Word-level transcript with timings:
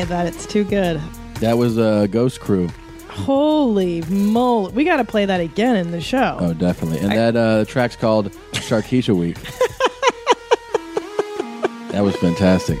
laughing 0.00 0.16
that. 0.16 0.26
It's 0.26 0.46
too 0.46 0.64
good. 0.64 1.00
That 1.40 1.58
was 1.58 1.78
a 1.78 1.84
uh, 1.84 2.06
Ghost 2.06 2.40
Crew. 2.40 2.68
Holy 3.08 4.02
moly. 4.02 4.72
We 4.72 4.84
got 4.84 4.96
to 4.96 5.04
play 5.04 5.26
that 5.26 5.40
again 5.40 5.76
in 5.76 5.90
the 5.90 6.00
show. 6.00 6.38
Oh, 6.40 6.54
definitely. 6.54 7.00
And 7.00 7.12
that 7.12 7.36
uh, 7.36 7.64
track's 7.64 7.96
called 7.96 8.32
Sharkeisha 8.52 9.16
Week. 9.16 9.36
that 11.92 12.02
was 12.02 12.16
fantastic. 12.16 12.78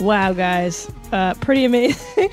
Wow, 0.00 0.32
guys. 0.32 0.90
Uh, 1.12 1.34
pretty 1.34 1.66
amazing. 1.66 2.30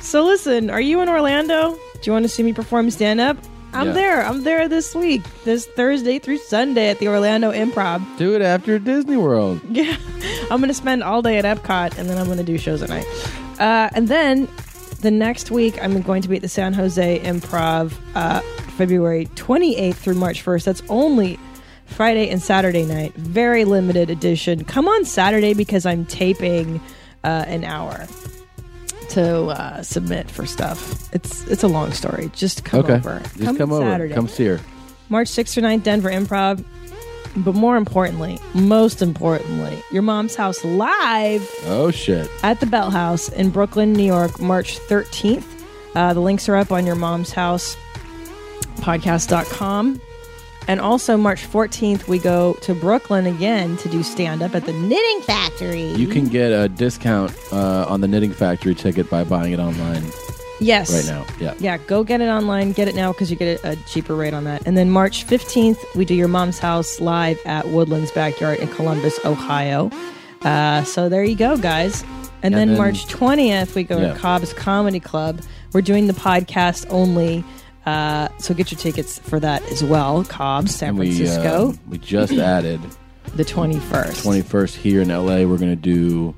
so, 0.00 0.24
listen, 0.24 0.70
are 0.70 0.80
you 0.80 1.00
in 1.00 1.08
Orlando? 1.08 1.72
Do 1.72 1.78
you 2.02 2.12
want 2.12 2.24
to 2.24 2.28
see 2.28 2.42
me 2.42 2.52
perform 2.52 2.90
stand 2.90 3.20
up? 3.20 3.36
I'm 3.76 3.88
Yeah. 3.88 3.92
there. 3.92 4.24
I'm 4.26 4.42
there 4.44 4.68
this 4.68 4.94
week, 4.94 5.22
this 5.44 5.66
Thursday 5.66 6.18
through 6.18 6.38
Sunday 6.38 6.88
at 6.88 6.98
the 6.98 7.08
Orlando 7.08 7.52
Improv. 7.52 8.02
Do 8.16 8.34
it 8.34 8.42
after 8.42 8.78
Disney 8.78 9.16
World. 9.16 9.60
Yeah. 9.70 9.96
I'm 10.50 10.58
going 10.60 10.68
to 10.68 10.74
spend 10.74 11.02
all 11.02 11.22
day 11.22 11.38
at 11.38 11.44
Epcot 11.44 11.98
and 11.98 12.08
then 12.08 12.16
I'm 12.18 12.26
going 12.26 12.38
to 12.38 12.44
do 12.44 12.56
shows 12.58 12.82
at 12.82 12.88
night. 12.88 13.06
Uh, 13.60 13.88
and 13.94 14.08
then 14.08 14.48
the 15.02 15.10
next 15.10 15.50
week, 15.50 15.78
I'm 15.82 16.00
going 16.02 16.22
to 16.22 16.28
be 16.28 16.36
at 16.36 16.42
the 16.42 16.48
San 16.48 16.72
Jose 16.72 17.18
Improv 17.20 17.92
uh, 18.14 18.40
February 18.76 19.26
28th 19.34 19.94
through 19.96 20.14
March 20.14 20.44
1st. 20.44 20.64
That's 20.64 20.82
only 20.88 21.38
Friday 21.86 22.28
and 22.30 22.40
Saturday 22.42 22.84
night. 22.84 23.14
Very 23.14 23.64
limited 23.64 24.08
edition. 24.10 24.64
Come 24.64 24.88
on 24.88 25.04
Saturday 25.04 25.52
because 25.54 25.84
I'm 25.84 26.04
taping 26.06 26.80
uh, 27.24 27.44
an 27.46 27.64
hour 27.64 28.06
to 29.10 29.46
uh, 29.46 29.82
submit 29.82 30.30
for 30.30 30.46
stuff. 30.46 31.12
It's 31.14 31.46
it's 31.46 31.62
a 31.62 31.68
long 31.68 31.92
story. 31.92 32.30
Just 32.34 32.64
come 32.64 32.80
okay. 32.80 32.94
over. 32.94 33.20
Just 33.36 33.58
come, 33.58 33.72
over. 33.72 33.84
Saturday. 33.84 34.14
Come 34.14 34.28
see 34.28 34.46
her. 34.46 34.60
March 35.08 35.28
6th 35.28 35.56
or 35.56 35.60
9th, 35.60 35.82
Denver 35.82 36.10
Improv. 36.10 36.64
But 37.36 37.54
more 37.54 37.76
importantly, 37.76 38.38
most 38.54 39.02
importantly, 39.02 39.82
Your 39.92 40.02
Mom's 40.02 40.34
House 40.36 40.64
Live 40.64 41.46
Oh, 41.66 41.90
shit. 41.90 42.30
at 42.42 42.60
the 42.60 42.66
Bell 42.66 42.90
House 42.90 43.28
in 43.28 43.50
Brooklyn, 43.50 43.92
New 43.92 44.04
York, 44.06 44.40
March 44.40 44.78
13th. 44.78 45.44
Uh, 45.94 46.14
the 46.14 46.20
links 46.20 46.48
are 46.48 46.56
up 46.56 46.72
on 46.72 46.86
Your 46.86 46.94
Mom's 46.96 47.32
House 47.32 47.76
podcast.com. 48.76 50.00
And 50.68 50.80
also 50.80 51.16
March 51.16 51.46
14th, 51.46 52.08
we 52.08 52.18
go 52.18 52.54
to 52.62 52.74
Brooklyn 52.74 53.26
again 53.26 53.76
to 53.78 53.88
do 53.88 54.02
stand 54.02 54.42
up 54.42 54.54
at 54.54 54.64
the 54.66 54.72
Knitting 54.72 55.20
Factory. 55.22 55.92
You 55.92 56.08
can 56.08 56.26
get 56.26 56.50
a 56.50 56.68
discount 56.68 57.32
uh, 57.52 57.86
on 57.88 58.00
the 58.00 58.08
Knitting 58.08 58.32
Factory 58.32 58.74
ticket 58.74 59.08
by 59.08 59.22
buying 59.22 59.52
it 59.52 59.60
online 59.60 60.02
yes. 60.60 60.92
right 60.92 61.06
now. 61.06 61.24
Yeah. 61.38 61.54
Yeah, 61.58 61.76
go 61.78 62.04
get 62.04 62.20
it 62.20 62.28
online. 62.28 62.72
Get 62.72 62.88
it 62.88 62.94
now 62.94 63.12
because 63.12 63.30
you 63.30 63.36
get 63.36 63.62
a, 63.64 63.76
cheaper 63.86 64.14
rate 64.14 64.34
on 64.34 64.44
that. 64.44 64.66
And 64.66 64.76
then 64.76 64.90
March 64.90 65.26
15th, 65.26 65.78
we 65.94 66.04
do 66.04 66.14
your 66.14 66.28
mom's 66.28 66.58
house 66.58 67.00
live 67.00 67.38
at 67.44 67.68
Woodlands 67.68 68.10
Backyard 68.10 68.58
in 68.58 68.68
Columbus, 68.68 69.18
Ohio. 69.24 69.90
Uh, 70.42 70.82
so 70.84 71.08
there 71.08 71.24
you 71.24 71.36
go, 71.36 71.56
guys. 71.56 72.02
And, 72.02 72.16
And 72.42 72.54
then, 72.54 72.68
then- 72.68 72.78
March 72.78 73.06
20th, 73.06 73.74
we 73.74 73.84
go 73.84 73.98
Yeah. 73.98 74.12
to 74.12 74.18
Cobb's 74.18 74.52
Comedy 74.52 75.00
Club. 75.00 75.40
We're 75.72 75.82
doing 75.82 76.06
the 76.06 76.12
podcast 76.12 76.86
only. 76.90 77.44
Uh, 77.86 78.28
so 78.38 78.52
get 78.52 78.72
your 78.72 78.78
tickets 78.78 79.18
for 79.18 79.38
that 79.40 79.62
as 79.70 79.82
well. 79.82 80.24
Cobb, 80.24 80.68
San 80.68 80.96
we, 80.96 81.14
Francisco, 81.14 81.70
uh, 81.70 81.74
we 81.88 81.98
just 81.98 82.32
added 82.34 82.80
the 83.34 83.44
21st. 83.44 84.24
21st 84.24 84.74
here 84.74 85.02
in 85.02 85.08
LA. 85.08 85.48
We're 85.48 85.58
going 85.58 85.70
to 85.70 85.76
do 85.76 86.34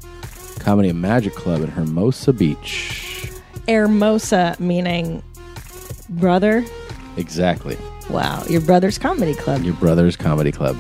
Comedy 0.60 0.91
and 0.91 1.00
Magic 1.00 1.34
Club 1.34 1.62
at 1.62 1.70
Hermosa 1.70 2.32
Beach. 2.32 3.32
Hermosa, 3.66 4.56
meaning 4.58 5.22
brother. 6.10 6.64
Exactly. 7.16 7.76
Wow, 8.10 8.44
your 8.48 8.60
brother's 8.60 8.98
comedy 8.98 9.34
club. 9.34 9.62
Your 9.62 9.75
brother's 9.75 10.16
comedy 10.16 10.53
club. 10.53 10.76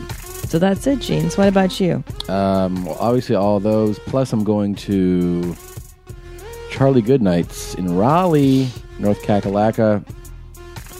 So 0.48 0.58
that's 0.58 0.86
it, 0.86 1.00
Jeans. 1.00 1.36
What 1.36 1.48
about 1.48 1.78
you? 1.78 2.02
Um, 2.28 2.86
well, 2.86 2.96
obviously, 2.98 3.36
all 3.36 3.60
those. 3.60 3.98
Plus, 3.98 4.32
I'm 4.32 4.44
going 4.44 4.74
to 4.76 5.54
Charlie 6.70 7.02
Goodnights 7.02 7.74
in 7.74 7.96
Raleigh, 7.96 8.68
North 8.98 9.20
Kakalaka, 9.22 10.02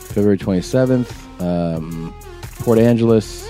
February 0.09 0.39
27th. 0.39 1.41
Um, 1.41 2.15
Port 2.61 2.79
Angeles, 2.79 3.49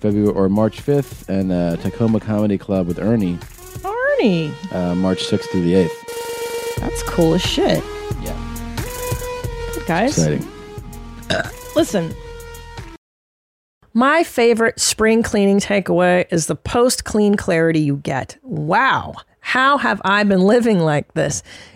February 0.00 0.28
or 0.34 0.48
March 0.48 0.84
5th, 0.84 1.28
and 1.28 1.52
uh, 1.52 1.76
Tacoma 1.76 2.20
Comedy 2.20 2.58
Club 2.58 2.86
with 2.86 2.98
Ernie, 2.98 3.36
Arnie. 3.82 4.52
uh, 4.72 4.94
March 4.94 5.24
6th 5.24 5.44
through 5.50 5.62
the 5.62 5.74
8th. 5.74 6.76
That's 6.80 7.02
cool 7.04 7.34
as 7.34 7.42
shit. 7.42 7.82
Yeah, 8.22 8.74
Good, 9.74 9.86
guys. 9.86 10.18
exciting. 10.18 10.46
Listen. 11.76 12.14
My 13.94 14.24
favorite 14.24 14.78
spring 14.78 15.22
cleaning 15.22 15.58
takeaway 15.58 16.26
is 16.30 16.46
the 16.46 16.56
post 16.56 17.04
clean 17.04 17.34
clarity 17.36 17.80
you 17.80 17.96
get. 17.96 18.36
Wow. 18.42 19.14
How 19.40 19.78
have 19.78 20.02
I 20.04 20.22
been 20.24 20.40
living 20.40 20.80
like 20.80 21.14
this? 21.14 21.42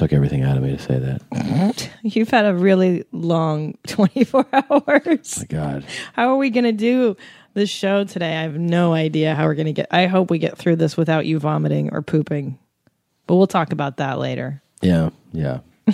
Took 0.00 0.14
everything 0.14 0.44
out 0.44 0.56
of 0.56 0.62
me 0.62 0.74
to 0.74 0.78
say 0.78 0.98
that. 0.98 1.90
You've 2.02 2.30
had 2.30 2.46
a 2.46 2.54
really 2.54 3.04
long 3.12 3.76
24 3.86 4.46
hours. 4.50 5.40
My 5.40 5.44
God. 5.46 5.84
How 6.14 6.30
are 6.30 6.38
we 6.38 6.48
going 6.48 6.64
to 6.64 6.72
do 6.72 7.18
this 7.52 7.68
show 7.68 8.04
today? 8.04 8.34
I 8.34 8.40
have 8.40 8.56
no 8.56 8.94
idea 8.94 9.34
how 9.34 9.44
we're 9.44 9.56
going 9.56 9.66
to 9.66 9.74
get. 9.74 9.88
I 9.90 10.06
hope 10.06 10.30
we 10.30 10.38
get 10.38 10.56
through 10.56 10.76
this 10.76 10.96
without 10.96 11.26
you 11.26 11.38
vomiting 11.38 11.90
or 11.92 12.00
pooping. 12.00 12.58
But 13.26 13.34
we'll 13.34 13.46
talk 13.46 13.74
about 13.74 13.98
that 13.98 14.18
later. 14.18 14.62
Yeah, 14.80 15.10
yeah. 15.32 15.58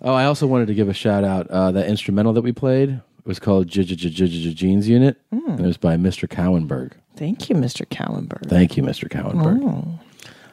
oh, 0.00 0.14
I 0.14 0.24
also 0.24 0.46
wanted 0.46 0.68
to 0.68 0.74
give 0.74 0.88
a 0.88 0.94
shout 0.94 1.24
out. 1.24 1.48
Uh, 1.48 1.70
that 1.72 1.86
instrumental 1.86 2.32
that 2.32 2.40
we 2.40 2.52
played 2.52 2.88
it 2.92 3.26
was 3.26 3.40
called 3.40 3.68
Jeans 3.68 4.88
Unit, 4.88 5.20
and 5.30 5.60
it 5.60 5.66
was 5.66 5.76
by 5.76 5.96
Mr. 5.98 6.26
Cowenberg. 6.26 6.92
Thank 7.14 7.50
you, 7.50 7.56
Mr. 7.56 7.86
Callenberg. 7.86 8.48
Thank 8.48 8.78
you, 8.78 8.82
Mr. 8.82 9.06
Cowenberg. 9.06 9.98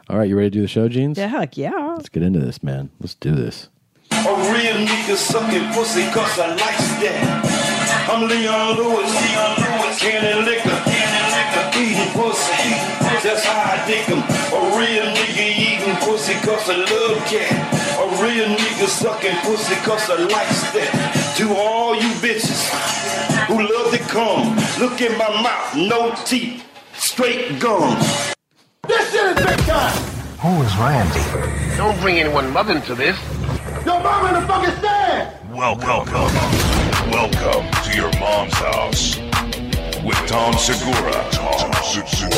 All 0.10 0.18
right, 0.18 0.28
you 0.28 0.36
ready 0.36 0.50
to 0.50 0.54
do 0.56 0.62
the 0.62 0.68
show, 0.68 0.90
Jeans? 0.90 1.20
Yeah, 1.20 1.28
heck 1.28 1.56
yeah. 1.56 1.94
Let's 1.96 2.10
get 2.10 2.24
into 2.24 2.40
this, 2.40 2.64
man. 2.64 2.90
Let's 3.00 3.14
do 3.14 3.36
this. 3.36 3.70
A 4.12 4.16
real 4.26 4.78
nigga 4.82 5.16
sucking 5.16 5.72
pussy 5.72 6.10
cause 6.10 6.40
I 6.40 6.50
like 6.50 6.82
that. 7.06 8.10
I'm 8.10 8.28
Leon 8.28 8.78
Lewis, 8.78 9.06
Leon 9.06 9.54
Lewis, 9.62 10.00
canning 10.02 10.46
liquor, 10.50 10.82
canning 10.90 11.30
liquor, 11.30 11.66
eating 11.78 12.12
pussy. 12.18 12.74
That's 13.22 13.46
how 13.46 13.78
I 13.78 13.86
dig 13.86 14.10
'em. 14.10 14.26
A 14.50 14.60
real 14.82 15.06
nigga 15.14 15.46
eating 15.46 15.96
pussy 16.02 16.34
cause 16.42 16.68
I 16.68 16.78
love 16.90 17.18
cat. 17.30 17.54
A 18.02 18.06
real 18.24 18.50
nigga 18.50 18.88
sucking 18.88 19.38
pussy 19.46 19.76
cause 19.86 20.10
I 20.10 20.16
like 20.26 20.50
that. 20.74 21.36
To 21.38 21.54
all 21.56 21.94
you 21.94 22.10
bitches 22.18 22.66
who 23.46 23.62
love 23.62 23.92
to 23.92 24.00
come, 24.10 24.58
look 24.80 25.02
in 25.02 25.16
my 25.20 25.30
mouth, 25.44 25.76
no 25.76 26.16
teeth, 26.26 26.66
straight 26.98 27.60
gums. 27.60 28.34
This 28.90 29.12
shit 29.12 29.38
is 29.38 29.46
big 29.46 29.60
time. 29.68 29.96
Who 30.42 30.64
is 30.64 30.76
Randy? 30.78 31.78
Don't 31.78 32.00
bring 32.02 32.18
anyone 32.18 32.52
mother 32.52 32.76
into 32.76 32.96
this. 32.96 33.16
Your 33.86 34.02
mom 34.02 34.26
in 34.26 34.42
the 34.42 34.48
fucking 34.48 34.76
stand! 34.80 35.56
Welcome, 35.56 36.12
welcome 37.12 37.70
to 37.84 37.96
your 37.96 38.12
mom's 38.20 38.54
house 38.56 39.16
with 40.04 40.18
Tom 40.26 40.54
Segura, 40.56 41.14
Tom 41.30 41.72
Segura, 41.84 42.34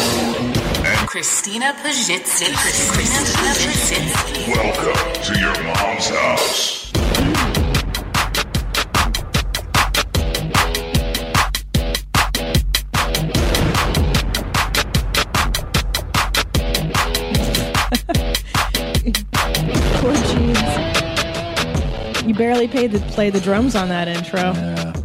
and 0.92 1.08
Christina 1.08 1.74
Pazsitzky. 1.82 2.54
Christina 2.54 3.24
Pazsitzky. 3.40 4.48
welcome 4.54 5.24
to 5.24 5.40
your 5.40 5.64
mom's 5.64 6.10
house. 6.10 6.81
Barely 22.42 22.68
paid 22.68 22.90
to 22.92 22.98
play 23.12 23.30
the 23.30 23.40
drums 23.40 23.76
on 23.76 23.88
that 23.90 24.08
intro. 24.08 24.40
Yeah. 24.40 24.94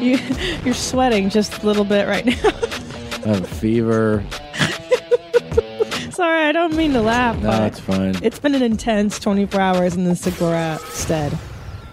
You, 0.00 0.18
you're 0.64 0.74
sweating 0.74 1.30
just 1.30 1.62
a 1.62 1.66
little 1.66 1.84
bit 1.84 2.06
right 2.06 2.26
now. 2.26 2.34
I 2.44 3.28
have 3.28 3.44
a 3.44 3.46
fever. 3.46 4.24
Sorry, 6.10 6.44
I 6.44 6.52
don't 6.52 6.74
mean 6.74 6.92
to 6.92 7.00
laugh. 7.00 7.36
No, 7.36 7.48
but 7.48 7.62
it's 7.68 7.80
fine. 7.80 8.14
It's 8.22 8.38
been 8.40 8.54
an 8.56 8.62
intense 8.62 9.18
24 9.20 9.60
hours 9.60 9.94
in 9.94 10.04
the 10.04 10.14
Segura 10.16 10.78
stead. 10.90 11.36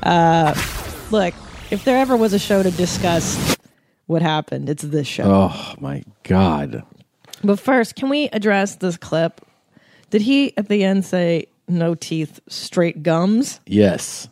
Uh, 0.04 0.54
look, 1.12 1.34
if 1.72 1.84
there 1.86 1.98
ever 1.98 2.18
was 2.18 2.34
a 2.34 2.40
show 2.40 2.62
to 2.62 2.72
discuss 2.72 3.58
what 4.08 4.22
happened, 4.22 4.70
it's 4.70 4.84
this 4.84 5.08
show. 5.08 5.24
Oh 5.26 5.76
my 5.80 6.04
god. 6.24 6.84
But 7.44 7.60
first, 7.60 7.96
can 7.96 8.10
we 8.10 8.30
address 8.30 8.76
this 8.78 8.98
clip? 8.98 9.42
Did 10.10 10.22
he 10.22 10.56
at 10.58 10.68
the 10.68 10.84
end 10.84 11.06
say 11.06 11.48
no 11.68 11.96
teeth, 11.96 12.40
straight 12.48 13.04
gums? 13.04 13.60
Yes. 13.68 14.28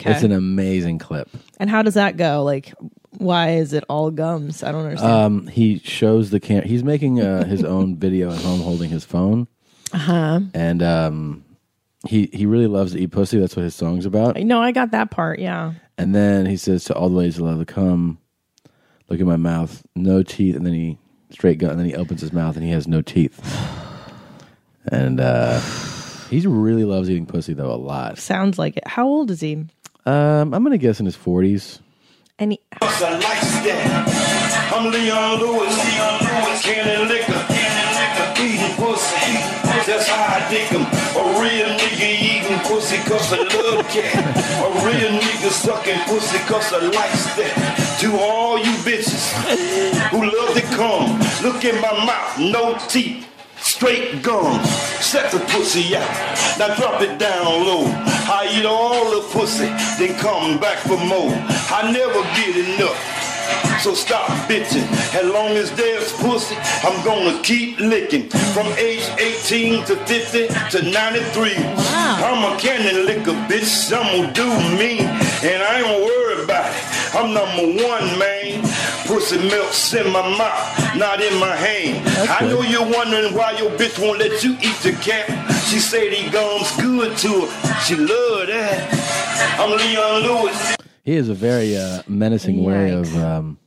Okay. 0.00 0.12
It's 0.12 0.22
an 0.22 0.32
amazing 0.32 0.98
clip. 0.98 1.28
And 1.58 1.68
how 1.68 1.82
does 1.82 1.94
that 1.94 2.16
go? 2.16 2.44
Like, 2.44 2.72
why 3.10 3.50
is 3.56 3.72
it 3.72 3.82
all 3.88 4.10
gums? 4.12 4.62
I 4.62 4.70
don't 4.70 4.84
understand. 4.84 5.12
Um, 5.12 5.46
he 5.48 5.80
shows 5.80 6.30
the 6.30 6.38
cam. 6.38 6.62
He's 6.62 6.84
making 6.84 7.20
uh, 7.20 7.44
his 7.44 7.64
own 7.64 7.96
video 7.98 8.32
at 8.32 8.40
home, 8.40 8.60
holding 8.60 8.90
his 8.90 9.04
phone. 9.04 9.48
Uh 9.92 9.98
huh. 9.98 10.12
Uh-huh. 10.12 10.40
And 10.54 10.82
um, 10.82 11.44
he 12.06 12.30
he 12.32 12.46
really 12.46 12.68
loves 12.68 12.92
to 12.92 13.00
eat 13.00 13.10
pussy. 13.10 13.40
That's 13.40 13.56
what 13.56 13.62
his 13.64 13.74
song's 13.74 14.06
about. 14.06 14.36
no, 14.36 14.60
I 14.60 14.70
got 14.70 14.92
that 14.92 15.10
part. 15.10 15.40
Yeah. 15.40 15.74
And 15.96 16.14
then 16.14 16.46
he 16.46 16.56
says 16.56 16.84
to 16.84 16.94
all 16.94 17.08
the 17.08 17.16
ladies 17.16 17.38
allowed 17.38 17.58
to 17.58 17.64
come, 17.64 18.18
look 19.08 19.18
at 19.18 19.26
my 19.26 19.36
mouth, 19.36 19.82
no 19.96 20.22
teeth, 20.22 20.54
and 20.54 20.64
then 20.64 20.74
he 20.74 20.98
straight 21.30 21.58
gun, 21.58 21.70
and 21.70 21.80
then 21.80 21.86
he 21.86 21.96
opens 21.96 22.20
his 22.20 22.32
mouth 22.32 22.54
and 22.56 22.64
he 22.64 22.70
has 22.70 22.86
no 22.86 23.02
teeth. 23.02 23.40
And 24.90 25.20
uh, 25.20 25.60
he 26.30 26.46
really 26.46 26.84
loves 26.84 27.10
eating 27.10 27.26
pussy 27.26 27.52
though 27.52 27.72
a 27.72 27.76
lot. 27.76 28.16
Sounds 28.16 28.58
like 28.58 28.78
it. 28.78 28.86
How 28.86 29.06
old 29.06 29.30
is 29.30 29.40
he? 29.40 29.66
Um, 30.08 30.54
I'm 30.54 30.62
gonna 30.64 30.78
guess 30.78 31.00
in 31.00 31.04
his 31.04 31.18
40s. 31.18 31.80
And 32.38 32.52
he, 32.52 32.60
Cause 32.80 33.02
I 33.02 33.12
like 33.12 33.44
that. 33.68 34.72
I'm 34.72 34.88
Leon 34.90 35.36
Lewis, 35.36 35.74
Leon 35.84 36.16
Lewis, 36.24 36.62
canning 36.64 37.08
liquor, 37.12 37.36
canning 37.52 37.92
liquor, 37.92 38.28
eating 38.40 38.74
pussy. 38.80 39.36
That's 39.84 40.08
how 40.08 40.16
I 40.32 40.48
dig 40.48 40.72
'em. 40.72 40.88
A 41.12 41.22
real 41.44 41.68
nigga 41.76 42.08
eating 42.24 42.58
pussy 42.64 42.96
cause 43.04 43.32
I 43.34 43.44
love 43.52 43.84
cat. 43.92 44.16
A 44.64 44.68
real 44.86 45.12
nigga 45.20 45.50
sucking 45.50 46.00
pussy 46.08 46.38
cause 46.48 46.72
I 46.72 46.80
like 46.88 47.12
that. 47.36 47.98
To 48.00 48.08
all 48.16 48.56
you 48.56 48.72
bitches 48.88 49.28
who 50.08 50.24
love 50.24 50.54
to 50.54 50.62
come, 50.72 51.20
look 51.44 51.64
in 51.66 51.76
my 51.82 51.92
mouth, 52.08 52.38
no 52.38 52.78
teeth. 52.88 53.26
Straight 53.78 54.24
gums, 54.24 54.68
set 54.98 55.30
the 55.30 55.38
pussy 55.54 55.94
out. 55.94 56.58
Now 56.58 56.74
drop 56.74 57.00
it 57.00 57.16
down 57.16 57.44
low. 57.64 57.84
I 58.26 58.50
eat 58.58 58.66
all 58.66 59.08
the 59.08 59.24
pussy, 59.28 59.68
then 60.02 60.18
come 60.18 60.58
back 60.58 60.78
for 60.78 60.98
more. 60.98 61.30
I 61.70 61.88
never 61.92 62.20
get 62.34 62.56
enough. 62.56 62.98
So 63.80 63.94
stop 63.94 64.26
bitching. 64.50 64.82
As 65.14 65.30
long 65.30 65.56
as 65.56 65.70
there's 65.76 66.12
pussy, 66.14 66.56
I'm 66.82 67.04
gonna 67.04 67.40
keep 67.44 67.78
licking. 67.78 68.28
From 68.52 68.66
age 68.78 69.06
18 69.16 69.84
to 69.84 69.94
50 69.94 70.48
to 70.72 70.90
93. 70.90 71.54
I'm 71.54 72.52
a 72.52 72.58
cannon 72.58 73.06
liquor, 73.06 73.38
bitch. 73.46 73.96
I'm 73.96 74.22
gonna 74.22 74.32
do 74.32 74.48
me. 74.76 75.06
And 75.46 75.62
I 75.62 75.82
ain't 75.82 76.04
worried 76.04 76.42
about 76.42 76.66
it. 76.66 77.14
I'm 77.14 77.32
number 77.32 77.80
one, 77.86 78.18
man. 78.18 78.67
Pussy 79.18 79.48
melts 79.48 79.92
in 79.94 80.12
my 80.12 80.22
mouth, 80.38 80.96
not 80.96 81.20
in 81.20 81.40
my 81.40 81.56
hand. 81.56 82.06
I 82.30 82.46
know 82.46 82.62
you're 82.62 82.88
wondering 82.88 83.34
why 83.34 83.50
your 83.58 83.68
bitch 83.72 83.98
won't 84.00 84.20
let 84.20 84.44
you 84.44 84.52
eat 84.62 84.76
the 84.84 84.92
cat. 85.02 85.26
She 85.64 85.80
say 85.80 86.08
these 86.08 86.30
gums 86.30 86.70
good 86.76 87.16
to 87.18 87.46
her. 87.46 87.80
She 87.80 87.96
love 87.96 88.46
that. 88.46 89.56
I'm 89.58 89.70
Leon 89.76 90.22
Lewis. 90.22 90.76
He 91.02 91.16
has 91.16 91.28
a 91.28 91.34
very 91.34 91.76
uh, 91.76 92.02
menacing 92.06 92.62
way 92.62 92.92
of, 92.92 93.16
um, 93.16 93.58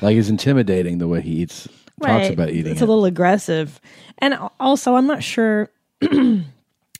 like, 0.00 0.14
he's 0.16 0.30
intimidating 0.30 0.96
the 0.96 1.08
way 1.08 1.20
he 1.20 1.32
eats, 1.42 1.68
talks 2.00 2.30
about 2.30 2.48
eating 2.48 2.72
It's 2.72 2.80
it. 2.80 2.84
a 2.84 2.86
little 2.86 3.04
aggressive. 3.04 3.82
And 4.16 4.38
also, 4.58 4.94
I'm 4.94 5.06
not 5.06 5.22
sure. 5.22 5.68
I'm 6.10 6.46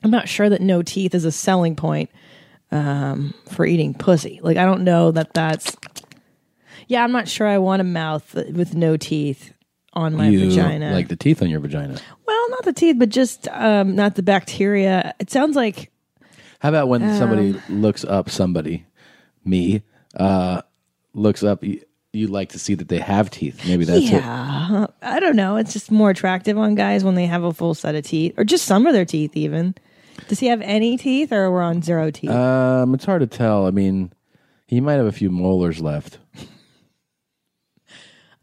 not 0.04 0.28
sure 0.28 0.50
that 0.50 0.60
no 0.60 0.82
teeth 0.82 1.14
is 1.14 1.24
a 1.24 1.32
selling 1.32 1.76
point 1.76 2.10
um, 2.70 3.32
for 3.48 3.64
eating 3.64 3.94
pussy. 3.94 4.38
Like, 4.42 4.58
I 4.58 4.66
don't 4.66 4.84
know 4.84 5.12
that 5.12 5.32
that's. 5.32 5.74
Yeah, 6.92 7.04
I'm 7.04 7.12
not 7.12 7.26
sure 7.26 7.46
I 7.48 7.56
want 7.56 7.80
a 7.80 7.84
mouth 7.84 8.34
with 8.34 8.74
no 8.74 8.98
teeth 8.98 9.54
on 9.94 10.14
my 10.14 10.28
you 10.28 10.50
vagina. 10.50 10.92
like 10.92 11.08
the 11.08 11.16
teeth 11.16 11.40
on 11.40 11.48
your 11.48 11.60
vagina. 11.60 11.98
well, 12.26 12.50
not 12.50 12.64
the 12.64 12.72
teeth, 12.74 12.96
but 12.98 13.08
just 13.08 13.48
um, 13.48 13.94
not 13.96 14.14
the 14.14 14.22
bacteria. 14.22 15.14
It 15.18 15.30
sounds 15.30 15.56
like 15.56 15.90
How 16.58 16.68
about 16.68 16.88
when 16.88 17.02
Um, 17.02 17.16
somebody 17.16 17.54
looks 17.70 18.04
up 18.04 18.28
somebody, 18.28 18.84
me, 19.42 19.82
uh, 20.16 20.60
looks 21.14 21.42
up, 21.42 21.64
you, 21.64 21.80
you 22.12 22.26
like 22.26 22.50
to 22.50 22.58
see 22.58 22.74
that 22.74 22.88
they 22.88 22.98
have 22.98 23.30
teeth. 23.30 23.66
Maybe 23.66 23.86
that's 23.86 24.04
it. 24.04 24.12
yeah, 24.12 24.86
I 25.00 25.18
don't 25.18 25.34
know. 25.36 25.56
It's 25.56 25.72
just 25.72 25.90
more 25.90 26.10
attractive 26.10 26.58
on 26.58 26.74
guys 26.74 27.04
when 27.04 27.14
they 27.14 27.24
have 27.26 27.42
a 27.42 27.54
full 27.54 27.72
set 27.74 27.94
of 27.94 28.04
teeth, 28.04 28.34
or 28.36 28.44
just 28.44 28.66
some 28.66 28.86
of 28.86 28.92
their 28.92 29.06
teeth. 29.06 29.34
Even 29.34 29.74
does 30.28 30.40
he 30.40 30.48
have 30.48 30.60
any 30.60 30.98
teeth, 30.98 31.32
or 31.32 31.50
we're 31.50 31.62
on 31.62 31.80
zero 31.80 32.10
teeth? 32.10 32.28
Um, 32.30 32.92
it's 32.94 33.06
hard 33.06 33.20
to 33.20 33.26
tell. 33.26 33.66
I 33.66 33.70
mean, 33.70 34.12
he 34.66 34.80
might 34.80 34.94
have 34.94 35.06
a 35.06 35.12
few 35.12 35.30
molars 35.30 35.80
left. 35.80 36.18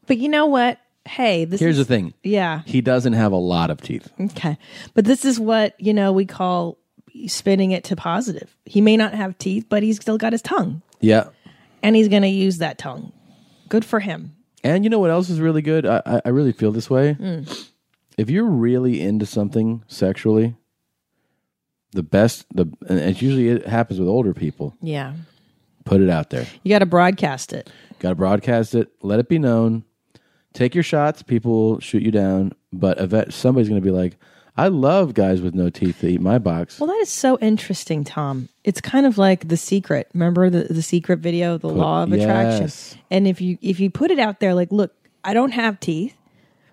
But 0.09 0.17
you 0.17 0.27
know 0.27 0.47
what? 0.47 0.77
Hey, 1.05 1.45
this 1.45 1.61
Here's 1.61 1.79
is, 1.79 1.87
the 1.87 1.93
thing. 1.95 2.13
Yeah. 2.23 2.61
He 2.65 2.81
doesn't 2.81 3.13
have 3.13 3.31
a 3.31 3.37
lot 3.37 3.69
of 3.71 3.79
teeth. 3.81 4.11
Okay. 4.19 4.57
But 4.93 5.05
this 5.05 5.23
is 5.23 5.39
what, 5.39 5.79
you 5.79 5.93
know, 5.93 6.11
we 6.11 6.25
call 6.25 6.77
spinning 7.27 7.71
it 7.71 7.85
to 7.85 7.95
positive. 7.95 8.53
He 8.65 8.81
may 8.81 8.97
not 8.97 9.13
have 9.13 9.37
teeth, 9.37 9.67
but 9.69 9.81
he's 9.81 9.95
still 9.95 10.17
got 10.17 10.33
his 10.33 10.41
tongue 10.41 10.81
Yeah. 10.99 11.29
and 11.81 11.95
he's 11.95 12.09
going 12.09 12.21
to 12.23 12.27
use 12.27 12.57
that 12.57 12.77
tongue. 12.77 13.11
Good 13.69 13.85
for 13.85 13.99
him. 14.01 14.35
And 14.63 14.83
you 14.83 14.89
know 14.89 14.99
what 14.99 15.09
else 15.09 15.29
is 15.29 15.39
really 15.39 15.61
good? 15.61 15.85
I, 15.85 16.01
I, 16.05 16.21
I 16.25 16.29
really 16.29 16.51
feel 16.51 16.71
this 16.71 16.89
way. 16.89 17.15
Mm. 17.19 17.69
If 18.17 18.29
you're 18.29 18.45
really 18.45 18.99
into 19.01 19.25
something 19.25 19.83
sexually, 19.87 20.55
the 21.93 22.03
best, 22.03 22.45
the 22.53 22.65
and 22.87 22.99
it's 22.99 23.21
usually 23.21 23.47
it 23.47 23.65
happens 23.65 23.99
with 23.99 24.09
older 24.09 24.33
people. 24.33 24.75
Yeah. 24.81 25.13
Put 25.85 26.01
it 26.01 26.09
out 26.09 26.29
there. 26.29 26.45
You 26.63 26.69
got 26.69 26.79
to 26.79 26.85
broadcast 26.85 27.53
it. 27.53 27.69
Got 27.99 28.09
to 28.09 28.15
broadcast 28.15 28.75
it. 28.75 28.89
Let 29.01 29.19
it 29.19 29.29
be 29.29 29.39
known. 29.39 29.85
Take 30.53 30.73
your 30.73 30.83
shots. 30.83 31.21
People 31.21 31.51
will 31.51 31.79
shoot 31.79 32.01
you 32.03 32.11
down, 32.11 32.53
but 32.73 32.99
event, 32.99 33.33
somebody's 33.33 33.69
going 33.69 33.81
to 33.81 33.85
be 33.85 33.91
like, 33.91 34.17
"I 34.57 34.67
love 34.67 35.13
guys 35.13 35.41
with 35.41 35.53
no 35.53 35.69
teeth 35.69 35.99
to 36.01 36.07
eat 36.07 36.21
my 36.21 36.39
box." 36.39 36.79
Well, 36.79 36.87
that 36.87 36.99
is 37.01 37.09
so 37.09 37.37
interesting, 37.39 38.03
Tom. 38.03 38.49
It's 38.63 38.81
kind 38.81 39.05
of 39.05 39.17
like 39.17 39.47
the 39.47 39.57
secret. 39.57 40.09
Remember 40.13 40.49
the, 40.49 40.63
the 40.63 40.81
secret 40.81 41.19
video, 41.19 41.57
the 41.57 41.69
law 41.69 42.03
of 42.03 42.11
attraction? 42.11 42.63
yes. 42.63 42.95
And 43.11 43.27
if 43.27 43.41
you 43.41 43.57
if 43.61 43.79
you 43.79 43.89
put 43.89 44.09
it 44.11 44.19
out 44.19 44.39
there 44.39 44.53
like, 44.55 44.71
look, 44.71 44.91
I 45.23 45.33
don't 45.35 45.51
have 45.51 45.79
teeth, 45.79 46.15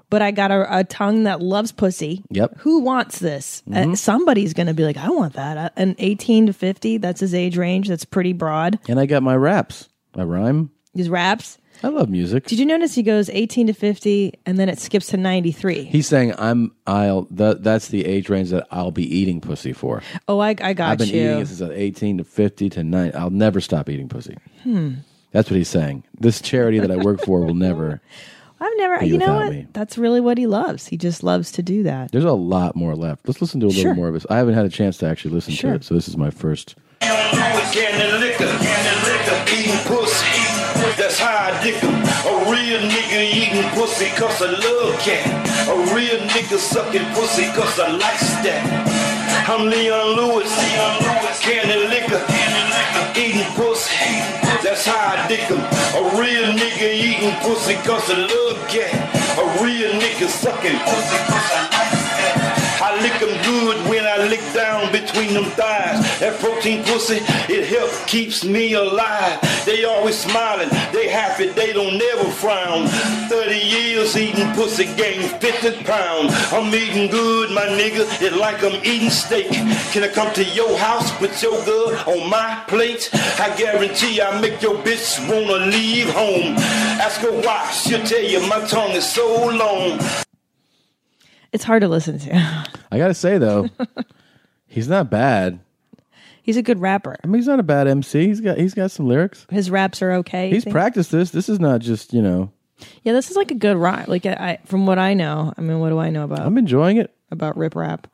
but 0.08 0.22
I 0.22 0.30
got 0.30 0.50
a, 0.50 0.78
a 0.78 0.84
tongue 0.84 1.24
that 1.24 1.42
loves 1.42 1.70
pussy. 1.72 2.22
Yep. 2.30 2.50
Mm-hmm. 2.52 2.60
Who 2.60 2.80
wants 2.80 3.18
this? 3.18 3.62
Uh, 3.72 3.94
somebody's 3.94 4.54
going 4.54 4.68
to 4.68 4.74
be 4.74 4.84
like, 4.84 4.96
I 4.96 5.10
want 5.10 5.34
that. 5.34 5.56
Uh, 5.58 5.70
An 5.76 5.96
18 5.98 6.46
to 6.46 6.52
50, 6.54 6.98
that's 6.98 7.20
his 7.20 7.34
age 7.34 7.56
range. 7.58 7.88
That's 7.88 8.04
pretty 8.06 8.32
broad. 8.32 8.78
And 8.88 8.98
I 8.98 9.06
got 9.06 9.22
my 9.22 9.36
raps. 9.36 9.88
I 10.16 10.22
rhyme. 10.22 10.70
His 10.94 11.10
raps. 11.10 11.58
I 11.82 11.88
love 11.88 12.08
music. 12.08 12.46
Did 12.46 12.58
you 12.58 12.66
notice 12.66 12.94
he 12.94 13.02
goes 13.02 13.28
18 13.30 13.66
to 13.68 13.72
50 13.72 14.32
and 14.46 14.58
then 14.58 14.68
it 14.68 14.78
skips 14.78 15.06
to 15.08 15.16
93? 15.16 15.84
He's 15.84 16.06
saying 16.06 16.34
I'm 16.38 16.72
I'll 16.86 17.22
that 17.32 17.62
that's 17.62 17.88
the 17.88 18.04
age 18.06 18.28
range 18.28 18.50
that 18.50 18.66
I'll 18.70 18.90
be 18.90 19.04
eating 19.04 19.40
pussy 19.40 19.72
for. 19.72 20.02
oh, 20.28 20.38
I, 20.38 20.54
I 20.60 20.72
got 20.72 20.90
I've 20.92 20.98
been 20.98 21.08
you. 21.08 21.14
eating 21.22 21.38
it 21.40 21.46
since 21.48 21.60
I'm 21.60 21.72
18 21.72 22.18
to 22.18 22.24
50 22.24 22.70
to 22.70 22.84
9. 22.84 23.12
I'll 23.14 23.30
never 23.30 23.60
stop 23.60 23.88
eating 23.88 24.08
pussy. 24.08 24.36
Hmm. 24.62 24.94
That's 25.32 25.50
what 25.50 25.56
he's 25.58 25.68
saying. 25.68 26.04
This 26.18 26.40
charity 26.40 26.78
that 26.78 26.90
I 26.90 26.96
work 26.96 27.20
for 27.20 27.40
will 27.44 27.54
never. 27.54 28.00
I've 28.58 28.72
never, 28.78 29.00
Be 29.00 29.08
you 29.08 29.18
know 29.18 29.34
what? 29.34 29.52
me. 29.52 29.66
That's 29.74 29.98
really 29.98 30.20
what 30.22 30.38
he 30.38 30.46
loves. 30.46 30.86
He 30.86 30.96
just 30.96 31.22
loves 31.22 31.52
to 31.52 31.62
do 31.62 31.82
that. 31.82 32.10
There's 32.10 32.24
a 32.24 32.32
lot 32.32 32.74
more 32.74 32.96
left. 32.96 33.28
Let's 33.28 33.42
listen 33.42 33.60
to 33.60 33.66
a 33.66 33.68
little 33.68 33.82
Sure. 33.82 33.94
more 33.94 34.08
of 34.08 34.14
this. 34.14 34.24
I 34.30 34.38
haven't 34.38 34.54
had 34.54 34.64
a 34.64 34.70
chance 34.70 34.96
to 34.98 35.06
actually 35.06 35.34
listen 35.34 35.52
Sure. 35.52 35.72
to 35.72 35.76
it, 35.76 35.84
so 35.84 35.94
this 35.94 36.08
is 36.08 36.16
my 36.16 36.30
first. 36.30 36.74
Candy 41.46 41.54
liquor, 41.54 41.54
candy 41.54 41.54
liquor, 41.54 41.54
eating 41.54 41.54
pussy. 41.54 41.54
That's 41.54 41.54
how 41.54 41.54
I 41.54 41.62
dick 41.62 41.78
'em. 41.82 41.94
A 42.26 42.42
real 42.50 42.80
nigga 42.82 43.20
eating 43.30 43.70
pussy 43.70 44.08
cause 44.16 44.42
I 44.42 44.50
love 44.50 44.98
cat. 44.98 45.22
A 45.68 45.76
real 45.94 46.18
nigga 46.34 46.58
sucking 46.58 47.06
pussy 47.14 47.46
cause 47.54 47.78
I 47.78 47.88
like 47.92 48.20
that. 48.42 48.62
I'm 49.48 49.70
Leon 49.70 50.16
Lewis, 50.16 50.52
candy 51.42 51.86
liquor, 51.86 52.22
eating 53.14 53.50
pussy. 53.54 53.94
That's 54.64 54.84
how 54.86 55.14
I 55.14 55.28
dick 55.28 55.48
'em. 55.50 55.62
A 55.94 56.02
real 56.18 56.46
nigga 56.52 56.88
eating 56.92 57.36
pussy 57.42 57.76
cause 57.86 58.10
I 58.10 58.26
love 58.26 58.58
cat. 58.66 58.92
A 59.38 59.44
real 59.62 59.92
nigga 60.02 60.28
sucking 60.28 60.78
pussy 60.88 61.18
cause 61.30 61.50
I 61.54 61.62
like 61.76 61.92
that. 62.18 62.56
I 62.82 62.90
lick 63.02 63.22
'em 63.22 63.34
between 65.16 65.34
them 65.34 65.50
thighs. 65.52 66.20
That 66.20 66.38
protein 66.40 66.84
pussy, 66.84 67.18
it 67.52 67.66
help 67.66 67.90
keeps 68.06 68.44
me 68.44 68.74
alive. 68.74 69.40
They 69.64 69.84
always 69.84 70.18
smiling, 70.18 70.68
they 70.92 71.08
happy, 71.08 71.48
they 71.48 71.72
don't 71.72 71.96
never 71.96 72.24
frown. 72.30 72.86
30 73.28 73.56
years 73.56 74.16
eating 74.16 74.52
pussy, 74.52 74.84
gained 74.96 75.30
50 75.40 75.84
pounds. 75.84 76.32
I'm 76.52 76.74
eating 76.74 77.10
good, 77.10 77.50
my 77.52 77.66
nigga, 77.66 78.04
it 78.22 78.34
like 78.34 78.62
I'm 78.62 78.84
eating 78.84 79.10
steak. 79.10 79.50
Can 79.92 80.04
I 80.04 80.08
come 80.08 80.32
to 80.34 80.44
your 80.44 80.76
house, 80.78 81.10
put 81.16 81.42
your 81.42 81.64
girl 81.64 81.96
on 82.06 82.28
my 82.28 82.62
plate? 82.68 83.10
I 83.40 83.54
guarantee 83.56 84.20
I 84.20 84.40
make 84.40 84.60
your 84.60 84.76
bitch 84.76 85.18
wanna 85.30 85.66
leave 85.66 86.10
home. 86.10 86.56
Ask 87.00 87.20
her 87.22 87.32
why, 87.32 87.70
she'll 87.70 88.04
tell 88.04 88.22
you 88.22 88.46
my 88.48 88.60
tongue 88.66 88.92
is 88.92 89.08
so 89.08 89.46
long. 89.46 89.98
It's 91.52 91.64
hard 91.64 91.80
to 91.82 91.88
listen 91.88 92.18
to. 92.18 92.66
I 92.92 92.98
gotta 92.98 93.14
say 93.14 93.38
though, 93.38 93.70
he's 94.76 94.88
not 94.88 95.10
bad. 95.10 95.58
He's 96.42 96.56
a 96.56 96.62
good 96.62 96.78
rapper. 96.80 97.16
I 97.24 97.26
mean, 97.26 97.40
he's 97.40 97.48
not 97.48 97.58
a 97.58 97.64
bad 97.64 97.88
MC. 97.88 98.26
He's 98.28 98.40
got 98.40 98.56
he's 98.56 98.74
got 98.74 98.92
some 98.92 99.08
lyrics. 99.08 99.46
His 99.50 99.68
raps 99.70 100.00
are 100.02 100.12
okay. 100.12 100.50
He's 100.50 100.62
think? 100.62 100.72
practiced 100.74 101.10
this. 101.10 101.30
This 101.30 101.48
is 101.48 101.58
not 101.58 101.80
just 101.80 102.12
you 102.12 102.22
know. 102.22 102.52
Yeah, 103.02 103.14
this 103.14 103.30
is 103.30 103.36
like 103.36 103.50
a 103.50 103.54
good 103.54 103.76
rap. 103.76 104.06
Like 104.06 104.26
I, 104.26 104.32
I, 104.32 104.58
from 104.66 104.86
what 104.86 104.98
I 104.98 105.14
know, 105.14 105.52
I 105.56 105.60
mean, 105.62 105.80
what 105.80 105.88
do 105.88 105.98
I 105.98 106.10
know 106.10 106.22
about 106.24 106.40
I'm 106.40 106.58
enjoying 106.58 106.98
it. 106.98 107.12
about 107.32 107.56
rip 107.56 107.74
rap? 107.74 108.06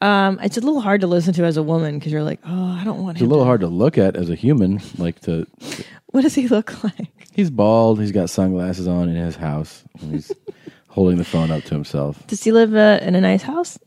Um, 0.00 0.40
it's 0.42 0.56
a 0.56 0.60
little 0.60 0.80
hard 0.80 1.02
to 1.02 1.06
listen 1.06 1.34
to 1.34 1.44
as 1.44 1.58
a 1.58 1.62
woman 1.62 1.98
because 1.98 2.10
you're 2.10 2.22
like, 2.22 2.40
oh, 2.46 2.78
I 2.80 2.82
don't 2.84 3.02
want 3.02 3.18
It's 3.18 3.20
a 3.20 3.24
him. 3.24 3.30
little 3.30 3.44
hard 3.44 3.60
to 3.60 3.66
look 3.66 3.98
at 3.98 4.16
as 4.16 4.30
a 4.30 4.34
human. 4.34 4.80
Like 4.96 5.20
to, 5.20 5.46
What 6.06 6.22
does 6.22 6.34
he 6.34 6.48
look 6.48 6.82
like? 6.82 7.08
he's 7.32 7.50
bald. 7.50 8.00
He's 8.00 8.10
got 8.10 8.30
sunglasses 8.30 8.88
on 8.88 9.10
in 9.10 9.14
his 9.16 9.36
house. 9.36 9.84
And 10.00 10.12
he's 10.12 10.32
holding 10.88 11.18
the 11.18 11.24
phone 11.24 11.50
up 11.50 11.62
to 11.64 11.74
himself. 11.74 12.26
Does 12.26 12.42
he 12.42 12.50
live 12.50 12.74
uh, 12.74 13.00
in 13.02 13.14
a 13.14 13.20
nice 13.20 13.42
house? 13.42 13.78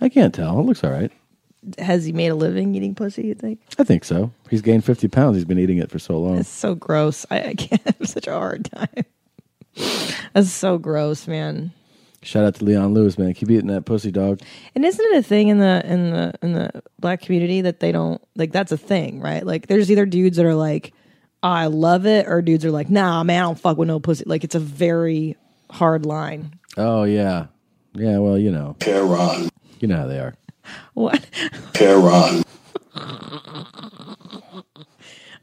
I 0.00 0.08
can't 0.08 0.32
tell. 0.32 0.60
It 0.60 0.62
looks 0.62 0.84
all 0.84 0.92
right. 0.92 1.10
Has 1.78 2.04
he 2.04 2.12
made 2.12 2.28
a 2.28 2.34
living 2.34 2.74
eating 2.74 2.94
pussy? 2.94 3.26
You 3.26 3.34
think? 3.34 3.60
I 3.78 3.84
think 3.84 4.04
so. 4.04 4.32
He's 4.48 4.62
gained 4.62 4.84
50 4.84 5.08
pounds. 5.08 5.36
He's 5.36 5.44
been 5.44 5.58
eating 5.58 5.78
it 5.78 5.90
for 5.90 5.98
so 5.98 6.18
long. 6.18 6.38
It's 6.38 6.48
so 6.48 6.74
gross. 6.74 7.26
I, 7.30 7.42
I 7.42 7.54
can't 7.54 7.82
have 7.98 8.08
such 8.08 8.26
a 8.26 8.32
hard 8.32 8.70
time. 8.70 9.04
That's 10.34 10.50
so 10.50 10.78
gross, 10.78 11.26
man. 11.26 11.72
Shout 12.22 12.44
out 12.44 12.56
to 12.56 12.64
Leon 12.64 12.94
Lewis, 12.94 13.16
man. 13.16 13.32
Keep 13.34 13.50
eating 13.50 13.68
that 13.68 13.84
pussy, 13.84 14.10
dog. 14.10 14.40
And 14.74 14.84
isn't 14.84 15.04
it 15.12 15.18
a 15.18 15.22
thing 15.22 15.48
in 15.48 15.58
the 15.58 15.82
in 15.84 16.10
the 16.10 16.34
in 16.42 16.52
the 16.52 16.82
black 16.98 17.22
community 17.22 17.60
that 17.60 17.78
they 17.80 17.92
don't 17.92 18.20
like? 18.34 18.50
That's 18.50 18.72
a 18.72 18.76
thing, 18.76 19.20
right? 19.20 19.46
Like, 19.46 19.68
there's 19.68 19.90
either 19.90 20.04
dudes 20.04 20.36
that 20.36 20.44
are 20.44 20.54
like, 20.54 20.92
oh, 21.44 21.48
"I 21.48 21.66
love 21.66 22.06
it," 22.06 22.26
or 22.26 22.42
dudes 22.42 22.64
are 22.64 22.72
like, 22.72 22.90
"Nah, 22.90 23.22
man, 23.22 23.38
I 23.42 23.46
don't 23.46 23.58
fuck 23.58 23.76
with 23.78 23.86
no 23.86 24.00
pussy." 24.00 24.24
Like, 24.26 24.42
it's 24.42 24.56
a 24.56 24.60
very 24.60 25.36
hard 25.70 26.06
line. 26.06 26.58
Oh, 26.76 27.04
yeah. 27.04 27.46
Yeah, 27.94 28.18
well, 28.18 28.36
you 28.36 28.50
know. 28.50 28.76
Tehran. 28.80 29.48
You 29.78 29.88
know 29.88 29.96
how 29.96 30.06
they 30.06 30.18
are. 30.18 30.34
What? 30.94 31.24
Tehran. 31.74 32.42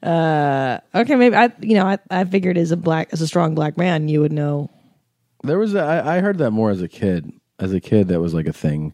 Uh, 0.03 0.79
okay, 0.93 1.15
maybe 1.15 1.35
I, 1.35 1.51
you 1.61 1.73
know, 1.75 1.85
I, 1.85 1.97
I 2.11 2.23
figured 2.25 2.57
as 2.57 2.71
a 2.71 2.77
black, 2.77 3.09
as 3.11 3.21
a 3.21 3.27
strong 3.27 3.55
black 3.55 3.77
man, 3.77 4.07
you 4.07 4.21
would 4.21 4.31
know. 4.33 4.69
There 5.43 5.57
was 5.57 5.73
a, 5.73 5.79
I, 5.79 6.17
I 6.17 6.19
heard 6.19 6.37
that 6.39 6.51
more 6.51 6.69
as 6.69 6.81
a 6.81 6.87
kid. 6.87 7.31
As 7.57 7.73
a 7.73 7.79
kid, 7.79 8.09
that 8.09 8.19
was 8.19 8.33
like 8.33 8.47
a 8.47 8.53
thing 8.53 8.93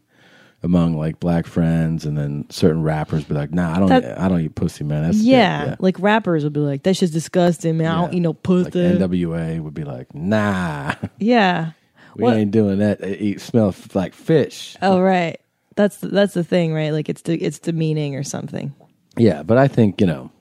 among 0.64 0.96
like 0.96 1.20
black 1.20 1.48
friends, 1.48 2.06
and 2.06 2.16
then 2.16 2.46
certain 2.52 2.84
rappers 2.84 3.24
be 3.24 3.34
like, 3.34 3.52
"Nah, 3.52 3.76
I 3.76 3.80
don't, 3.80 3.90
That- 3.90 4.20
I 4.22 4.28
don't 4.30 4.40
eat 4.42 4.54
pussy, 4.54 4.84
man." 4.84 5.02
That's 5.04 5.18
Yeah, 5.18 5.76
like 5.80 6.00
rappers 6.00 6.44
would 6.44 6.54
be 6.54 6.60
like, 6.60 6.84
"That's 6.84 7.00
just 7.00 7.12
disgusting, 7.14 7.78
man. 7.78 7.88
I 7.88 8.00
don't 8.02 8.12
Yeah. 8.14 8.18
eat 8.18 8.22
no 8.22 8.30
Like 8.30 8.44
pussy." 8.44 8.80
NWA 8.80 9.60
would 9.62 9.74
be 9.74 9.84
like, 9.84 10.14
"Nah, 10.14 10.94
yeah. 11.18 11.72
we 12.16 12.24
What- 12.24 12.38
ain't 12.38 12.52
doing 12.52 12.78
that. 12.80 13.02
They 13.02 13.18
eat 13.18 13.42
smell 13.42 13.70
f- 13.70 13.96
like 13.96 14.14
fish." 14.14 14.78
Oh, 14.84 15.02
right. 15.02 15.41
That's 15.76 15.98
the, 15.98 16.08
that's 16.10 16.34
the 16.34 16.44
thing, 16.44 16.74
right? 16.74 16.92
Like 16.92 17.08
it's 17.10 17.22
de- 17.22 17.36
it's 17.42 17.60
demeaning 17.60 18.16
or 18.16 18.24
something. 18.24 18.74
Yeah, 19.18 19.44
but 19.44 19.58
I 19.58 19.68
think 19.68 20.02
you 20.02 20.08
know 20.08 20.32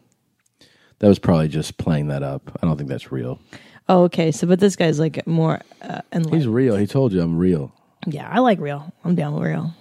that 0.99 1.08
was 1.08 1.18
probably 1.18 1.49
just 1.49 1.76
playing 1.78 2.08
that 2.08 2.22
up. 2.22 2.58
I 2.62 2.66
don't 2.66 2.76
think 2.76 2.88
that's 2.90 3.10
real. 3.12 3.40
Oh, 3.88 4.04
okay. 4.04 4.30
So, 4.32 4.46
but 4.46 4.60
this 4.60 4.76
guy's 4.76 4.99
like 5.00 5.26
more 5.26 5.60
uh, 5.82 6.02
and 6.12 6.28
He's 6.32 6.46
real. 6.46 6.76
He 6.76 6.87
told 6.87 7.12
you 7.12 7.22
I'm 7.22 7.37
real. 7.38 7.72
yeah. 8.06 8.28
I 8.30 8.38
like 8.40 8.60
real. 8.60 8.92
I'm 9.04 9.14
down 9.14 9.34
with 9.34 9.44
real. 9.44 9.72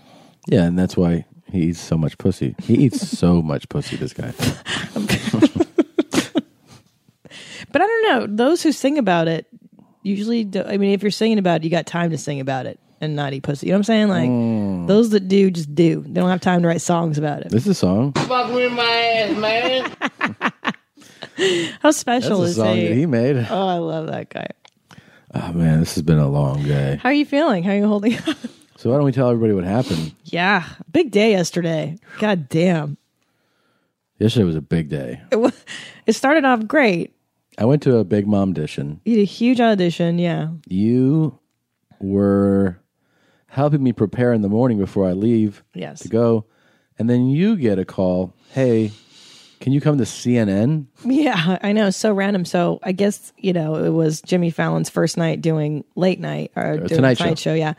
Yeah, 0.48 0.64
and 0.64 0.78
that's 0.80 0.96
why 0.98 1.26
he 1.52 1.64
eats 1.64 1.80
so 1.80 1.98
much 1.98 2.18
pussy. 2.18 2.56
He 2.64 2.76
eats 2.76 3.08
so 3.18 3.42
much 3.44 3.70
pussy. 3.70 3.96
This 3.98 4.14
guy. 4.14 4.34
But 7.72 7.84
I 7.84 7.86
don't 7.86 8.04
know. 8.30 8.36
Those 8.36 8.64
who 8.64 8.72
sing 8.72 8.98
about 8.98 9.28
it 9.28 9.46
usually, 10.02 10.44
do, 10.44 10.64
I 10.64 10.78
mean, 10.78 10.92
if 10.92 11.04
you're 11.04 11.12
singing 11.12 11.38
about 11.38 11.58
it, 11.62 11.64
you 11.66 11.70
got 11.70 11.86
time 11.86 12.10
to 12.10 12.18
sing 12.18 12.40
about 12.40 12.66
it 12.66 12.80
and 13.02 13.16
naughty 13.16 13.40
pussy. 13.40 13.68
You 13.68 13.72
know 13.72 13.78
what 13.78 13.80
I'm 13.80 13.84
saying? 13.84 14.08
Like 14.10 14.30
mm. 14.30 14.88
those 14.88 15.12
that 15.12 15.28
do 15.28 15.52
just 15.52 15.74
do. 15.74 16.02
They 16.02 16.20
don't 16.20 16.30
have 16.30 16.42
time 16.42 16.62
to 16.62 16.68
write 16.68 16.82
songs 16.82 17.18
about 17.18 17.42
it. 17.42 17.50
This 17.50 17.64
is 17.64 17.70
a 17.70 17.74
song. 17.76 18.14
Fuck 18.14 18.54
with 18.54 18.72
my 18.72 18.84
ass, 18.84 19.38
man. 19.38 19.96
How 21.82 21.92
special 21.92 21.92
That's 21.92 21.98
special 21.98 22.44
a 22.44 22.46
is 22.46 22.56
song 22.56 22.76
he? 22.76 22.88
that 22.88 22.96
he 22.96 23.06
made. 23.06 23.48
Oh, 23.50 23.68
I 23.68 23.78
love 23.78 24.08
that 24.08 24.30
guy. 24.30 24.48
Oh 25.34 25.54
man, 25.54 25.80
this 25.80 25.96
has 25.96 26.04
been 26.04 26.18
a 26.18 26.28
long 26.28 26.64
day. 26.64 27.00
How 27.02 27.10
are 27.10 27.14
you 27.14 27.26
feeling? 27.26 27.64
How 27.64 27.72
are 27.72 27.78
you 27.78 27.88
holding 27.88 28.18
up? 28.18 28.38
So 28.78 28.90
why 28.90 28.96
don't 28.96 29.06
we 29.06 29.12
tell 29.12 29.30
everybody 29.30 29.54
what 29.54 29.66
happened? 29.66 30.16
yeah, 30.24 30.66
big 30.92 31.12
day 31.12 31.32
yesterday. 31.32 31.98
God 32.20 32.48
damn. 32.50 32.98
Yesterday 34.20 34.46
was 34.46 34.56
a 34.56 34.62
big 34.62 34.90
day. 34.90 35.22
It, 35.32 35.38
wa- 35.38 35.52
it 36.06 36.14
started 36.14 36.46
off 36.46 36.66
great. 36.68 37.14
I 37.58 37.66
went 37.66 37.84
to 37.84 37.98
a 37.98 38.06
Big 38.06 38.26
Mom 38.26 38.52
audition. 38.52 39.02
You 39.04 39.16
did 39.16 39.22
a 39.22 39.26
huge 39.26 39.60
audition. 39.60 40.18
Yeah. 40.18 40.50
You 40.68 41.38
were 42.00 42.80
helping 43.50 43.84
me 43.84 43.92
prepare 43.94 44.34
in 44.34 44.42
the 44.42 44.50
morning 44.50 44.78
before 44.78 45.08
I 45.08 45.14
leave 45.14 45.64
Yes. 45.74 46.00
to 46.02 46.08
go, 46.10 46.46
and 46.98 47.10
then 47.10 47.28
you 47.30 47.56
get 47.56 47.80
a 47.80 47.86
call. 47.86 48.34
Hey, 48.52 48.92
can 49.60 49.74
you 49.74 49.82
come 49.82 49.98
to 49.98 50.04
CNN? 50.06 50.86
Yeah, 51.04 51.58
I 51.62 51.72
know. 51.74 51.90
So 51.90 52.14
random. 52.14 52.46
So 52.46 52.80
I 52.84 52.92
guess, 52.94 53.34
you 53.38 53.52
know, 53.54 53.76
it 53.76 53.90
was 53.90 54.22
Jimmy 54.22 54.52
Fallon's 54.52 54.90
first 54.90 55.18
night 55.18 55.42
doing 55.42 55.84
late 55.96 56.20
night 56.20 56.52
or 56.56 56.78
doing 56.78 56.88
Tonight 56.90 57.18
Show. 57.18 57.36
show. 57.36 57.54
Yeah. 57.54 57.74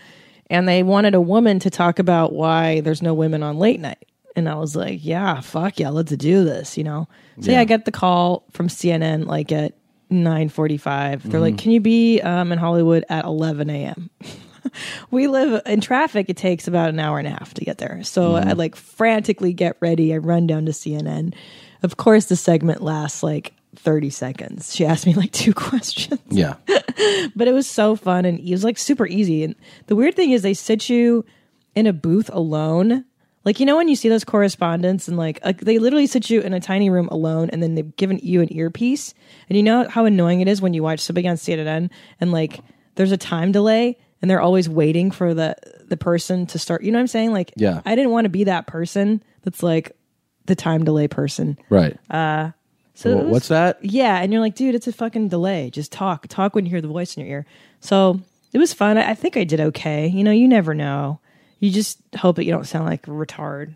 And 0.51 0.69
they 0.69 0.83
wanted 0.83 1.15
a 1.15 1.21
woman 1.21 1.59
to 1.61 1.71
talk 1.71 1.99
about 1.99 2.33
why 2.33 2.81
there's 2.81 3.03
no 3.03 3.15
women 3.15 3.43
on 3.43 3.57
late 3.59 3.81
night. 3.81 4.05
And 4.37 4.49
I 4.49 4.57
was 4.57 4.77
like, 4.77 4.99
yeah, 5.03 5.41
fuck 5.41 5.79
yeah, 5.81 5.89
let's 5.91 6.13
do 6.13 6.45
this, 6.45 6.77
you 6.77 6.85
know? 6.85 7.09
So 7.41 7.51
yeah, 7.53 7.61
I 7.61 7.65
get 7.65 7.85
the 7.85 7.93
call 7.93 8.45
from 8.51 8.69
CNN 8.69 9.27
like 9.27 9.51
at 9.53 9.75
945. 10.11 11.31
They're 11.31 11.41
like, 11.41 11.57
can 11.59 11.71
you 11.73 11.81
be 11.81 12.21
um, 12.21 12.53
in 12.53 12.59
Hollywood 12.59 13.05
at 13.09 13.25
11 13.25 13.71
a.m.? 13.71 14.11
we 15.11 15.27
live 15.27 15.63
in 15.67 15.81
traffic. 15.81 16.29
It 16.29 16.37
takes 16.37 16.69
about 16.69 16.91
an 16.91 16.99
hour 16.99 17.19
and 17.19 17.27
a 17.27 17.31
half 17.31 17.55
to 17.55 17.65
get 17.65 17.79
there. 17.79 18.03
So 18.03 18.37
I 18.37 18.41
mm-hmm. 18.41 18.59
like 18.59 18.77
frantically 18.77 19.53
get 19.53 19.77
ready. 19.81 20.15
I 20.15 20.19
run 20.19 20.47
down 20.47 20.67
to 20.67 20.73
CNN. 20.73 21.35
Of 21.83 21.97
course, 21.97 22.27
the 22.27 22.37
segment 22.37 22.83
lasts 22.83 23.23
like 23.23 23.55
30 23.77 24.11
seconds. 24.11 24.75
She 24.75 24.85
asked 24.85 25.07
me 25.07 25.15
like 25.15 25.33
two 25.33 25.55
questions, 25.55 26.21
Yeah, 26.29 26.55
but 27.37 27.49
it 27.49 27.53
was 27.53 27.67
so 27.67 27.97
fun 27.97 28.25
and 28.25 28.39
it 28.39 28.51
was 28.51 28.65
like 28.65 28.79
super 28.79 29.07
easy. 29.07 29.45
And 29.45 29.55
the 29.87 29.97
weird 29.97 30.15
thing 30.15 30.33
is, 30.33 30.43
they 30.43 30.55
sit 30.55 30.89
you 30.89 31.25
in 31.75 31.87
a 31.87 31.93
booth 31.93 32.31
alone. 32.33 33.05
Like, 33.43 33.59
you 33.59 33.65
know, 33.65 33.77
when 33.77 33.89
you 33.89 33.97
see 33.97 34.11
those 34.11 34.25
correspondents 34.25 35.09
and 35.09 35.17
like, 35.17 35.43
like 35.45 35.61
they 35.61 35.79
literally 35.79 36.07
sit 36.07 36.29
you 36.29 36.43
in 36.43 36.53
a 36.53 36.61
tiny 36.61 36.91
room 36.91 37.09
alone 37.09 37.49
and 37.51 37.63
then 37.63 37.75
they've 37.75 37.97
given 37.97 38.19
you 38.23 38.43
an 38.43 38.55
earpiece. 38.55 39.15
And 39.49 39.57
you 39.57 39.63
know 39.63 39.89
how 39.89 40.05
annoying 40.05 40.43
it 40.43 40.49
is 40.49 40.61
when 40.61 40.75
you 40.75 40.83
watch 40.83 41.01
somebody 41.01 41.27
on 41.27 41.37
CNN 41.37 41.91
and 42.21 42.33
like 42.33 42.61
there's 42.97 43.13
a 43.13 43.17
time 43.17 43.51
delay 43.51 43.97
and 44.21 44.31
they're 44.31 44.41
always 44.41 44.69
waiting 44.69 45.11
for 45.11 45.35
the 45.35 45.57
the 45.89 45.97
person 45.97 46.47
to 46.47 46.59
start. 46.59 46.83
You 46.83 46.93
know 46.93 46.99
what 46.99 47.03
I'm 47.03 47.07
saying? 47.09 47.33
Like, 47.33 47.53
Yeah. 47.57 47.81
I 47.85 47.95
didn't 47.97 48.11
want 48.13 48.25
to 48.27 48.29
be 48.31 48.45
that 48.45 48.67
person 48.67 49.23
that's 49.43 49.63
like 49.63 49.97
the 50.47 50.55
time 50.55 50.85
delay 50.85 51.09
person. 51.09 51.59
right. 51.69 51.97
Uh, 52.11 52.51
So 52.95 53.15
Well, 53.17 53.25
was- 53.25 53.33
what's 53.33 53.49
that? 53.49 53.83
Yeah, 53.85 54.21
and 54.21 54.31
you're 54.33 54.43
like, 54.43 54.55
dude, 54.55 54.75
it's 54.75 54.87
a 54.87 54.93
fucking 54.93 55.29
delay. 55.29 55.71
Just 55.71 55.91
talk, 55.91 56.27
talk 56.29 56.55
when 56.55 56.67
you 56.67 56.71
hear 56.71 56.81
the 56.83 56.89
voice 56.89 57.17
in 57.17 57.25
your 57.25 57.33
ear. 57.39 57.47
So 57.81 58.21
it 58.53 58.59
was 58.59 58.75
fun. 58.75 58.99
I, 58.99 59.11
I 59.11 59.15
think 59.15 59.37
I 59.39 59.45
did 59.45 59.61
okay. 59.61 60.07
You 60.09 60.23
know, 60.23 60.33
you 60.33 60.47
never 60.49 60.75
know. 60.75 61.19
You 61.61 61.71
just 61.71 61.99
hope 62.17 62.37
that 62.37 62.45
you 62.45 62.53
don't 62.53 62.67
sound 62.67 62.85
like 62.87 63.07
a 63.09 63.11
retard. 63.11 63.73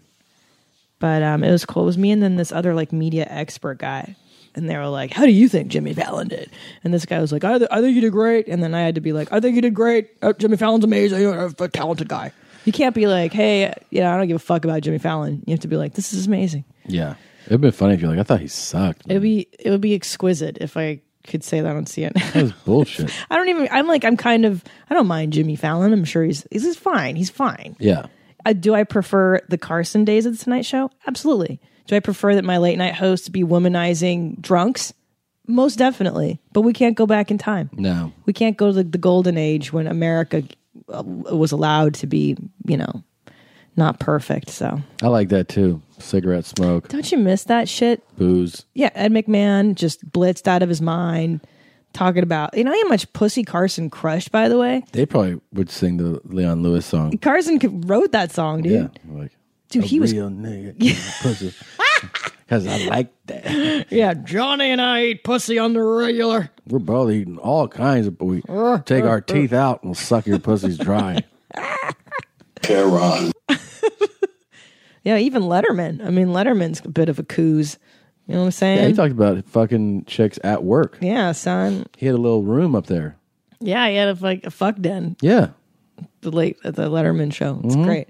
But 0.98 1.22
um, 1.22 1.42
it 1.44 1.50
was 1.50 1.64
cool. 1.64 1.82
It 1.84 1.86
was 1.86 1.98
me 1.98 2.10
and 2.10 2.22
then 2.22 2.36
this 2.36 2.52
other 2.52 2.74
like 2.74 2.92
media 2.92 3.26
expert 3.28 3.78
guy, 3.78 4.14
and 4.54 4.68
they 4.68 4.76
were 4.76 4.88
like, 4.88 5.12
"How 5.12 5.24
do 5.24 5.32
you 5.32 5.48
think 5.48 5.68
Jimmy 5.68 5.92
Fallon 5.94 6.28
did?" 6.28 6.50
And 6.84 6.92
this 6.94 7.04
guy 7.06 7.20
was 7.20 7.32
like, 7.32 7.44
"I, 7.44 7.58
th- 7.58 7.68
I 7.70 7.80
think 7.80 7.94
you 7.94 8.00
did 8.00 8.12
great." 8.12 8.48
And 8.48 8.62
then 8.62 8.74
I 8.74 8.82
had 8.82 8.94
to 8.96 9.00
be 9.00 9.12
like, 9.12 9.32
"I 9.32 9.40
think 9.40 9.56
you 9.56 9.62
did 9.62 9.74
great. 9.74 10.10
Uh, 10.22 10.32
Jimmy 10.32 10.56
Fallon's 10.56 10.84
amazing. 10.84 11.20
You're 11.20 11.52
a 11.58 11.68
talented 11.68 12.08
guy." 12.08 12.32
You 12.64 12.72
can't 12.72 12.94
be 12.94 13.06
like, 13.06 13.32
"Hey, 13.32 13.74
you 13.90 14.00
know, 14.00 14.10
I 14.12 14.16
don't 14.16 14.26
give 14.28 14.36
a 14.36 14.38
fuck 14.38 14.64
about 14.64 14.80
Jimmy 14.82 14.98
Fallon." 14.98 15.42
You 15.46 15.52
have 15.52 15.60
to 15.60 15.68
be 15.68 15.76
like, 15.76 15.94
"This 15.94 16.12
is 16.12 16.26
amazing." 16.26 16.64
Yeah, 16.86 17.14
it'd 17.46 17.60
been 17.60 17.72
funny 17.72 17.94
if 17.94 18.00
you're 18.00 18.10
like, 18.10 18.18
I 18.18 18.22
thought 18.22 18.40
he 18.40 18.48
sucked. 18.48 19.02
It 19.08 19.12
would 19.14 19.22
be 19.22 19.48
it 19.58 19.70
would 19.70 19.80
be 19.82 19.94
exquisite 19.94 20.58
if 20.60 20.76
I 20.76 21.00
could 21.26 21.42
say 21.44 21.60
that 21.60 21.74
on 21.76 21.84
CNN. 21.86 22.14
That 22.32 22.42
was 22.42 22.52
bullshit. 22.52 23.10
I 23.30 23.36
don't 23.36 23.48
even. 23.48 23.68
I'm 23.70 23.86
like 23.86 24.04
I'm 24.04 24.16
kind 24.16 24.44
of. 24.46 24.62
I 24.88 24.94
don't 24.94 25.06
mind 25.06 25.32
Jimmy 25.34 25.56
Fallon. 25.56 25.92
I'm 25.92 26.04
sure 26.04 26.22
he's 26.24 26.46
he's, 26.50 26.62
he's 26.64 26.76
fine. 26.76 27.16
He's 27.16 27.30
fine. 27.30 27.76
yeah, 27.78 28.06
Uh, 28.46 28.52
do 28.54 28.74
I 28.74 28.84
prefer 28.84 29.40
the 29.48 29.58
Carson 29.58 30.04
days 30.06 30.24
of 30.26 30.36
the 30.38 30.42
Tonight 30.42 30.64
Show? 30.64 30.90
Absolutely. 31.06 31.60
Do 31.86 31.96
I 31.96 32.00
prefer 32.00 32.34
that 32.34 32.44
my 32.44 32.58
late 32.58 32.78
night 32.78 32.94
hosts 32.94 33.28
be 33.28 33.42
womanizing 33.42 34.40
drunks? 34.40 34.92
Most 35.46 35.76
definitely. 35.76 36.40
But 36.52 36.62
we 36.62 36.72
can't 36.72 36.96
go 36.96 37.06
back 37.06 37.30
in 37.30 37.38
time. 37.38 37.70
No. 37.74 38.12
We 38.24 38.32
can't 38.32 38.56
go 38.56 38.68
to 38.68 38.72
the, 38.72 38.84
the 38.84 38.98
golden 38.98 39.36
age 39.36 39.72
when 39.72 39.86
America 39.86 40.42
uh, 40.88 41.02
was 41.02 41.52
allowed 41.52 41.94
to 41.96 42.06
be, 42.06 42.36
you 42.66 42.76
know, 42.76 43.02
not 43.76 44.00
perfect. 44.00 44.48
So 44.50 44.80
I 45.02 45.08
like 45.08 45.28
that 45.28 45.48
too. 45.48 45.82
Cigarette 45.98 46.44
smoke, 46.44 46.88
don't 46.88 47.10
you 47.12 47.18
miss 47.18 47.44
that 47.44 47.68
shit? 47.68 48.02
booze. 48.16 48.64
Yeah, 48.74 48.90
Ed 48.94 49.12
McMahon 49.12 49.74
just 49.74 50.10
blitzed 50.10 50.48
out 50.48 50.62
of 50.62 50.68
his 50.68 50.80
mind 50.82 51.40
talking 51.92 52.22
about, 52.22 52.56
you 52.56 52.64
know 52.64 52.72
how 52.72 52.88
much 52.88 53.10
pussy 53.12 53.44
Carson 53.44 53.88
crushed, 53.88 54.32
by 54.32 54.48
the 54.48 54.58
way? 54.58 54.82
They 54.92 55.06
probably 55.06 55.40
would 55.52 55.70
sing 55.70 55.96
the 55.98 56.20
Leon 56.24 56.62
Lewis 56.62 56.84
song. 56.84 57.16
Carson 57.18 57.58
wrote 57.82 58.12
that 58.12 58.32
song, 58.32 58.62
dude. 58.62 58.72
Yeah. 59.06 59.12
Like, 59.12 59.32
Dude, 59.70 59.84
a 59.84 59.86
he 59.86 60.00
was 60.00 60.12
real 60.12 60.28
nigga. 60.30 60.78
pussy. 61.22 61.52
Because 62.46 62.66
I 62.66 62.76
like 62.88 63.10
that. 63.24 63.86
Yeah, 63.90 64.12
Johnny 64.12 64.70
and 64.70 64.78
I 64.80 65.02
eat 65.04 65.24
pussy 65.24 65.58
on 65.58 65.72
the 65.72 65.82
regular. 65.82 66.50
We're 66.68 66.78
both 66.78 67.10
eating 67.10 67.38
all 67.38 67.66
kinds 67.68 68.06
of. 68.06 68.20
We 68.20 68.42
take 68.84 69.04
our 69.04 69.22
teeth 69.22 69.54
out 69.54 69.82
and 69.82 69.88
we'll 69.88 69.94
suck 69.94 70.26
your 70.26 70.38
pussies 70.38 70.76
dry. 70.76 71.24
Tehran. 72.60 73.32
Yeah, 75.02 75.16
even 75.18 75.42
Letterman. 75.44 76.04
I 76.04 76.10
mean, 76.10 76.28
Letterman's 76.28 76.82
a 76.84 76.88
bit 76.88 77.08
of 77.08 77.18
a 77.18 77.22
coos. 77.22 77.78
You 78.26 78.34
know 78.34 78.40
what 78.40 78.46
I'm 78.46 78.52
saying? 78.52 78.78
Yeah, 78.80 78.86
he 78.88 78.92
talked 78.94 79.12
about 79.12 79.42
fucking 79.46 80.04
chicks 80.04 80.38
at 80.44 80.64
work. 80.64 80.98
Yeah, 81.00 81.32
son. 81.32 81.86
He 81.96 82.06
had 82.06 82.14
a 82.14 82.18
little 82.18 82.42
room 82.42 82.74
up 82.74 82.86
there. 82.86 83.16
Yeah, 83.60 83.88
he 83.88 83.96
had 83.96 84.08
a, 84.08 84.22
like 84.22 84.44
a 84.44 84.50
fuck 84.50 84.76
den. 84.80 85.16
Yeah. 85.22 85.48
The 86.20 86.30
late 86.30 86.58
the 86.62 86.90
Letterman 86.90 87.32
show. 87.32 87.60
It's 87.64 87.74
Mhm. 87.76 87.84
great. 87.84 88.08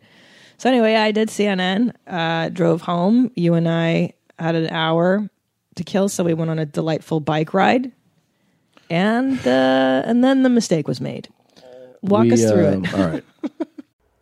So 0.59 0.69
anyway, 0.71 0.95
I 0.95 1.11
did 1.13 1.29
CNN. 1.29 1.93
Uh, 2.07 2.49
drove 2.49 2.83
home. 2.83 3.31
You 3.35 3.55
and 3.55 3.69
I 3.69 4.15
had 4.39 4.55
an 4.55 4.69
hour 4.71 5.29
to 5.77 5.85
kill, 5.85 6.09
so 6.09 6.25
we 6.25 6.35
went 6.35 6.51
on 6.51 6.59
a 6.59 6.67
delightful 6.67 7.21
bike 7.21 7.53
ride, 7.53 7.93
and 8.91 9.39
uh, 9.47 10.03
and 10.05 10.23
then 10.23 10.43
the 10.43 10.49
mistake 10.49 10.87
was 10.89 11.01
made. 11.01 11.29
Walk 12.03 12.25
We, 12.25 12.33
us 12.33 12.51
through 12.51 12.69
um, 12.69 12.85
it. 12.85 12.95
All 12.95 13.07
right. 13.09 13.25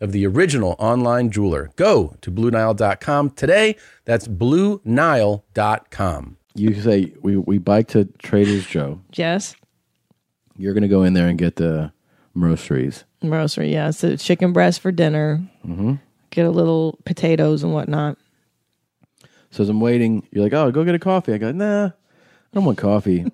of 0.00 0.12
the 0.12 0.26
original 0.26 0.76
online 0.78 1.30
jeweler. 1.30 1.70
Go 1.76 2.14
to 2.20 2.30
BlueNile.com 2.30 3.30
today. 3.30 3.76
That's 4.04 4.28
BlueNile.com. 4.28 5.46
You 6.54 6.74
say 6.80 7.12
we, 7.22 7.36
we 7.36 7.58
bike 7.58 7.88
to 7.88 8.06
Trader's 8.18 8.66
Joe. 8.66 9.00
Yes. 9.14 9.54
You're 10.56 10.74
going 10.74 10.82
to 10.82 10.88
go 10.88 11.02
in 11.04 11.12
there 11.14 11.28
and 11.28 11.38
get 11.38 11.56
the 11.56 11.92
groceries. 12.34 13.04
Grocery, 13.22 13.72
yeah. 13.72 13.90
So 13.90 14.16
chicken 14.16 14.52
breast 14.52 14.80
for 14.80 14.90
dinner. 14.90 15.40
Mm-hmm. 15.66 15.94
Get 16.30 16.46
a 16.46 16.50
little 16.50 16.98
potatoes 17.04 17.62
and 17.62 17.72
whatnot. 17.72 18.18
So 19.50 19.62
as 19.62 19.68
I'm 19.68 19.80
waiting, 19.80 20.26
you're 20.30 20.44
like, 20.44 20.52
oh, 20.52 20.70
go 20.70 20.84
get 20.84 20.94
a 20.94 20.98
coffee. 20.98 21.32
I 21.32 21.38
go, 21.38 21.52
nah, 21.52 21.86
I 21.86 21.92
don't 22.52 22.64
want 22.64 22.78
coffee. 22.78 23.24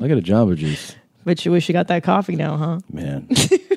I 0.00 0.08
got 0.08 0.18
a 0.18 0.22
Jamba 0.22 0.56
Juice. 0.56 0.94
But 1.24 1.44
you 1.44 1.50
wish 1.50 1.68
you 1.68 1.72
got 1.72 1.88
that 1.88 2.04
coffee 2.04 2.36
now, 2.36 2.56
huh? 2.56 2.80
Man. 2.90 3.28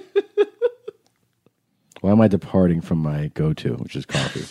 Why 2.01 2.11
am 2.11 2.19
I 2.19 2.27
departing 2.27 2.81
from 2.81 2.99
my 2.99 3.31
go 3.33 3.53
to, 3.53 3.75
which 3.75 3.95
is 3.95 4.05
coffee? 4.05 4.45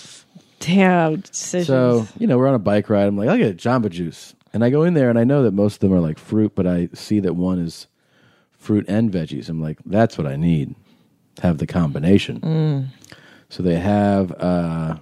Damn 0.60 1.20
decisions. 1.20 1.66
So, 1.66 2.06
you 2.18 2.26
know, 2.26 2.38
we're 2.38 2.48
on 2.48 2.54
a 2.54 2.60
bike 2.60 2.88
ride. 2.88 3.06
I'm 3.06 3.16
like, 3.16 3.28
I'll 3.28 3.38
get 3.38 3.56
Jamba 3.56 3.90
Juice. 3.90 4.34
And 4.52 4.64
I 4.64 4.70
go 4.70 4.82
in 4.82 4.94
there 4.94 5.10
and 5.10 5.18
I 5.18 5.24
know 5.24 5.42
that 5.42 5.52
most 5.52 5.74
of 5.74 5.80
them 5.80 5.92
are 5.92 6.00
like 6.00 6.18
fruit, 6.18 6.52
but 6.54 6.66
I 6.66 6.88
see 6.92 7.20
that 7.20 7.34
one 7.34 7.58
is 7.58 7.86
fruit 8.52 8.84
and 8.88 9.10
veggies. 9.10 9.48
I'm 9.48 9.60
like, 9.60 9.78
that's 9.86 10.18
what 10.18 10.26
I 10.26 10.36
need. 10.36 10.74
Have 11.42 11.58
the 11.58 11.66
combination. 11.66 12.40
Mm. 12.40 12.86
So 13.48 13.62
they 13.62 13.76
have, 13.76 14.32
uh, 14.32 14.96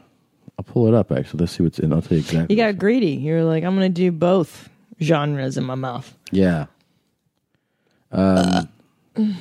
I'll 0.58 0.64
pull 0.64 0.86
it 0.86 0.94
up 0.94 1.10
actually. 1.12 1.40
Let's 1.40 1.52
see 1.52 1.62
what's 1.62 1.78
in. 1.78 1.92
I'll 1.92 2.02
tell 2.02 2.16
you 2.16 2.22
exactly. 2.22 2.54
You 2.54 2.62
got 2.62 2.78
greedy. 2.78 3.12
You're 3.12 3.44
like, 3.44 3.64
I'm 3.64 3.76
going 3.76 3.92
to 3.92 3.94
do 3.94 4.12
both 4.12 4.68
genres 5.02 5.56
in 5.56 5.64
my 5.64 5.74
mouth. 5.74 6.16
Yeah. 6.30 6.66
Um, 8.12 8.68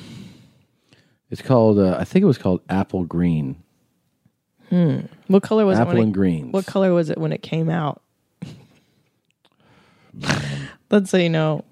it's 1.30 1.42
called, 1.42 1.78
uh, 1.78 1.96
I 1.98 2.04
think 2.04 2.22
it 2.22 2.26
was 2.26 2.38
called 2.38 2.60
Apple 2.68 3.04
Green. 3.04 3.62
Hmm. 4.70 5.00
What 5.28 5.42
color 5.42 5.64
was 5.64 5.78
Apple 5.78 5.96
it? 5.96 6.00
and 6.02 6.10
it, 6.10 6.12
greens. 6.18 6.52
What 6.52 6.66
color 6.66 6.92
was 6.92 7.08
it 7.10 7.16
when 7.18 7.32
it 7.32 7.42
came 7.42 7.70
out? 7.70 8.02
Let's 10.90 11.10
say 11.10 11.22
you 11.24 11.30
know. 11.30 11.64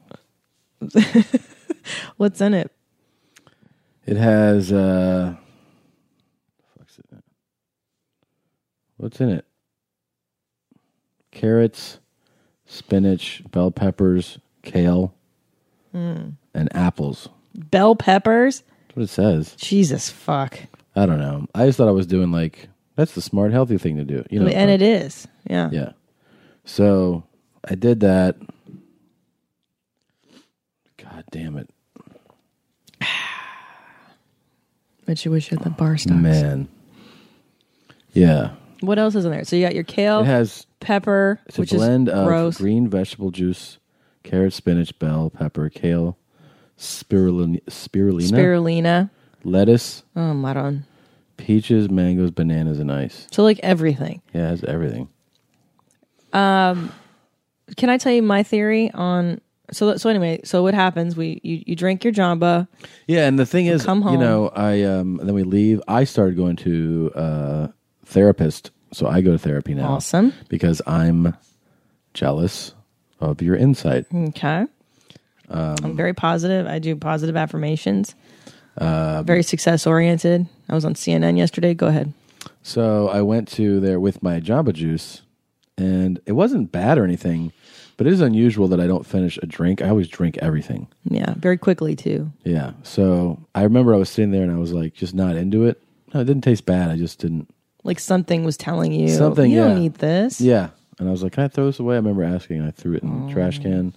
What's 2.17 2.41
in 2.41 2.55
it? 2.55 2.71
It 4.07 4.17
has, 4.17 4.73
uh? 4.73 5.37
What's 8.99 9.21
in 9.21 9.29
it? 9.29 9.45
Carrots, 11.33 11.99
spinach, 12.65 13.43
bell 13.51 13.71
peppers, 13.71 14.39
kale, 14.63 15.15
Hmm. 15.93 16.31
and 16.55 16.75
apples. 16.75 17.29
Bell 17.55 17.95
peppers. 17.95 18.63
What 18.97 19.03
it 19.03 19.09
says. 19.09 19.55
Jesus 19.57 20.09
fuck. 20.09 20.59
I 20.95 21.05
don't 21.05 21.19
know. 21.19 21.47
I 21.55 21.67
just 21.67 21.77
thought 21.77 21.89
I 21.89 21.91
was 21.93 22.07
doing 22.07 22.33
like 22.33 22.71
that's 22.95 23.15
the 23.15 23.21
smart, 23.21 23.53
healthy 23.53 23.77
thing 23.77 23.99
to 23.99 24.05
do. 24.05 24.25
You 24.31 24.41
know, 24.41 24.47
and 24.47 24.71
it 24.71 24.81
is. 24.81 25.29
Yeah. 25.49 25.69
Yeah. 25.71 25.93
So 26.65 27.25
I 27.69 27.75
did 27.75 28.01
that. 28.01 28.37
God 30.97 31.25
damn 31.31 31.59
it, 31.59 31.69
But 35.05 35.25
you 35.25 35.31
wish 35.31 35.51
you 35.51 35.59
had 35.59 35.65
the 35.65 35.71
bar 35.71 35.97
stocks. 35.99 36.17
man. 36.17 36.69
Yeah. 38.13 38.53
What 38.81 38.99
else 38.99 39.15
is 39.15 39.25
in 39.25 39.31
there? 39.31 39.45
So 39.45 39.57
you 39.57 39.65
got 39.65 39.75
your 39.75 39.85
kale, 39.85 40.21
It 40.21 40.27
has 40.27 40.67
pepper, 40.81 41.39
it's 41.47 41.59
a 41.59 41.61
which 41.61 41.71
blend 41.71 42.09
is 42.09 42.15
of 42.15 42.27
gross. 42.27 42.57
green 42.57 42.89
vegetable 42.89 43.31
juice, 43.31 43.79
carrot, 44.23 44.53
spinach, 44.53 44.99
bell 44.99 45.31
pepper, 45.31 45.69
kale, 45.69 46.17
spirulina, 46.79 47.63
spirulina, 47.67 48.31
spirulina, 48.31 49.11
lettuce, 49.45 50.03
oh 50.15 50.35
maron. 50.35 50.85
peaches, 51.37 51.91
mangoes, 51.91 52.31
bananas, 52.31 52.79
and 52.79 52.91
ice. 52.93 53.27
So 53.31 53.43
like 53.43 53.61
everything. 53.63 54.23
Yeah, 54.33 54.47
it 54.47 54.51
has 54.51 54.65
everything. 54.65 55.09
Um, 56.33 56.93
can 57.77 57.89
I 57.91 57.99
tell 57.99 58.13
you 58.13 58.23
my 58.23 58.43
theory 58.43 58.91
on? 58.93 59.41
So 59.73 59.97
so 59.97 60.09
anyway, 60.11 60.41
so 60.45 60.63
what 60.63 60.75
happens? 60.75 61.17
We 61.17 61.41
you, 61.43 61.63
you 61.67 61.77
drink 61.77 62.05
your 62.05 62.13
jamba. 62.13 62.69
Yeah, 63.09 63.27
and 63.27 63.39
the 63.39 63.47
thing 63.47 63.67
is, 63.67 63.85
come 63.85 64.03
you 64.03 64.17
know, 64.19 64.49
I 64.55 64.83
um 64.83 65.17
then 65.23 65.35
we 65.35 65.43
leave. 65.43 65.81
I 65.89 66.05
started 66.05 66.37
going 66.37 66.57
to 66.57 67.11
uh 67.15 67.69
therapist, 68.05 68.71
so 68.93 69.09
I 69.09 69.21
go 69.23 69.33
to 69.33 69.39
therapy 69.39 69.75
now. 69.75 69.95
Awesome. 69.95 70.33
because 70.49 70.81
I'm 70.87 71.37
jealous 72.15 72.75
of 73.19 73.43
your 73.43 73.57
insight. 73.57 74.07
Okay. 74.15 74.67
Um, 75.49 75.77
I'm 75.83 75.97
very 75.97 76.15
positive. 76.15 76.67
I 76.67 76.79
do 76.79 76.97
positive 76.97 77.37
affirmations. 77.37 78.15
Uh, 78.77 79.23
very 79.23 79.43
success 79.43 79.87
oriented. 79.87 80.47
I 80.69 80.75
was 80.75 80.85
on 80.85 80.95
CNN 80.95 81.39
yesterday. 81.39 81.73
Go 81.75 81.87
ahead. 81.87 82.13
So 82.63 83.09
I 83.09 83.23
went 83.23 83.49
to 83.53 83.81
there 83.81 83.99
with 84.01 84.23
my 84.23 84.41
Jamba 84.41 84.73
Juice, 84.73 85.23
and 85.79 86.21
it 86.27 86.33
wasn't 86.33 86.73
bad 86.73 86.99
or 86.99 87.05
anything, 87.05 87.53
but 87.97 88.07
it 88.07 88.13
is 88.13 88.21
unusual 88.21 88.69
that 88.69 88.81
I 88.81 88.87
don't 88.87 89.07
finish 89.07 89.39
a 89.43 89.47
drink. 89.47 89.81
I 89.83 89.89
always 89.89 90.09
drink 90.09 90.37
everything. 90.39 90.89
Yeah, 91.05 91.35
very 91.39 91.57
quickly 91.57 91.97
too. 91.97 92.31
Yeah. 92.45 92.73
So 92.83 93.39
I 93.55 93.63
remember 93.63 93.95
I 93.95 93.99
was 93.99 94.11
sitting 94.11 94.31
there 94.33 94.43
and 94.43 94.53
I 94.53 94.59
was 94.59 94.73
like, 94.73 94.95
just 94.95 95.15
not 95.15 95.37
into 95.37 95.65
it. 95.65 95.81
No, 96.13 96.21
it 96.21 96.25
didn't 96.25 96.45
taste 96.45 96.67
bad. 96.67 96.91
I 96.91 96.97
just 96.97 97.19
didn't. 97.19 97.49
Like 97.85 98.01
something 98.01 98.45
was 98.45 98.57
telling 98.57 98.93
you 98.93 99.09
Something. 99.09 99.51
you 99.51 99.59
yeah. 99.61 99.69
don't 99.69 99.79
need 99.79 99.95
this. 99.95 100.41
Yeah. 100.41 100.71
And 100.99 101.09
I 101.09 101.13
was 101.13 101.23
like, 101.23 101.33
can 101.33 101.45
I 101.45 101.49
throw 101.49 101.67
this 101.67 101.79
away? 101.79 101.95
I 101.95 101.99
remember 101.99 102.25
asking. 102.25 102.61
I 102.63 102.71
threw 102.73 102.95
it 102.95 103.03
in 103.05 103.27
the 103.27 103.31
Oh. 103.31 103.33
trash 103.33 103.61
can. 103.61 103.95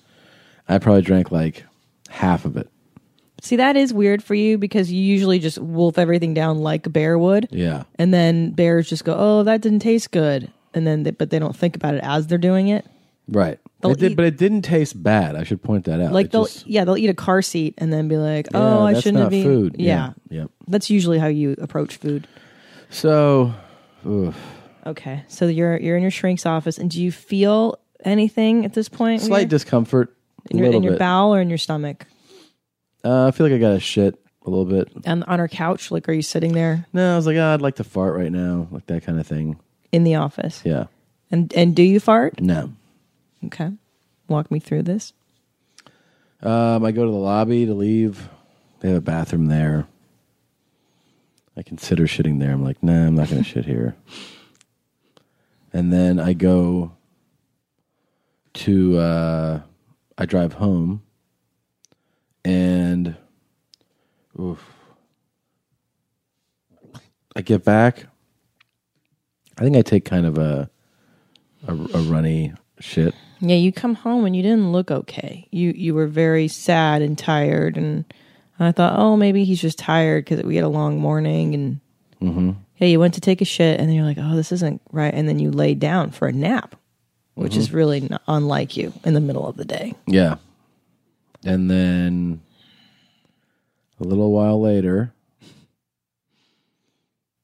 I 0.69 0.77
probably 0.77 1.01
drank 1.01 1.31
like 1.31 1.65
half 2.09 2.45
of 2.45 2.55
it. 2.57 2.69
See, 3.41 3.55
that 3.55 3.75
is 3.77 3.93
weird 3.93 4.21
for 4.23 4.35
you 4.35 4.57
because 4.57 4.91
you 4.91 5.01
usually 5.01 5.39
just 5.39 5.57
wolf 5.59 5.97
everything 5.97 6.33
down 6.33 6.59
like 6.59 6.85
a 6.85 6.89
bear 6.89 7.17
would. 7.17 7.47
Yeah. 7.51 7.83
And 7.95 8.13
then 8.13 8.51
bears 8.51 8.89
just 8.89 9.03
go, 9.05 9.15
"Oh, 9.17 9.43
that 9.43 9.61
didn't 9.61 9.79
taste 9.79 10.11
good," 10.11 10.51
and 10.73 10.85
then 10.85 11.03
they, 11.03 11.11
but 11.11 11.29
they 11.29 11.39
don't 11.39 11.55
think 11.55 11.75
about 11.75 11.95
it 11.95 12.01
as 12.03 12.27
they're 12.27 12.37
doing 12.37 12.67
it. 12.67 12.85
Right. 13.29 13.57
They'll 13.81 13.91
It 13.91 13.99
did, 13.99 14.11
eat- 14.11 14.15
but 14.15 14.25
it 14.25 14.37
didn't 14.37 14.63
taste 14.63 15.01
bad. 15.01 15.35
I 15.37 15.43
should 15.43 15.61
point 15.63 15.85
that 15.85 16.01
out. 16.01 16.11
like 16.11 16.25
It 16.27 16.31
they'll 16.33 16.45
just- 16.45 16.67
yeah 16.67 16.83
they'll 16.83 16.97
eat 16.97 17.09
a 17.09 17.13
car 17.13 17.41
seat 17.41 17.75
and 17.77 17.93
then 17.93 18.07
be 18.09 18.17
like, 18.17 18.47
Yeah, 18.51 18.59
"Oh, 18.59 18.85
I 18.85 18.91
that's 18.93 19.03
shouldn't 19.03 19.19
not 19.23 19.31
have 19.31 19.33
eaten 19.33 19.51
food. 19.51 19.75
Yeah. 19.79 20.13
Yeah. 20.29 20.39
Yep. 20.41 20.51
that's 20.67 20.89
usually 20.89 21.17
how 21.19 21.27
you 21.27 21.55
approach 21.61 21.95
food. 21.95 22.27
So, 22.89 23.53
oof. 24.05 24.35
Okay, 24.85 25.23
so 25.27 25.47
you're 25.47 25.77
you're 25.77 25.95
in 25.95 26.01
your 26.01 26.11
shrink's 26.11 26.45
office, 26.45 26.77
and 26.77 26.89
do 26.89 27.01
you 27.01 27.11
feel 27.11 27.79
anything 28.03 28.65
at 28.65 28.73
this 28.73 28.89
point? 28.89 29.21
slight 29.21 29.39
Weird? 29.41 29.49
discomfort. 29.49 30.15
In 30.49 30.57
your, 30.57 30.71
in 30.71 30.83
your 30.83 30.93
bit. 30.93 30.99
bowel 30.99 31.33
or 31.33 31.41
in 31.41 31.49
your 31.49 31.57
stomach, 31.57 32.05
Uh, 33.03 33.27
I 33.27 33.31
feel 33.31 33.45
like 33.47 33.53
I 33.53 33.59
got 33.59 33.73
a 33.73 33.79
shit 33.79 34.15
a 34.45 34.49
little 34.49 34.65
bit. 34.65 34.89
and 35.05 35.23
on 35.25 35.39
our 35.39 35.47
couch. 35.47 35.91
Like, 35.91 36.07
are 36.09 36.13
you 36.13 36.21
sitting 36.21 36.53
there 36.53 36.85
No, 36.93 37.13
I 37.13 37.15
was 37.15 37.25
like, 37.27 37.37
oh, 37.37 37.53
I'd 37.53 37.61
like 37.61 37.75
to 37.75 37.83
fart 37.83 38.15
right 38.17 38.31
now, 38.31 38.67
like 38.71 38.85
that 38.87 39.03
kind 39.03 39.19
of 39.19 39.27
thing. 39.27 39.59
in 39.91 40.03
the 40.03 40.15
office? 40.15 40.61
Yeah. 40.65 40.85
And 41.31 41.53
and 41.55 41.75
do 41.75 41.83
you 41.83 41.99
fart? 41.99 42.41
No. 42.41 42.71
Okay, 43.45 43.71
walk 44.27 44.49
me 44.51 44.59
through 44.59 44.83
this. 44.83 45.13
Um, 46.41 46.83
I 46.83 46.91
go 46.91 47.05
to 47.05 47.11
the 47.11 47.17
lobby 47.17 47.65
to 47.65 47.73
leave. 47.73 48.27
They 48.79 48.87
have 48.89 48.97
a 48.97 49.01
bathroom 49.01 49.47
there. 49.47 49.87
I 51.57 51.61
consider 51.63 52.05
shitting 52.05 52.39
there. 52.39 52.51
I'm 52.51 52.63
like, 52.63 52.81
nah, 52.81 53.05
I'm 53.07 53.15
not 53.15 53.29
going 53.29 53.43
to 53.43 53.47
shit 53.49 53.65
here. 53.65 53.95
And 55.73 55.91
then 55.91 56.17
I 56.19 56.31
go 56.33 56.93
to, 58.53 58.97
uh, 58.97 59.61
I 60.19 60.25
drive 60.25 60.53
home 60.53 61.01
and, 62.43 63.15
oof, 64.39 64.61
I 67.35 67.41
get 67.41 67.63
back. 67.63 68.05
I 69.57 69.63
think 69.63 69.77
I 69.77 69.81
take 69.81 70.03
kind 70.03 70.25
of 70.25 70.37
a, 70.37 70.69
a, 71.67 71.73
a 71.73 72.01
runny 72.03 72.51
shit. 72.79 73.15
Yeah, 73.39 73.55
you 73.55 73.71
come 73.71 73.95
home 73.95 74.25
and 74.25 74.35
you 74.35 74.43
didn't 74.43 74.73
look 74.73 74.91
okay. 74.91 75.47
You 75.51 75.71
you 75.73 75.93
were 75.95 76.07
very 76.07 76.49
sad 76.49 77.01
and 77.01 77.17
tired, 77.17 77.77
and 77.77 78.03
I 78.59 78.73
thought, 78.73 78.99
oh, 78.99 79.15
maybe 79.15 79.45
he's 79.45 79.61
just 79.61 79.79
tired 79.79 80.25
because 80.25 80.43
we 80.43 80.55
had 80.57 80.65
a 80.65 80.69
long 80.69 80.99
morning. 80.99 81.53
And 81.55 81.79
Mhm. 82.21 82.57
yeah, 82.77 82.87
you 82.87 82.99
went 82.99 83.13
to 83.13 83.21
take 83.21 83.39
a 83.41 83.45
shit, 83.45 83.79
and 83.79 83.87
then 83.87 83.95
you're 83.95 84.05
like, 84.05 84.17
oh, 84.19 84.35
this 84.35 84.51
isn't 84.51 84.81
right. 84.91 85.13
And 85.13 85.27
then 85.29 85.39
you 85.39 85.51
laid 85.51 85.79
down 85.79 86.11
for 86.11 86.27
a 86.27 86.33
nap, 86.33 86.75
which 87.39 87.55
is 87.55 87.71
really 87.71 88.09
unlike 88.27 88.75
you 88.75 88.93
in 89.05 89.13
the 89.13 89.21
middle 89.21 89.47
of 89.47 89.55
the 89.55 89.65
day. 89.65 89.95
Yeah. 90.05 90.35
And 91.45 91.71
then 91.71 92.41
a 93.99 94.03
little 94.03 94.31
while 94.31 94.59
later, 94.59 95.13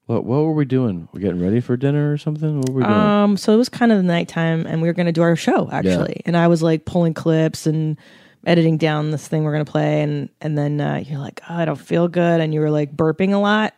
what 0.05 0.25
what 0.25 0.43
were 0.43 0.53
we 0.53 0.65
doing? 0.65 1.08
We're 1.12 1.21
getting 1.21 1.41
ready 1.41 1.62
for 1.62 1.77
dinner 1.77 2.12
or 2.12 2.17
something? 2.17 2.60
What 2.60 2.69
were 2.69 2.75
we 2.75 2.84
doing? 2.84 2.93
Um, 2.93 3.38
so 3.38 3.53
it 3.53 3.58
was 3.58 3.69
kind 3.69 3.91
of 3.91 3.97
the 3.97 4.03
nighttime, 4.03 4.65
and 4.67 4.81
we 4.81 4.88
were 4.88 4.93
going 4.93 5.05
to 5.08 5.12
do 5.12 5.21
our 5.21 5.36
show 5.36 5.69
actually. 5.71 6.21
And 6.25 6.36
I 6.36 6.47
was 6.47 6.62
like 6.62 6.86
pulling 6.86 7.13
clips 7.13 7.65
and 7.65 7.97
editing 8.45 8.77
down 8.77 9.12
this 9.12 9.27
thing 9.27 9.43
we're 9.43 9.53
going 9.53 9.65
to 9.65 9.71
play, 9.71 10.01
and 10.01 10.29
and 10.41 10.58
then 10.58 10.81
uh, 10.81 11.03
you're 11.05 11.19
like, 11.19 11.41
oh, 11.49 11.55
I 11.55 11.65
don't 11.65 11.79
feel 11.79 12.08
good, 12.08 12.41
and 12.41 12.53
you 12.53 12.60
were 12.60 12.69
like 12.69 12.95
burping 12.95 13.34
a 13.34 13.38
lot. 13.38 13.73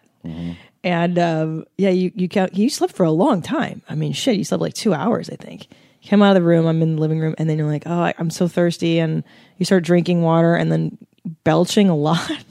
And 0.84 1.18
um, 1.20 1.66
yeah, 1.78 1.90
you 1.90 2.12
you 2.16 2.28
count, 2.28 2.56
you 2.56 2.70
slept 2.70 2.94
for 2.94 3.06
a 3.06 3.12
long 3.12 3.42
time. 3.42 3.82
I 3.88 3.96
mean, 3.96 4.14
shit, 4.14 4.36
you 4.36 4.44
slept 4.44 4.62
like 4.62 4.74
two 4.74 4.94
hours, 4.94 5.30
I 5.30 5.36
think. 5.36 5.68
Came 6.08 6.22
out 6.24 6.38
of 6.38 6.42
the 6.42 6.48
room. 6.48 6.66
I'm 6.66 6.82
in 6.82 6.96
the 6.96 7.02
living 7.02 7.20
room, 7.20 7.36
and 7.38 7.50
then 7.50 7.58
you're 7.58 7.68
like, 7.68 7.84
oh, 7.86 8.00
I, 8.00 8.14
I'm 8.18 8.30
so 8.30 8.48
thirsty, 8.48 8.98
and 9.00 9.26
you 9.58 9.66
start 9.66 9.84
drinking 9.84 10.22
water, 10.22 10.56
and 10.56 10.72
then 10.72 10.98
belching 11.44 11.90
a 11.90 11.96
lot. 11.96 12.32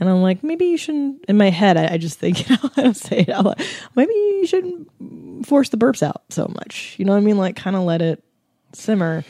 And 0.00 0.08
I'm 0.08 0.22
like, 0.22 0.42
maybe 0.42 0.66
you 0.66 0.76
shouldn't. 0.76 1.24
In 1.26 1.36
my 1.36 1.50
head, 1.50 1.76
I, 1.76 1.94
I 1.94 1.98
just 1.98 2.18
think, 2.18 2.48
you 2.50 2.56
know, 2.56 2.70
I 2.76 2.82
don't 2.82 2.96
say 2.96 3.20
it 3.20 3.28
out 3.28 3.44
loud. 3.44 3.62
Maybe 3.94 4.12
you 4.12 4.46
shouldn't 4.46 5.46
force 5.46 5.68
the 5.68 5.76
burps 5.76 6.02
out 6.02 6.24
so 6.30 6.50
much. 6.52 6.96
You 6.98 7.04
know 7.04 7.12
what 7.12 7.18
I 7.18 7.22
mean? 7.22 7.38
Like, 7.38 7.54
kind 7.54 7.76
of 7.76 7.82
let 7.82 8.02
it 8.02 8.22
simmer. 8.72 9.24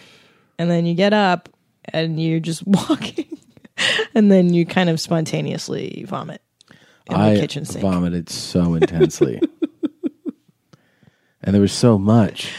And 0.58 0.70
then 0.70 0.86
you 0.86 0.94
get 0.94 1.12
up 1.12 1.50
and 1.84 2.18
you're 2.18 2.40
just 2.40 2.62
walking. 2.66 3.38
and 4.14 4.32
then 4.32 4.54
you 4.54 4.64
kind 4.64 4.88
of 4.88 4.98
spontaneously 5.00 6.04
vomit 6.08 6.40
in 7.10 7.14
I 7.14 7.34
the 7.34 7.40
kitchen 7.40 7.66
sink. 7.66 7.82
vomited 7.82 8.30
so 8.30 8.74
intensely. 8.74 9.42
and 11.42 11.54
there 11.54 11.60
was 11.60 11.72
so 11.72 11.98
much. 11.98 12.50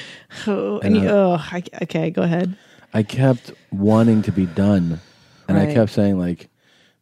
Oh, 0.47 0.79
And 0.79 0.95
and 0.95 1.03
you, 1.03 1.09
I- 1.09 1.11
oh, 1.11 1.37
I, 1.39 1.63
okay, 1.83 2.09
go 2.11 2.21
ahead. 2.21 2.55
I 2.93 3.03
kept 3.03 3.51
wanting 3.71 4.21
to 4.23 4.31
be 4.31 4.45
done. 4.45 4.99
And 5.47 5.57
I 5.57 5.71
kept 5.73 5.91
saying 5.91 6.17
like 6.17 6.47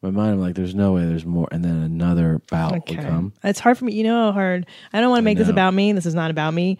my 0.02 0.10
mind 0.10 0.34
I'm 0.34 0.42
like 0.42 0.56
there's 0.56 0.76
no 0.76 0.92
way 0.94 1.06
there's 1.06 1.26
more 1.26 1.48
and 1.52 1.64
then 1.64 1.78
another 1.78 2.42
bout 2.50 2.74
would 2.90 3.00
come. 3.00 3.32
It's 3.44 3.60
hard 3.60 3.78
for 3.78 3.86
me. 3.86 3.94
You 3.94 4.04
know 4.04 4.26
how 4.26 4.32
hard. 4.34 4.66
I 4.92 5.00
don't 5.00 5.10
want 5.12 5.20
to 5.20 5.24
make 5.26 5.38
this 5.38 5.48
about 5.50 5.74
me. 5.74 5.94
This 5.94 6.06
is 6.06 6.14
not 6.16 6.30
about 6.32 6.54
me. 6.54 6.78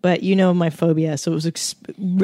But 0.00 0.22
you 0.22 0.36
know 0.36 0.54
my 0.54 0.70
phobia. 0.70 1.18
So 1.18 1.32
it 1.32 1.34
was. 1.34 1.74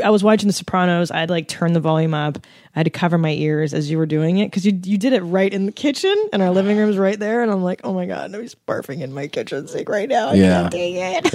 I 0.03 0.09
was 0.11 0.23
watching 0.23 0.47
The 0.47 0.53
Sopranos. 0.53 1.11
I 1.11 1.19
had 1.19 1.29
like 1.29 1.49
turn 1.49 1.73
the 1.73 1.81
volume 1.81 2.15
up. 2.15 2.39
I 2.75 2.79
had 2.79 2.85
to 2.85 2.91
cover 2.91 3.19
my 3.19 3.33
ears 3.33 3.75
as 3.75 3.91
you 3.91 3.99
were 3.99 4.07
doing 4.07 4.39
it 4.39 4.47
because 4.47 4.65
you 4.65 4.79
you 4.85 4.97
did 4.97 5.13
it 5.13 5.23
right 5.23 5.53
in 5.53 5.67
the 5.67 5.73
kitchen, 5.73 6.15
and 6.33 6.41
our 6.41 6.53
living 6.53 6.77
room's 6.79 6.97
right 6.97 7.19
there. 7.19 7.43
And 7.43 7.51
I'm 7.51 7.65
like, 7.65 7.81
oh 7.83 7.93
my 7.93 8.07
god, 8.07 8.31
nobody's 8.31 8.55
barfing 8.55 9.01
in 9.01 9.13
my 9.13 9.27
kitchen 9.27 9.67
sink 9.67 9.89
right 9.89 10.09
now. 10.09 10.29
I 10.29 10.35
Yeah. 10.35 10.61
can't 10.61 10.73
take 10.73 10.95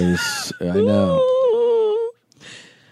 I 0.62 0.64
know. 0.80 1.22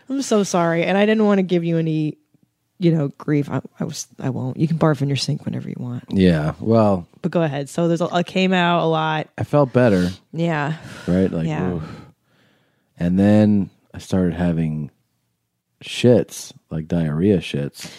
I'm 0.09 0.23
so 0.23 0.43
sorry, 0.43 0.85
and 0.85 0.97
I 0.97 1.07
didn't 1.07 1.27
want 1.27 1.39
to 1.39 1.43
give 1.43 1.65
you 1.65 1.79
any, 1.79 2.19
you 2.79 2.93
know, 2.93 3.09
grief. 3.19 3.51
I, 3.51 3.61
I 3.79 3.85
was. 3.85 4.07
I 4.19 4.31
won't. 4.31 4.57
You 4.57 4.67
can 4.69 4.79
barf 4.79 5.03
in 5.03 5.09
your 5.09 5.17
sink 5.17 5.45
whenever 5.45 5.69
you 5.69 5.77
want. 5.79 6.05
Yeah. 6.09 6.55
Well, 6.61 7.07
But 7.23 7.31
go 7.31 7.43
ahead. 7.43 7.69
So 7.69 7.89
there's. 7.89 8.01
A, 8.01 8.09
I 8.13 8.23
came 8.23 8.53
out 8.53 8.83
a 8.83 8.87
lot. 8.87 9.29
I 9.37 9.45
felt 9.45 9.73
better. 9.73 10.11
Yeah. 10.33 10.77
right? 11.07 11.31
Like, 11.31 11.47
Yeah. 11.47 11.75
oof. 11.75 11.83
and 12.99 13.19
then 13.19 13.71
I 13.93 13.99
started 13.99 14.35
having 14.35 14.91
shits, 15.85 16.53
like 16.71 16.89
diarrhea 16.89 17.39
shits. 17.39 17.91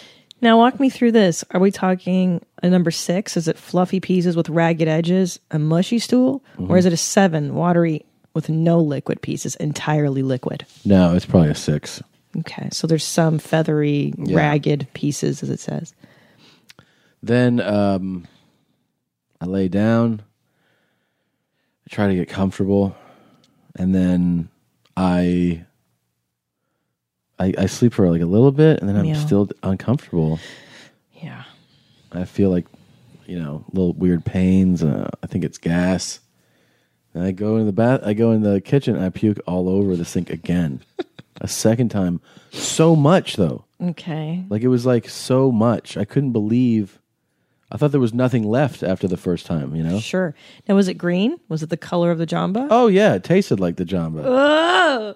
Now 0.42 0.56
walk 0.56 0.80
me 0.80 0.88
through 0.88 1.12
this. 1.12 1.44
Are 1.50 1.60
we 1.60 1.70
talking 1.70 2.44
a 2.62 2.70
number 2.70 2.90
six? 2.90 3.36
Is 3.36 3.46
it 3.46 3.58
fluffy 3.58 4.00
pieces 4.00 4.36
with 4.36 4.48
ragged 4.48 4.88
edges, 4.88 5.38
a 5.50 5.58
mushy 5.58 5.98
stool, 5.98 6.42
or 6.56 6.64
mm-hmm. 6.64 6.76
is 6.76 6.86
it 6.86 6.92
a 6.94 6.96
seven, 6.96 7.54
watery 7.54 8.06
with 8.40 8.48
no 8.48 8.80
liquid 8.80 9.20
pieces, 9.22 9.54
entirely 9.56 10.22
liquid? 10.22 10.64
No, 10.84 11.14
it's 11.14 11.26
probably 11.26 11.50
a 11.50 11.54
six. 11.54 12.02
Okay, 12.38 12.68
so 12.72 12.86
there's 12.86 13.04
some 13.04 13.38
feathery, 13.38 14.14
Yeah. 14.16 14.36
ragged 14.36 14.86
pieces, 14.94 15.42
as 15.42 15.50
it 15.50 15.60
says. 15.60 15.94
Then 17.22 17.60
um, 17.60 18.26
I 19.40 19.44
lay 19.46 19.68
down, 19.68 20.22
I 21.86 21.94
try 21.94 22.08
to 22.08 22.14
get 22.14 22.28
comfortable, 22.28 22.96
and 23.76 23.94
then 23.94 24.48
I. 24.96 25.64
I, 27.38 27.54
I 27.56 27.66
sleep 27.66 27.94
for 27.94 28.10
like 28.10 28.20
a 28.20 28.26
little 28.26 28.52
bit 28.52 28.80
and 28.80 28.88
then 28.88 28.96
I'm 28.98 29.06
Yeah. 29.06 29.14
still 29.14 29.48
uncomfortable. 29.62 30.38
Yeah. 31.22 31.44
I 32.12 32.24
feel 32.26 32.50
like, 32.50 32.66
you 33.26 33.38
know, 33.40 33.64
little 33.72 33.94
weird 33.94 34.26
pains. 34.26 34.82
Uh, 34.82 35.08
I 35.22 35.26
think 35.26 35.44
it's 35.44 35.56
gas. 35.56 36.20
And 37.14 37.24
I 37.24 37.32
go 37.32 37.56
in 37.56 37.66
the 37.66 37.72
bath. 37.72 38.00
I 38.04 38.14
go 38.14 38.32
in 38.32 38.42
the 38.42 38.60
kitchen. 38.60 38.96
I 38.96 39.08
puke 39.08 39.40
all 39.46 39.68
over 39.68 39.96
the 39.96 40.04
sink 40.04 40.30
again, 40.30 40.80
a 41.40 41.48
second 41.48 41.90
time. 41.90 42.20
So 42.52 42.94
much 42.94 43.36
though. 43.36 43.64
Okay. 43.82 44.44
Like 44.48 44.62
it 44.62 44.68
was 44.68 44.86
like 44.86 45.08
so 45.08 45.50
much. 45.50 45.96
I 45.96 46.04
couldn't 46.04 46.32
believe. 46.32 46.98
I 47.72 47.76
thought 47.76 47.92
there 47.92 48.00
was 48.00 48.14
nothing 48.14 48.48
left 48.48 48.82
after 48.82 49.06
the 49.08 49.16
first 49.16 49.46
time. 49.46 49.74
You 49.74 49.82
know. 49.82 50.00
Sure. 50.00 50.34
Now, 50.68 50.74
was 50.74 50.88
it 50.88 50.94
green? 50.94 51.38
Was 51.48 51.62
it 51.62 51.70
the 51.70 51.76
color 51.76 52.10
of 52.10 52.18
the 52.18 52.26
jamba? 52.26 52.68
Oh 52.70 52.86
yeah, 52.86 53.14
it 53.14 53.24
tasted 53.24 53.58
like 53.60 53.76
the 53.76 53.84
jamba. 53.84 54.22
Oh, 54.24 55.14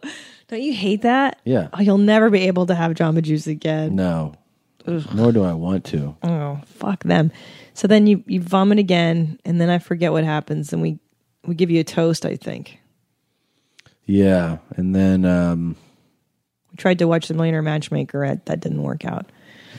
don't 0.49 0.63
you 0.63 0.75
hate 0.75 1.03
that? 1.03 1.41
Yeah. 1.45 1.69
Oh, 1.73 1.81
you'll 1.81 1.99
never 1.99 2.31
be 2.31 2.43
able 2.43 2.67
to 2.67 2.75
have 2.75 2.93
Jamba 2.93 3.23
Juice 3.23 3.47
again. 3.47 3.97
No. 3.97 4.35
Nor 4.87 5.33
do 5.33 5.43
I 5.43 5.55
want 5.55 5.85
to. 5.87 6.15
Oh, 6.23 6.61
fuck 6.67 7.05
them. 7.05 7.33
So 7.73 7.89
then 7.89 8.07
you, 8.07 8.23
you 8.27 8.41
vomit 8.41 8.79
again, 8.79 9.41
and 9.45 9.59
then 9.61 9.71
I 9.71 9.79
forget 9.79 10.13
what 10.13 10.25
happens, 10.25 10.73
and 10.73 10.83
we, 10.83 10.99
we 11.47 11.55
give 11.55 11.71
you 11.71 11.81
a 11.81 11.85
toast, 11.85 12.25
I 12.27 12.37
think. 12.37 12.79
Yeah, 14.07 14.59
and 14.77 14.95
then 14.95 15.25
um 15.25 15.77
We 16.71 16.77
tried 16.77 16.99
to 16.99 17.09
watch 17.09 17.29
The 17.29 17.35
Millionaire 17.35 17.63
Matchmaker, 17.63 18.25
at, 18.25 18.47
that 18.47 18.61
didn't 18.61 18.83
work 18.83 19.05
out. 19.05 19.31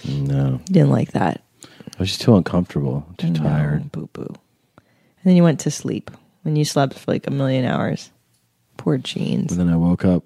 no, 0.07 0.59
Didn't 0.65 0.91
like 0.91 1.11
that. 1.11 1.41
I 1.63 1.99
was 1.99 2.09
just 2.09 2.21
too 2.21 2.35
uncomfortable, 2.35 3.05
too 3.17 3.29
No, 3.29 3.39
tired. 3.41 3.91
Boo 3.91 4.09
boo. 4.11 4.27
And 4.77 5.31
then 5.31 5.35
you 5.35 5.43
went 5.43 5.59
to 5.61 5.71
sleep, 5.71 6.11
and 6.43 6.57
you 6.57 6.65
slept 6.65 6.93
for 6.95 7.11
like 7.11 7.27
a 7.27 7.31
million 7.31 7.65
hours. 7.65 8.11
Poor 8.77 8.97
jeans. 8.97 9.51
And 9.51 9.59
then 9.61 9.69
I 9.73 9.77
woke 9.77 10.03
up 10.05 10.23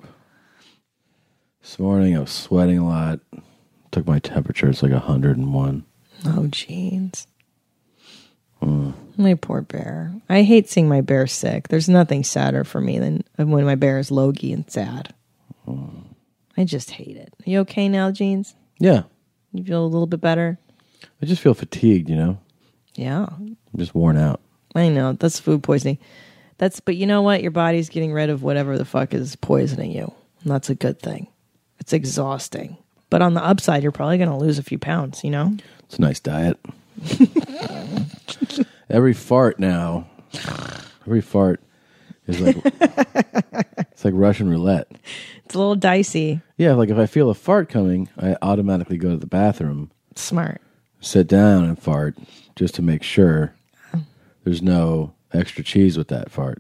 this 1.62 1.78
morning. 1.78 2.18
I 2.18 2.22
was 2.22 2.32
sweating 2.32 2.80
a 2.80 2.88
lot. 2.88 3.20
Took 3.92 4.08
my 4.08 4.20
temperature. 4.20 4.70
It's 4.70 4.82
like 4.84 4.92
hundred 4.92 5.38
and 5.38 5.54
one. 5.54 5.86
Oh, 6.26 6.48
jeans. 6.48 7.28
Mm. 8.62 8.94
My 9.18 9.34
poor 9.36 9.62
bear. 9.62 10.14
I 10.30 10.44
hate 10.44 10.70
seeing 10.70 10.88
my 10.88 11.02
bear 11.02 11.28
sick. 11.28 11.68
There's 11.68 11.90
nothing 11.90 12.24
sadder 12.24 12.64
for 12.64 12.80
me 12.82 13.00
than 13.00 13.24
when 13.38 13.66
my 13.66 13.76
bear 13.76 14.00
is 14.00 14.12
logy 14.12 14.54
and 14.54 14.70
sad. 14.70 15.14
I 16.58 16.64
just 16.66 16.92
hate 16.92 17.16
it. 17.16 17.34
Are 17.46 17.50
you 17.50 17.60
okay 17.60 17.88
now, 17.88 18.12
jeans? 18.12 18.56
Yeah, 18.80 19.04
You 19.54 19.64
feel 19.64 19.84
a 19.84 19.88
little 19.88 20.08
bit 20.08 20.20
better? 20.22 20.58
I 21.22 21.26
just 21.26 21.42
feel 21.42 21.54
fatigued. 21.54 22.10
You 22.10 22.16
know, 22.16 22.40
Yeah. 22.96 23.28
I'm 23.30 23.58
just 23.78 23.94
worn 23.96 24.18
out. 24.18 24.42
I 24.76 24.90
know. 24.90 25.14
That's 25.14 25.40
food 25.40 25.64
poisoning. 25.64 26.00
That's 26.58 26.80
but 26.80 26.96
you 26.96 27.06
know 27.08 27.22
what? 27.22 27.42
Your 27.42 27.52
body's 27.52 27.90
getting 27.90 28.12
rid 28.12 28.30
of 28.30 28.44
whatever 28.44 28.78
the 28.78 28.86
fuck 28.86 29.14
is 29.14 29.36
poisoning 29.36 29.92
you. 29.92 30.14
And 30.44 30.52
that's 30.52 30.70
a 30.70 30.76
good 30.76 31.00
thing. 31.00 31.28
It's 31.80 31.94
exhausting. 31.94 32.78
But 33.10 33.22
on 33.22 33.34
the 33.34 33.44
upside, 33.44 33.84
you're 33.84 33.92
probably 33.92 34.18
going 34.18 34.30
to 34.30 34.36
lose 34.36 34.60
a 34.60 34.64
few 34.64 34.78
pounds, 34.78 35.24
you 35.24 35.32
know? 35.32 35.56
It's 35.86 35.98
a 35.98 36.02
nice 36.02 36.20
diet. 36.20 36.60
every 38.90 39.14
fart 39.14 39.60
now, 39.60 40.08
every 41.06 41.22
fart 41.22 41.62
is 42.28 42.40
like 42.40 42.58
it's 43.92 44.06
like 44.06 44.14
Russian 44.16 44.50
roulette. 44.50 44.88
It's 45.46 45.56
a 45.56 45.58
little 45.58 45.76
dicey. 45.76 46.42
Yeah, 46.58 46.74
like 46.74 46.90
if 46.90 46.98
I 46.98 47.06
feel 47.06 47.30
a 47.30 47.34
fart 47.34 47.70
coming, 47.70 48.10
I 48.18 48.36
automatically 48.42 48.98
go 48.98 49.10
to 49.12 49.18
the 49.18 49.28
bathroom, 49.28 49.92
Smart. 50.16 50.62
sit 51.00 51.28
down, 51.28 51.64
and 51.66 51.82
fart 51.82 52.18
just 52.56 52.76
to 52.76 52.82
make 52.82 53.04
sure 53.04 53.54
there's 54.44 54.62
no 54.62 55.14
extra 55.34 55.64
cheese 55.64 55.98
with 55.98 56.08
that 56.10 56.32
fart. 56.32 56.60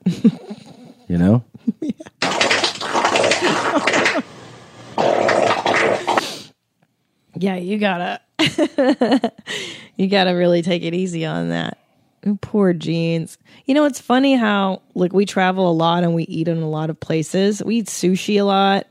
you 1.07 1.17
know? 1.17 1.43
Yeah, 7.35 7.55
you 7.55 7.77
gotta 7.77 8.19
you 9.95 10.07
gotta 10.07 10.31
really 10.31 10.61
take 10.61 10.83
it 10.83 10.93
easy 10.93 11.25
on 11.25 11.49
that. 11.49 11.77
Poor 12.41 12.73
jeans. 12.73 13.37
You 13.65 13.73
know, 13.73 13.85
it's 13.85 13.99
funny 13.99 14.35
how 14.35 14.81
like 14.95 15.13
we 15.13 15.25
travel 15.25 15.69
a 15.69 15.73
lot 15.73 16.03
and 16.03 16.13
we 16.13 16.23
eat 16.23 16.47
in 16.47 16.61
a 16.61 16.69
lot 16.69 16.89
of 16.89 16.99
places. 16.99 17.63
We 17.63 17.77
eat 17.77 17.85
sushi 17.87 18.39
a 18.39 18.43
lot. 18.43 18.87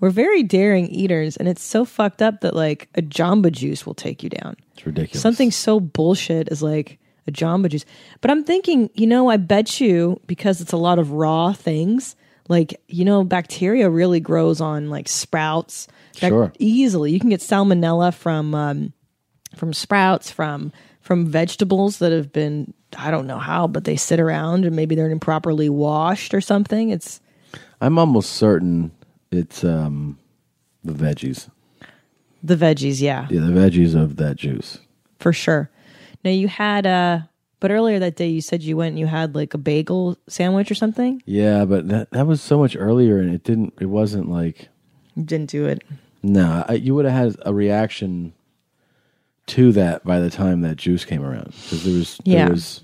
We're 0.00 0.10
very 0.10 0.42
daring 0.42 0.88
eaters, 0.88 1.36
and 1.36 1.46
it's 1.46 1.62
so 1.62 1.84
fucked 1.84 2.22
up 2.22 2.40
that 2.40 2.56
like 2.56 2.88
a 2.96 3.02
Jamba 3.02 3.52
Juice 3.52 3.86
will 3.86 3.94
take 3.94 4.24
you 4.24 4.30
down. 4.30 4.56
It's 4.74 4.84
ridiculous. 4.84 5.22
Something 5.22 5.52
so 5.52 5.78
bullshit 5.78 6.48
as 6.48 6.60
like 6.60 6.98
a 7.28 7.30
Jamba 7.30 7.68
Juice. 7.68 7.84
But 8.20 8.32
I'm 8.32 8.42
thinking, 8.42 8.90
you 8.94 9.06
know, 9.06 9.28
I 9.30 9.36
bet 9.36 9.80
you 9.80 10.20
because 10.26 10.60
it's 10.60 10.72
a 10.72 10.76
lot 10.76 10.98
of 10.98 11.12
raw 11.12 11.52
things, 11.52 12.16
like, 12.48 12.80
you 12.88 13.04
know, 13.04 13.22
bacteria 13.22 13.88
really 13.88 14.18
grows 14.18 14.60
on 14.60 14.90
like 14.90 15.06
sprouts. 15.08 15.86
Bac- 16.20 16.30
Sure. 16.30 16.52
Easily. 16.58 17.12
You 17.12 17.20
can 17.20 17.30
get 17.30 17.38
salmonella 17.40 18.12
from 18.12 18.56
um 18.56 18.92
from 19.54 19.72
sprouts, 19.72 20.32
from 20.32 20.72
from 21.02 21.26
vegetables 21.26 21.98
that 21.98 22.12
have 22.12 22.32
been 22.32 22.72
I 22.96 23.10
don't 23.10 23.26
know 23.26 23.38
how, 23.38 23.66
but 23.66 23.84
they 23.84 23.96
sit 23.96 24.20
around 24.20 24.64
and 24.64 24.74
maybe 24.76 24.94
they're 24.94 25.10
improperly 25.10 25.68
washed 25.68 26.32
or 26.34 26.40
something. 26.40 26.90
It's 26.90 27.20
I'm 27.80 27.98
almost 27.98 28.32
certain 28.32 28.92
it's 29.30 29.62
um 29.64 30.18
the 30.84 30.92
veggies. 30.92 31.48
the 32.42 32.56
veggies, 32.56 33.00
yeah. 33.00 33.26
Yeah, 33.30 33.40
the 33.40 33.52
veggies 33.52 33.94
of 33.94 34.16
that 34.16 34.36
juice. 34.36 34.78
for 35.18 35.32
sure. 35.32 35.70
Now 36.24 36.30
you 36.30 36.48
had 36.48 36.86
uh 36.86 37.20
but 37.60 37.70
earlier 37.70 37.98
that 38.00 38.16
day 38.16 38.28
you 38.28 38.40
said 38.40 38.62
you 38.62 38.76
went 38.76 38.90
and 38.90 38.98
you 38.98 39.06
had 39.06 39.34
like 39.36 39.54
a 39.54 39.58
bagel 39.58 40.18
sandwich 40.28 40.70
or 40.70 40.74
something. 40.74 41.22
Yeah, 41.26 41.64
but 41.64 41.88
that 41.88 42.10
that 42.10 42.26
was 42.26 42.42
so 42.42 42.58
much 42.58 42.76
earlier, 42.76 43.18
and 43.18 43.32
it 43.32 43.44
didn't. 43.44 43.74
It 43.80 43.86
wasn't 43.86 44.28
like 44.28 44.68
You 45.14 45.22
didn't 45.24 45.50
do 45.50 45.66
it. 45.66 45.82
no. 46.24 46.64
I, 46.68 46.74
you 46.74 46.94
would 46.94 47.04
have 47.06 47.14
had 47.34 47.36
a 47.46 47.54
reaction 47.54 48.32
to 49.54 49.72
that 49.72 50.04
by 50.04 50.18
the 50.20 50.30
time 50.30 50.60
that 50.62 50.76
juice 50.76 51.04
came 51.04 51.22
around 51.24 51.46
because 51.62 51.84
there 51.84 51.94
was 51.94 52.18
Yeah. 52.24 52.44
there 52.44 52.54
was 52.54 52.82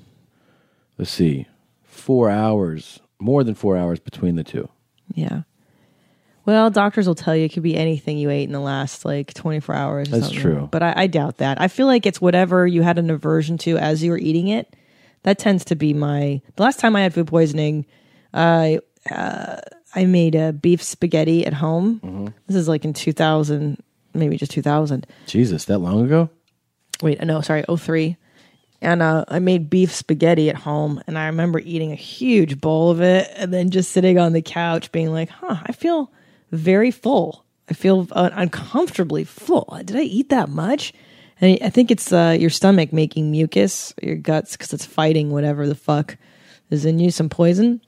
let's 0.99 1.11
see, 1.11 1.47
four 1.85 2.29
hours, 2.31 3.01
more 3.21 3.45
than 3.45 3.55
four 3.55 3.77
hours 3.77 4.01
between 4.01 4.37
the 4.37 4.45
two. 4.45 4.69
Yeah. 5.15 5.43
Well, 6.45 6.71
doctors 6.71 7.07
will 7.07 7.15
tell 7.15 7.37
you 7.37 7.45
it 7.45 7.53
could 7.53 7.63
be 7.63 7.77
anything 7.77 8.17
you 8.17 8.31
ate 8.31 8.45
in 8.45 8.53
the 8.53 8.61
last 8.61 9.05
like 9.05 9.35
24 9.35 9.75
hours. 9.75 10.09
or 10.09 10.13
That's 10.13 10.25
something. 10.27 10.41
true. 10.41 10.69
But 10.73 10.83
I, 10.83 10.93
I 10.97 11.07
doubt 11.07 11.37
that. 11.39 11.61
I 11.61 11.69
feel 11.69 11.87
like 11.87 12.07
it's 12.07 12.21
whatever 12.23 12.67
you 12.67 12.83
had 12.83 12.99
an 12.99 13.11
aversion 13.11 13.59
to 13.59 13.77
as 13.77 14.03
you 14.03 14.11
were 14.11 14.19
eating 14.19 14.49
it. 14.49 14.75
That 15.25 15.39
tends 15.39 15.65
to 15.67 15.75
be 15.77 15.93
my. 15.93 16.41
The 16.57 16.63
last 16.63 16.79
time 16.81 16.97
I 16.97 17.03
had 17.03 17.13
food 17.13 17.27
poisoning, 17.27 17.85
I 18.33 18.79
uh, 19.11 19.57
I 19.95 20.07
made 20.07 20.35
a 20.35 20.53
beef 20.53 20.83
spaghetti 20.83 21.45
at 21.45 21.53
home. 21.55 22.01
Mm-hmm. 22.01 22.27
This 22.47 22.57
is 22.57 22.69
like 22.69 22.85
in 22.85 22.93
2000, 22.95 23.83
maybe 24.15 24.37
just 24.39 24.53
2000. 24.53 25.07
Jesus, 25.27 25.65
that 25.67 25.79
long 25.81 26.05
ago? 26.05 26.31
Wait 27.03 27.21
no 27.23 27.41
sorry 27.41 27.65
03 27.77 28.17
and 28.81 29.03
uh, 29.03 29.25
i 29.29 29.39
made 29.39 29.71
beef 29.71 29.93
spaghetti 29.93 30.49
at 30.49 30.57
home 30.57 31.03
and 31.07 31.19
i 31.19 31.27
remember 31.27 31.59
eating 31.61 31.93
a 31.93 31.97
huge 31.97 32.61
bowl 32.61 32.91
of 32.91 33.01
it 33.01 33.31
and 33.37 33.53
then 33.53 33.71
just 33.71 33.91
sitting 33.91 34.19
on 34.19 34.33
the 34.33 34.43
couch 34.43 34.93
being 34.93 35.13
like 35.13 35.29
huh 35.29 35.57
i 35.65 35.73
feel 35.73 36.11
very 36.51 36.91
full. 36.91 37.45
I 37.71 37.75
feel 37.75 38.09
uh, 38.13 38.31
uncomfortably 38.33 39.25
full. 39.25 39.79
Did 39.85 39.97
i 39.97 40.03
eat 40.03 40.31
that 40.31 40.49
much? 40.49 40.93
And 41.41 41.59
i 41.63 41.71
think 41.71 41.91
it's 41.91 42.13
uh, 42.13 42.37
your 42.39 42.51
stomach 42.51 42.93
making 42.93 43.31
mucus 43.31 43.95
your 44.03 44.17
guts 44.17 44.53
because 44.57 44.73
it's 44.73 44.87
fighting 44.87 45.31
whatever 45.31 45.69
the 45.69 45.75
fuck 45.75 46.17
is 46.71 46.85
in 46.85 46.99
you 46.99 47.11
some 47.11 47.29
poison 47.29 47.81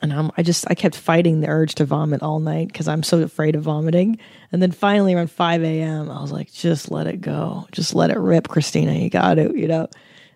and 0.00 0.12
I'm, 0.12 0.30
I 0.36 0.42
just 0.42 0.64
I 0.70 0.74
kept 0.74 0.94
fighting 0.94 1.40
the 1.40 1.48
urge 1.48 1.74
to 1.76 1.84
vomit 1.84 2.22
all 2.22 2.40
night 2.40 2.68
because 2.68 2.88
I'm 2.88 3.02
so 3.02 3.20
afraid 3.22 3.54
of 3.54 3.62
vomiting. 3.62 4.18
And 4.52 4.62
then 4.62 4.72
finally 4.72 5.14
around 5.14 5.30
5 5.30 5.62
a.m. 5.62 6.10
I 6.10 6.20
was 6.20 6.32
like, 6.32 6.52
just 6.52 6.90
let 6.90 7.06
it 7.06 7.20
go, 7.20 7.66
just 7.72 7.94
let 7.94 8.10
it 8.10 8.18
rip, 8.18 8.48
Christina. 8.48 8.92
You 8.94 9.10
got 9.10 9.38
it, 9.38 9.56
you 9.56 9.68
know. 9.68 9.88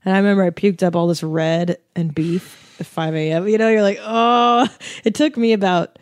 And 0.04 0.14
I 0.14 0.18
remember 0.18 0.42
I 0.42 0.50
puked 0.50 0.82
up 0.82 0.96
all 0.96 1.06
this 1.06 1.22
red 1.22 1.78
and 1.94 2.14
beef 2.14 2.76
at 2.80 2.86
5 2.86 3.14
a.m. 3.14 3.48
You 3.48 3.58
know, 3.58 3.68
you're 3.68 3.82
like, 3.82 4.00
oh, 4.02 4.68
it 5.04 5.14
took 5.14 5.36
me 5.36 5.52
about 5.52 5.98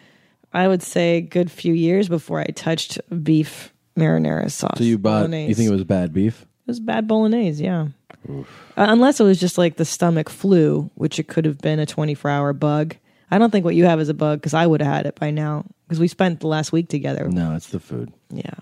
I 0.52 0.66
would 0.66 0.82
say 0.82 1.16
a 1.16 1.20
good 1.20 1.50
few 1.50 1.72
years 1.72 2.08
before 2.08 2.40
I 2.40 2.46
touched 2.46 2.98
beef 3.22 3.72
marinara 3.96 4.50
sauce. 4.50 4.78
So 4.78 4.84
you 4.84 4.98
bought? 4.98 5.20
bolognese. 5.20 5.48
You 5.48 5.54
think 5.54 5.68
it 5.68 5.72
was 5.72 5.84
bad 5.84 6.12
beef? 6.12 6.42
It 6.42 6.70
was 6.70 6.80
bad 6.80 7.06
bolognese, 7.06 7.62
yeah. 7.62 7.88
Uh, 8.28 8.44
unless 8.76 9.20
it 9.20 9.24
was 9.24 9.40
just 9.40 9.58
like 9.58 9.76
the 9.76 9.84
stomach 9.84 10.28
flu, 10.28 10.90
which 10.94 11.18
it 11.18 11.28
could 11.28 11.44
have 11.44 11.58
been 11.58 11.78
a 11.78 11.86
24 11.86 12.30
hour 12.30 12.52
bug. 12.52 12.96
I 13.30 13.38
don't 13.38 13.50
think 13.50 13.64
what 13.64 13.74
you 13.74 13.84
have 13.84 14.00
is 14.00 14.08
a 14.08 14.14
bug 14.14 14.40
because 14.40 14.54
I 14.54 14.66
would 14.66 14.82
have 14.82 14.92
had 14.92 15.06
it 15.06 15.14
by 15.14 15.30
now 15.30 15.64
because 15.86 16.00
we 16.00 16.08
spent 16.08 16.40
the 16.40 16.46
last 16.48 16.72
week 16.72 16.88
together. 16.88 17.28
No, 17.28 17.54
it's 17.54 17.68
the 17.68 17.80
food. 17.80 18.12
Yeah. 18.30 18.54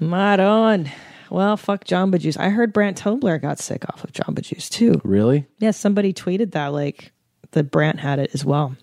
Maron. 0.00 0.90
Well, 1.30 1.56
fuck 1.56 1.84
Jamba 1.84 2.18
Juice. 2.20 2.36
I 2.36 2.50
heard 2.50 2.72
Brant 2.72 3.00
Tobler 3.00 3.40
got 3.40 3.58
sick 3.58 3.84
off 3.88 4.04
of 4.04 4.12
Jamba 4.12 4.42
Juice 4.42 4.68
too. 4.68 5.00
Really? 5.04 5.46
Yeah, 5.58 5.70
somebody 5.70 6.12
tweeted 6.12 6.52
that 6.52 6.68
like 6.68 7.12
that 7.52 7.70
Brant 7.70 8.00
had 8.00 8.18
it 8.18 8.30
as 8.34 8.44
well. 8.44 8.76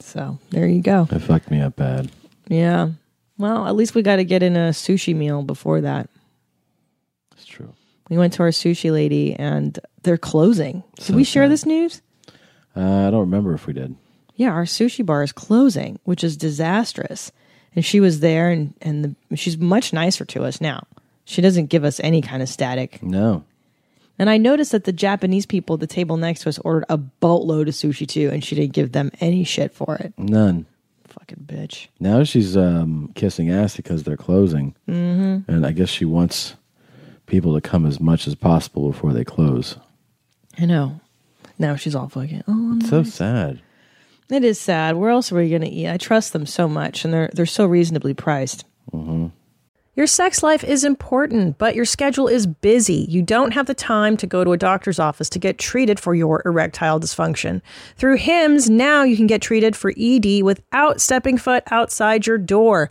So 0.00 0.38
there 0.50 0.66
you 0.66 0.82
go. 0.82 1.08
It 1.10 1.20
fucked 1.20 1.50
me 1.50 1.60
up 1.60 1.76
bad. 1.76 2.10
Yeah. 2.48 2.90
Well, 3.38 3.66
at 3.66 3.76
least 3.76 3.94
we 3.94 4.02
got 4.02 4.16
to 4.16 4.24
get 4.24 4.42
in 4.42 4.56
a 4.56 4.70
sushi 4.70 5.14
meal 5.14 5.42
before 5.42 5.82
that. 5.82 6.08
It's 7.32 7.44
true. 7.44 7.72
We 8.08 8.16
went 8.16 8.32
to 8.34 8.42
our 8.42 8.50
sushi 8.50 8.92
lady 8.92 9.34
and 9.34 9.78
they're 10.02 10.16
closing. 10.16 10.82
Did 10.96 11.16
we 11.16 11.24
share 11.24 11.48
this 11.48 11.66
news? 11.66 12.00
Uh, 12.76 13.06
I 13.06 13.10
don't 13.10 13.20
remember 13.20 13.54
if 13.54 13.66
we 13.66 13.72
did. 13.72 13.96
Yeah, 14.34 14.50
our 14.50 14.64
sushi 14.64 15.04
bar 15.04 15.22
is 15.22 15.32
closing, 15.32 15.98
which 16.04 16.22
is 16.22 16.36
disastrous. 16.36 17.32
And 17.74 17.84
she 17.84 18.00
was 18.00 18.20
there 18.20 18.50
and, 18.50 18.74
and 18.82 19.16
the, 19.30 19.36
she's 19.36 19.58
much 19.58 19.92
nicer 19.92 20.24
to 20.26 20.44
us 20.44 20.60
now. 20.60 20.86
She 21.24 21.42
doesn't 21.42 21.66
give 21.66 21.84
us 21.84 22.00
any 22.00 22.22
kind 22.22 22.42
of 22.42 22.48
static. 22.48 23.02
No. 23.02 23.44
And 24.18 24.30
I 24.30 24.38
noticed 24.38 24.72
that 24.72 24.84
the 24.84 24.92
Japanese 24.92 25.44
people 25.44 25.74
at 25.74 25.80
the 25.80 25.86
table 25.86 26.16
next 26.16 26.40
to 26.42 26.48
us 26.48 26.58
ordered 26.60 26.86
a 26.88 26.96
boatload 26.96 27.68
of 27.68 27.74
sushi 27.74 28.06
too, 28.08 28.30
and 28.32 28.42
she 28.42 28.54
didn't 28.54 28.72
give 28.72 28.92
them 28.92 29.10
any 29.20 29.44
shit 29.44 29.72
for 29.74 29.96
it. 29.96 30.14
None. 30.16 30.64
Fucking 31.06 31.44
bitch. 31.46 31.88
Now 32.00 32.24
she's 32.24 32.56
um, 32.56 33.10
kissing 33.14 33.50
ass 33.50 33.76
because 33.76 34.04
they're 34.04 34.16
closing, 34.16 34.74
Mhm. 34.88 35.46
and 35.48 35.66
I 35.66 35.72
guess 35.72 35.88
she 35.90 36.04
wants 36.06 36.54
people 37.26 37.54
to 37.54 37.60
come 37.60 37.84
as 37.84 38.00
much 38.00 38.26
as 38.26 38.34
possible 38.34 38.90
before 38.90 39.12
they 39.12 39.24
close. 39.24 39.76
I 40.58 40.64
know. 40.66 41.00
Now 41.58 41.76
she's 41.76 41.94
all 41.94 42.08
fucking. 42.08 42.44
Oh, 42.46 42.52
I'm 42.52 42.80
It's 42.80 42.90
so 42.90 43.02
sad. 43.02 43.60
It 44.28 44.44
is 44.44 44.60
sad. 44.60 44.96
Where 44.96 45.10
else 45.10 45.30
are 45.30 45.36
we 45.36 45.48
going 45.48 45.62
to 45.62 45.68
eat? 45.68 45.88
I 45.88 45.96
trust 45.96 46.32
them 46.32 46.46
so 46.46 46.68
much, 46.68 47.04
and 47.04 47.14
they're 47.14 47.30
they're 47.32 47.46
so 47.46 47.66
reasonably 47.66 48.14
priced. 48.14 48.64
Mm-hmm. 48.92 49.28
Your 49.96 50.06
sex 50.06 50.42
life 50.42 50.62
is 50.62 50.84
important, 50.84 51.56
but 51.56 51.74
your 51.74 51.86
schedule 51.86 52.28
is 52.28 52.46
busy. 52.46 53.06
You 53.08 53.22
don't 53.22 53.52
have 53.52 53.64
the 53.64 53.72
time 53.72 54.18
to 54.18 54.26
go 54.26 54.44
to 54.44 54.52
a 54.52 54.58
doctor's 54.58 54.98
office 54.98 55.30
to 55.30 55.38
get 55.38 55.56
treated 55.56 55.98
for 55.98 56.14
your 56.14 56.42
erectile 56.44 57.00
dysfunction. 57.00 57.62
Through 57.96 58.18
HIMS, 58.18 58.68
now 58.68 59.04
you 59.04 59.16
can 59.16 59.26
get 59.26 59.40
treated 59.40 59.74
for 59.74 59.94
ED 59.98 60.42
without 60.42 61.00
stepping 61.00 61.38
foot 61.38 61.62
outside 61.70 62.26
your 62.26 62.36
door. 62.36 62.90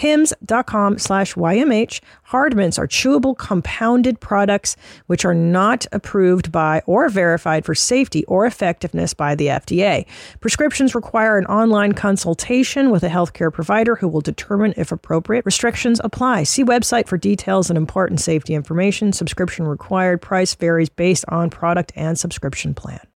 Hims.com 0.00 0.96
slash 0.96 1.34
YMH. 1.34 2.00
Hard 2.22 2.56
mints 2.56 2.78
are 2.78 2.86
chewable 2.86 3.36
compounded 3.36 4.18
products 4.18 4.74
which 5.08 5.26
are 5.26 5.34
not 5.34 5.84
approved 5.92 6.50
by 6.50 6.80
or 6.86 7.10
verified 7.10 7.66
for 7.66 7.74
safety 7.74 8.24
or 8.24 8.46
effectiveness 8.46 9.12
by 9.12 9.34
the 9.34 9.48
FDA. 9.48 10.06
Prescriptions 10.40 10.94
require 10.94 11.36
an 11.36 11.44
online 11.44 11.92
consultation 11.92 12.90
with 12.90 13.02
a 13.02 13.10
healthcare 13.10 13.52
provider 13.52 13.94
who 13.94 14.08
will 14.08 14.22
determine 14.22 14.72
if 14.78 14.90
appropriate. 14.90 15.44
Restrictions 15.44 16.00
apply. 16.02 16.44
See 16.44 16.64
website 16.64 17.06
for 17.06 17.18
details 17.18 17.68
and 17.68 17.76
important 17.76 18.20
safety 18.20 18.54
information. 18.54 19.12
Subscription 19.12 19.66
required. 19.66 20.22
Price 20.22 20.54
varies 20.54 20.88
based 20.88 21.26
on 21.28 21.50
product 21.50 21.92
and 21.94 22.18
subscription 22.18 22.72
plan. 22.72 23.06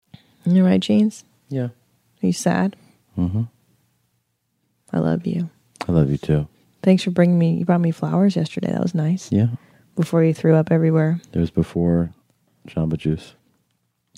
You 0.44 0.66
right, 0.66 0.80
Jeans? 0.80 1.24
Yeah. 1.48 1.68
Are 1.68 2.26
you 2.26 2.34
sad? 2.34 2.76
Mm-hmm. 3.16 3.44
I 4.92 4.98
love 4.98 5.26
you. 5.26 5.48
I 5.88 5.92
love 5.92 6.10
you 6.10 6.18
too. 6.18 6.46
Thanks 6.84 7.02
for 7.02 7.10
bringing 7.10 7.38
me. 7.38 7.54
You 7.54 7.64
brought 7.64 7.80
me 7.80 7.92
flowers 7.92 8.36
yesterday. 8.36 8.70
That 8.70 8.82
was 8.82 8.94
nice. 8.94 9.32
Yeah. 9.32 9.46
Before 9.96 10.22
you 10.22 10.34
threw 10.34 10.54
up 10.54 10.70
everywhere. 10.70 11.18
It 11.32 11.38
was 11.38 11.50
before 11.50 12.12
Jamba 12.68 12.98
Juice. 12.98 13.34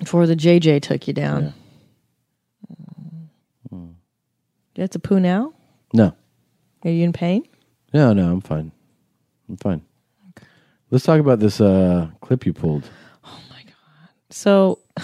Before 0.01 0.27
the 0.27 0.35
JJ 0.35 0.83
took 0.83 1.07
you 1.07 1.15
down. 1.15 1.55
Hmm. 3.71 3.91
You 4.75 4.81
have 4.81 4.91
to 4.91 4.99
poo 4.99 5.21
now? 5.21 5.55
No. 5.93 6.17
Are 6.85 6.91
you 6.91 7.05
in 7.05 7.13
pain? 7.13 7.47
No, 7.95 8.13
no, 8.13 8.33
I'm 8.33 8.41
fine. 8.41 8.73
I'm 9.49 9.57
fine. 9.59 9.83
Okay. 10.37 10.47
Let's 10.91 11.05
talk 11.05 11.21
about 11.21 11.39
this 11.39 11.61
uh, 11.61 12.09
clip 12.21 12.47
you 12.47 12.53
pulled. 12.53 12.91
Oh 13.25 13.41
my 13.49 13.63
god! 13.63 14.11
So 14.31 14.81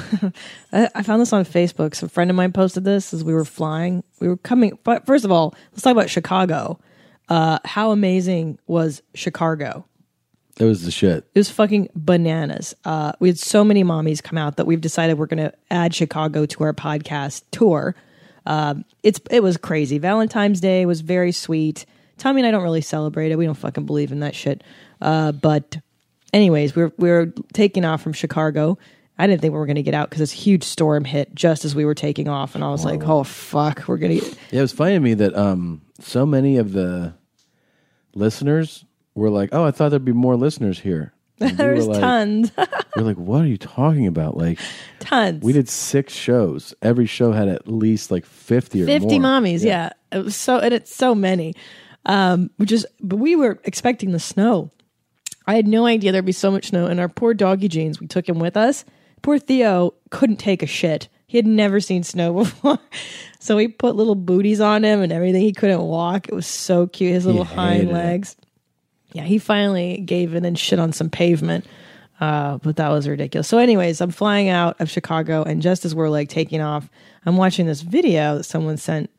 I, 0.73 0.89
I 0.97 1.03
found 1.05 1.23
this 1.23 1.33
on 1.33 1.45
Facebook. 1.45 1.95
So 1.95 2.07
a 2.07 2.09
friend 2.09 2.29
of 2.29 2.37
mine 2.37 2.53
posted 2.53 2.85
this 2.85 3.15
as 3.15 3.23
we 3.23 3.33
were 3.33 3.45
flying. 3.45 4.03
We 4.21 4.27
were 4.27 4.37
coming. 4.37 4.79
But 4.83 5.07
first 5.07 5.25
of 5.25 5.31
all, 5.31 5.55
let's 5.71 5.83
talk 5.83 5.93
about 5.93 6.11
Chicago. 6.11 6.81
Uh, 7.29 7.59
how 7.65 7.91
amazing 7.93 8.59
was 8.67 9.03
Chicago? 9.15 9.87
It 10.59 10.65
was 10.65 10.85
the 10.85 10.91
shit. 10.91 11.25
It 11.35 11.39
was 11.39 11.51
fucking 11.51 11.89
bananas. 11.95 12.75
Uh, 12.85 13.13
we 13.21 13.29
had 13.29 13.39
so 13.39 13.65
many 13.65 13.85
mommies 13.85 14.23
come 14.23 14.37
out 14.37 14.57
that 14.57 14.67
we've 14.67 14.81
decided 14.81 15.19
we're 15.19 15.27
going 15.27 15.51
to 15.51 15.55
add 15.71 15.95
Chicago 15.95 16.45
to 16.47 16.65
our 16.65 16.75
podcast 16.75 17.43
tour. 17.51 17.95
Um, 18.45 18.85
it's 19.03 19.21
it 19.31 19.43
was 19.43 19.57
crazy. 19.57 19.99
Valentine's 19.99 20.61
Day 20.61 20.85
was 20.85 21.01
very 21.01 21.33
sweet. 21.33 21.87
Tommy 22.19 22.41
and 22.41 22.47
I 22.47 22.51
don't 22.51 22.63
really 22.63 22.81
celebrate 22.81 23.33
it. 23.33 23.37
We 23.37 23.47
don't 23.47 23.55
fucking 23.55 23.87
believe 23.87 24.13
in 24.13 24.21
that 24.21 24.35
shit. 24.35 24.63
Uh, 25.01 25.33
but 25.33 25.79
anyways, 26.33 26.77
we're 26.77 26.93
we're 26.99 27.33
taking 27.53 27.85
off 27.85 28.03
from 28.03 28.13
Chicago. 28.13 28.79
I 29.23 29.29
didn't 29.29 29.41
think 29.41 29.53
we 29.53 29.59
were 29.61 29.67
going 29.67 29.77
to 29.77 29.85
get 29.85 29.95
out 29.95 30.11
because 30.11 30.19
this 30.19 30.33
huge 30.33 30.65
storm 30.65 31.05
hit 31.05 31.33
just 31.33 31.65
as 31.65 31.77
we 31.77 31.85
were 31.85 31.95
taking 31.95 32.29
off, 32.29 32.57
and 32.57 32.65
I 32.65 32.71
was 32.71 32.85
like, 32.85 33.05
"Oh 33.07 33.23
fuck, 33.23 33.85
we're 33.87 33.97
gonna." 33.97 34.17
Get... 34.17 34.25
Yeah, 34.51 34.59
it 34.59 34.63
was 34.63 34.73
funny 34.73 34.95
to 34.95 35.01
me 35.01 35.15
that 35.15 35.37
um, 35.37 35.81
so 36.01 36.27
many 36.27 36.57
of 36.57 36.73
the 36.73 37.15
listeners 38.17 38.85
were 39.15 39.31
like, 39.31 39.51
"Oh, 39.53 39.65
I 39.65 39.71
thought 39.71 39.91
there'd 39.91 40.05
be 40.05 40.11
more 40.11 40.35
listeners 40.35 40.81
here." 40.81 41.13
We 41.39 41.47
There's 41.53 41.87
like- 41.87 42.01
tons, 42.01 42.51
We're 42.97 43.05
like, 43.05 43.17
"What 43.17 43.43
are 43.43 43.47
you 43.47 43.59
talking 43.59 44.09
about?" 44.09 44.37
Like, 44.37 44.59
tons. 44.99 45.41
we 45.45 45.53
did 45.53 45.69
six 45.69 46.13
shows. 46.13 46.75
Every 46.83 47.07
show 47.07 47.31
had 47.31 47.47
at 47.47 47.69
least 47.69 48.11
like 48.11 48.27
fifty 48.27 48.83
or 48.83 48.87
50 48.87 49.21
more. 49.21 49.41
mommies 49.41 49.65
yeah. 49.65 49.91
it 50.11 50.25
was 50.25 50.35
so 50.35 50.59
and 50.59 50.75
it's 50.75 50.93
so 50.93 51.15
many 51.15 51.55
um 52.07 52.51
which 52.57 52.73
is 52.73 52.85
but 53.01 53.19
we 53.19 53.37
were 53.37 53.61
expecting 53.63 54.11
the 54.11 54.19
snow 54.19 54.73
i 55.47 55.55
had 55.55 55.69
no 55.69 55.87
idea 55.87 56.11
there'd 56.11 56.25
be 56.25 56.33
so 56.33 56.51
much 56.51 56.71
snow 56.71 56.87
and 56.87 56.99
our 56.99 57.09
poor 57.09 57.33
doggy 57.33 57.69
jeans 57.69 58.01
we 58.01 58.09
took 58.09 58.29
him 58.29 58.41
with 58.41 58.57
us 58.57 58.85
poor 59.23 59.39
theo 59.39 59.95
couldn't 60.11 60.37
take 60.37 60.63
a 60.63 60.67
shit. 60.67 61.09
He 61.27 61.39
had 61.39 61.47
never 61.47 61.81
seen 61.81 62.03
snow 62.03 62.35
before. 62.45 62.79
So 63.41 63.57
we 63.57 63.69
put 63.69 63.97
little 63.97 64.15
booties 64.15 64.61
on 64.61 64.85
him 64.85 65.01
and 65.01 65.13
everything. 65.13 65.43
He 65.43 65.53
couldn't 65.53 65.83
walk. 65.83 66.29
It 66.29 66.35
was 66.35 66.47
so 66.47 66.87
cute 66.87 67.13
his 67.13 67.27
little 67.27 67.45
hind 67.45 67.89
it. 67.89 67.93
legs. 67.93 68.37
Yeah 69.13 69.25
he 69.25 69.39
finally 69.39 69.99
gave 69.99 70.35
in 70.35 70.45
and 70.45 70.59
shit 70.59 70.79
on 70.79 70.93
some 70.93 71.11
pavement. 71.11 71.67
Uh, 72.21 72.59
but 72.59 72.77
that 72.77 72.89
was 72.91 73.09
ridiculous. 73.09 73.49
So, 73.49 73.59
anyways, 73.59 74.01
I'm 74.01 74.13
flying 74.13 74.49
out 74.49 74.81
of 74.81 74.89
Chicago, 74.89 75.43
and 75.43 75.61
just 75.61 75.85
as 75.85 75.93
we're 75.93 76.09
like 76.09 76.29
taking 76.29 76.61
off, 76.61 76.89
I'm 77.27 77.37
watching 77.37 77.67
this 77.67 77.81
video 77.81 78.37
that 78.37 78.45
someone 78.45 78.77
sent, 78.77 79.11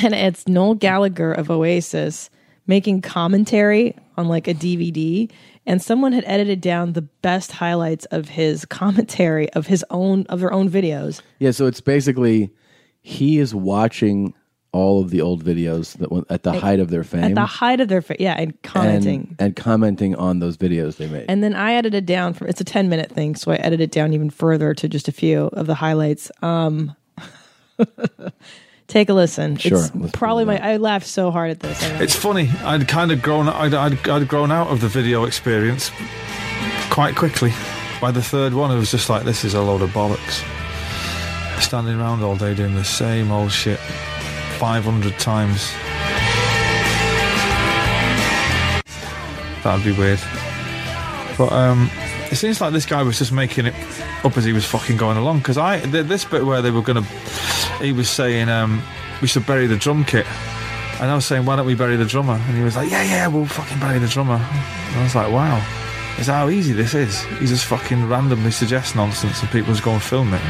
and 0.00 0.14
it's 0.14 0.46
Noel 0.46 0.74
Gallagher 0.74 1.32
of 1.32 1.50
Oasis 1.50 2.30
making 2.68 3.02
commentary 3.02 3.96
on 4.16 4.28
like 4.28 4.46
a 4.46 4.54
DVD, 4.54 5.28
and 5.70 5.80
someone 5.80 6.10
had 6.10 6.24
edited 6.26 6.60
down 6.60 6.94
the 6.94 7.02
best 7.02 7.52
highlights 7.52 8.04
of 8.06 8.28
his 8.28 8.64
commentary 8.66 9.48
of 9.52 9.68
his 9.68 9.84
own 9.90 10.26
of 10.28 10.40
their 10.40 10.52
own 10.52 10.68
videos. 10.68 11.22
Yeah, 11.38 11.52
so 11.52 11.66
it's 11.66 11.80
basically 11.80 12.50
he 13.00 13.38
is 13.38 13.54
watching 13.54 14.34
all 14.72 15.00
of 15.00 15.10
the 15.10 15.20
old 15.20 15.44
videos 15.44 15.96
that 15.98 16.10
went 16.12 16.26
at 16.28 16.42
the 16.42 16.52
height 16.52 16.80
of 16.80 16.90
their 16.90 17.02
fame 17.04 17.24
at 17.24 17.34
the 17.34 17.46
height 17.46 17.80
of 17.80 17.88
their 17.88 18.02
fa- 18.02 18.16
yeah, 18.18 18.34
and 18.34 18.60
commenting. 18.62 19.28
and, 19.30 19.36
and 19.40 19.56
commenting 19.56 20.14
on 20.16 20.40
those 20.40 20.56
videos 20.56 20.96
they 20.96 21.08
made. 21.08 21.26
And 21.28 21.42
then 21.42 21.54
I 21.54 21.74
edited 21.74 22.04
down 22.04 22.34
from 22.34 22.48
it's 22.48 22.60
a 22.60 22.64
10 22.64 22.88
minute 22.88 23.10
thing, 23.10 23.36
so 23.36 23.52
I 23.52 23.56
edited 23.56 23.80
it 23.80 23.92
down 23.92 24.12
even 24.12 24.30
further 24.30 24.74
to 24.74 24.88
just 24.88 25.06
a 25.06 25.12
few 25.12 25.46
of 25.52 25.66
the 25.66 25.74
highlights. 25.76 26.32
Um 26.42 26.96
take 28.90 29.08
a 29.08 29.14
listen. 29.14 29.56
Sure, 29.56 29.78
It's 29.78 30.12
probably 30.12 30.44
my 30.44 30.58
I 30.58 30.76
laughed 30.76 31.06
so 31.06 31.30
hard 31.30 31.50
at 31.52 31.60
this. 31.60 31.82
It's 32.00 32.14
funny. 32.14 32.50
I'd 32.64 32.86
kind 32.88 33.12
of 33.12 33.22
grown. 33.22 33.48
I'd, 33.48 33.72
I'd, 33.72 34.08
I'd 34.08 34.28
grown 34.28 34.50
out 34.50 34.68
of 34.68 34.80
the 34.80 34.88
video 34.88 35.24
experience 35.24 35.90
quite 36.90 37.16
quickly. 37.16 37.52
By 38.00 38.10
the 38.10 38.22
third 38.22 38.52
one, 38.54 38.70
it 38.70 38.76
was 38.76 38.90
just 38.90 39.08
like, 39.08 39.24
this 39.24 39.44
is 39.44 39.54
a 39.54 39.62
load 39.62 39.82
of 39.82 39.90
bollocks. 39.90 40.42
Standing 41.62 42.00
around 42.00 42.22
all 42.22 42.36
day 42.36 42.54
doing 42.54 42.74
the 42.74 42.84
same 42.84 43.30
old 43.30 43.52
shit, 43.52 43.78
five 44.58 44.84
hundred 44.84 45.18
times. 45.18 45.70
That'd 49.62 49.84
be 49.84 49.92
weird. 49.92 50.18
But 51.36 51.52
um, 51.52 51.90
it 52.30 52.36
seems 52.36 52.60
like 52.60 52.72
this 52.72 52.86
guy 52.86 53.02
was 53.02 53.18
just 53.18 53.32
making 53.32 53.66
it 53.66 53.74
up 54.24 54.36
as 54.36 54.44
he 54.44 54.52
was 54.52 54.64
fucking 54.64 54.96
going 54.96 55.16
along. 55.16 55.38
Because 55.38 55.58
I, 55.58 55.80
th- 55.80 56.06
this 56.06 56.24
bit 56.24 56.44
where 56.46 56.62
they 56.62 56.70
were 56.70 56.82
gonna, 56.82 57.02
he 57.80 57.92
was 57.92 58.08
saying 58.08 58.48
um, 58.48 58.82
we 59.20 59.26
should 59.28 59.46
bury 59.46 59.66
the 59.66 59.76
drum 59.76 60.04
kit. 60.04 60.26
And 61.00 61.10
I 61.10 61.14
was 61.14 61.24
saying, 61.24 61.46
why 61.46 61.56
don't 61.56 61.66
we 61.66 61.74
bury 61.74 61.96
the 61.96 62.04
drummer? 62.04 62.34
And 62.34 62.56
he 62.56 62.62
was 62.62 62.76
like, 62.76 62.90
yeah, 62.90 63.02
yeah, 63.02 63.26
we'll 63.26 63.46
fucking 63.46 63.80
bury 63.80 63.98
the 63.98 64.06
drummer. 64.08 64.34
And 64.34 64.96
I 64.96 65.02
was 65.02 65.14
like, 65.14 65.32
wow, 65.32 65.56
is 66.18 66.26
how 66.26 66.50
easy 66.50 66.72
this 66.74 66.92
is? 66.94 67.22
He 67.40 67.46
just 67.46 67.64
fucking 67.64 68.06
randomly 68.08 68.50
suggests 68.50 68.94
nonsense 68.94 69.40
and 69.40 69.50
people 69.50 69.72
just 69.72 69.82
go 69.82 69.92
and 69.92 70.02
film 70.02 70.34
it. 70.34 70.42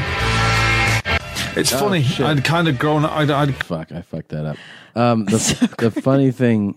It's 1.55 1.73
Oh, 1.73 1.79
funny. 1.79 2.01
shit. 2.03 2.25
I'd 2.25 2.43
kind 2.43 2.67
of 2.67 2.77
grown. 2.79 3.05
I'd, 3.05 3.29
I'd 3.29 3.55
fuck. 3.55 3.91
I 3.91 4.01
fucked 4.01 4.29
that 4.29 4.45
up. 4.45 4.57
Um, 4.95 5.25
the, 5.25 5.73
the 5.79 5.91
funny 5.91 6.31
thing, 6.31 6.75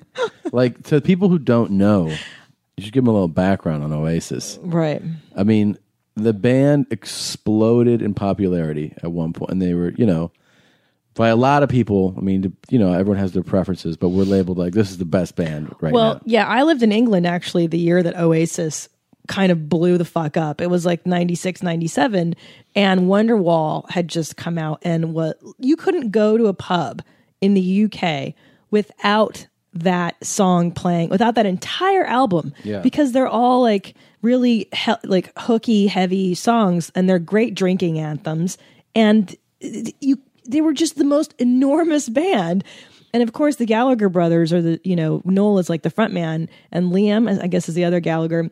like 0.52 0.82
to 0.84 1.00
people 1.00 1.28
who 1.28 1.38
don't 1.38 1.72
know, 1.72 2.12
you 2.76 2.84
should 2.84 2.92
give 2.92 3.04
them 3.04 3.08
a 3.08 3.12
little 3.12 3.28
background 3.28 3.84
on 3.84 3.92
Oasis. 3.92 4.58
Right. 4.62 5.02
I 5.36 5.44
mean, 5.44 5.78
the 6.16 6.32
band 6.32 6.86
exploded 6.90 8.02
in 8.02 8.14
popularity 8.14 8.94
at 9.02 9.12
one 9.12 9.32
point, 9.32 9.50
and 9.50 9.62
they 9.62 9.74
were, 9.74 9.92
you 9.96 10.06
know, 10.06 10.30
by 11.14 11.28
a 11.28 11.36
lot 11.36 11.62
of 11.62 11.68
people. 11.68 12.14
I 12.16 12.20
mean, 12.20 12.56
you 12.68 12.78
know, 12.78 12.92
everyone 12.92 13.18
has 13.18 13.32
their 13.32 13.42
preferences, 13.42 13.96
but 13.96 14.10
we're 14.10 14.24
labeled 14.24 14.58
like 14.58 14.72
this 14.72 14.90
is 14.90 14.98
the 14.98 15.04
best 15.04 15.36
band 15.36 15.74
right 15.80 15.92
well, 15.92 16.14
now. 16.14 16.20
yeah, 16.24 16.46
I 16.46 16.62
lived 16.62 16.82
in 16.82 16.92
England 16.92 17.26
actually 17.26 17.66
the 17.66 17.78
year 17.78 18.02
that 18.02 18.16
Oasis 18.16 18.88
kind 19.26 19.50
of 19.50 19.68
blew 19.68 19.96
the 19.96 20.04
fuck 20.04 20.36
up. 20.36 20.60
It 20.60 20.68
was 20.68 20.84
like 20.84 21.06
96, 21.06 21.62
97, 21.62 22.34
and 22.74 23.00
Wonderwall 23.02 23.88
had 23.90 24.08
just 24.08 24.36
come 24.36 24.58
out, 24.58 24.80
and 24.82 25.14
what 25.14 25.40
you 25.58 25.76
couldn't 25.76 26.10
go 26.10 26.36
to 26.36 26.46
a 26.46 26.54
pub 26.54 27.02
in 27.40 27.54
the 27.54 27.84
UK 27.84 28.34
without 28.70 29.46
that 29.74 30.22
song 30.24 30.70
playing, 30.72 31.08
without 31.10 31.34
that 31.34 31.46
entire 31.46 32.04
album, 32.04 32.52
Yeah. 32.62 32.80
because 32.80 33.12
they're 33.12 33.28
all 33.28 33.60
like 33.62 33.94
really 34.22 34.68
he- 34.72 34.92
like 35.04 35.32
hooky, 35.38 35.86
heavy 35.86 36.34
songs, 36.34 36.90
and 36.94 37.08
they're 37.08 37.18
great 37.18 37.54
drinking 37.54 37.98
anthems, 37.98 38.56
and 38.94 39.34
you 39.60 40.18
they 40.46 40.60
were 40.60 40.72
just 40.74 40.96
the 40.96 41.04
most 41.04 41.34
enormous 41.38 42.08
band. 42.08 42.64
And 43.14 43.22
of 43.22 43.32
course, 43.32 43.56
the 43.56 43.64
Gallagher 43.66 44.08
brothers 44.08 44.52
are 44.52 44.60
the, 44.60 44.80
you 44.84 44.94
know, 44.96 45.22
Noel 45.24 45.58
is 45.58 45.70
like 45.70 45.82
the 45.82 45.90
front 45.90 46.12
man, 46.12 46.48
and 46.72 46.92
Liam, 46.92 47.42
I 47.42 47.46
guess, 47.46 47.68
is 47.68 47.74
the 47.74 47.84
other 47.84 48.00
Gallagher. 48.00 48.50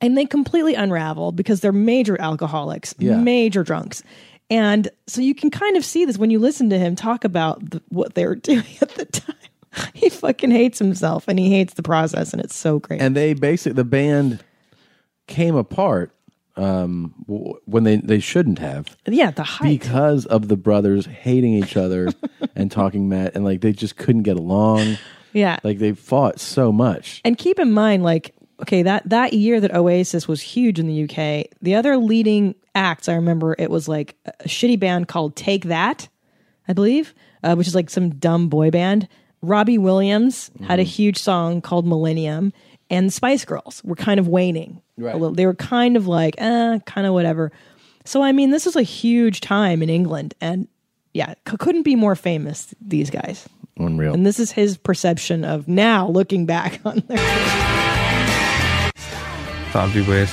And 0.00 0.18
they 0.18 0.26
completely 0.26 0.74
unraveled 0.74 1.34
because 1.36 1.60
they're 1.60 1.72
major 1.72 2.20
alcoholics, 2.20 2.94
Yeah. 2.98 3.16
major 3.16 3.62
drunks. 3.62 4.02
And 4.50 4.88
so 5.06 5.22
you 5.22 5.34
can 5.34 5.50
kind 5.50 5.76
of 5.78 5.84
see 5.84 6.04
this 6.04 6.18
when 6.18 6.30
you 6.30 6.38
listen 6.40 6.68
to 6.70 6.78
him 6.78 6.94
talk 6.96 7.24
about 7.24 7.70
the, 7.70 7.80
what 7.88 8.14
they 8.14 8.26
were 8.26 8.34
doing 8.50 8.64
at 8.82 8.90
the 8.96 9.06
time. 9.06 9.33
He 9.94 10.08
fucking 10.08 10.50
hates 10.50 10.78
himself 10.78 11.26
and 11.28 11.38
he 11.38 11.50
hates 11.50 11.74
the 11.74 11.82
process, 11.82 12.32
and 12.32 12.42
it's 12.42 12.54
so 12.56 12.78
great. 12.78 13.00
and 13.00 13.16
they 13.16 13.34
basically 13.34 13.74
the 13.74 13.84
band 13.84 14.42
came 15.26 15.54
apart 15.56 16.14
um, 16.56 17.14
w- 17.26 17.54
when 17.64 17.84
they 17.84 17.96
they 17.96 18.20
shouldn't 18.20 18.58
have 18.58 18.96
yeah, 19.06 19.30
the 19.30 19.42
height. 19.42 19.80
because 19.80 20.26
of 20.26 20.48
the 20.48 20.56
brothers 20.56 21.06
hating 21.06 21.54
each 21.54 21.76
other 21.76 22.10
and 22.54 22.70
talking 22.70 23.08
mad 23.08 23.32
and 23.34 23.44
like 23.44 23.60
they 23.60 23.72
just 23.72 23.96
couldn't 23.96 24.22
get 24.22 24.36
along. 24.36 24.98
Yeah. 25.32 25.58
like 25.64 25.78
they 25.78 25.92
fought 25.92 26.38
so 26.38 26.70
much. 26.70 27.20
And 27.24 27.36
keep 27.36 27.58
in 27.58 27.72
mind, 27.72 28.04
like, 28.04 28.36
okay, 28.62 28.84
that 28.84 29.08
that 29.08 29.32
year 29.32 29.60
that 29.60 29.74
Oasis 29.74 30.28
was 30.28 30.40
huge 30.40 30.78
in 30.78 30.86
the 30.86 31.02
UK, 31.04 31.46
the 31.60 31.74
other 31.74 31.96
leading 31.96 32.54
acts, 32.76 33.08
I 33.08 33.14
remember 33.14 33.56
it 33.58 33.68
was 33.68 33.88
like 33.88 34.14
a 34.26 34.32
shitty 34.44 34.78
band 34.78 35.08
called 35.08 35.34
Take 35.34 35.64
That, 35.64 36.08
I 36.68 36.72
believe, 36.72 37.14
uh, 37.42 37.56
which 37.56 37.66
is 37.66 37.74
like 37.74 37.90
some 37.90 38.10
dumb 38.10 38.48
boy 38.48 38.70
band. 38.70 39.08
Robbie 39.44 39.78
Williams 39.78 40.50
had 40.66 40.80
a 40.80 40.82
huge 40.84 41.18
song 41.18 41.60
called 41.60 41.86
Millennium, 41.86 42.52
and 42.90 43.08
the 43.08 43.12
Spice 43.12 43.44
Girls 43.44 43.82
were 43.84 43.96
kind 43.96 44.18
of 44.20 44.28
waning. 44.28 44.80
Right. 44.96 45.14
A 45.14 45.18
little. 45.18 45.34
They 45.34 45.46
were 45.46 45.54
kind 45.54 45.96
of 45.96 46.06
like, 46.06 46.34
eh, 46.38 46.78
kind 46.86 47.06
of 47.06 47.12
whatever. 47.14 47.52
So 48.04 48.22
I 48.22 48.32
mean, 48.32 48.50
this 48.50 48.66
was 48.66 48.76
a 48.76 48.82
huge 48.82 49.40
time 49.40 49.82
in 49.82 49.88
England, 49.90 50.34
and 50.40 50.68
yeah, 51.12 51.34
c- 51.48 51.56
couldn't 51.58 51.82
be 51.82 51.96
more 51.96 52.14
famous. 52.16 52.74
These 52.80 53.10
guys. 53.10 53.48
Unreal. 53.76 54.14
And 54.14 54.24
this 54.24 54.38
is 54.38 54.52
his 54.52 54.76
perception 54.76 55.44
of 55.44 55.66
now 55.66 56.08
looking 56.08 56.46
back 56.46 56.80
on 56.84 57.02
their. 57.08 57.18
That'd 59.72 59.92
be 59.94 60.02
weird. 60.08 60.28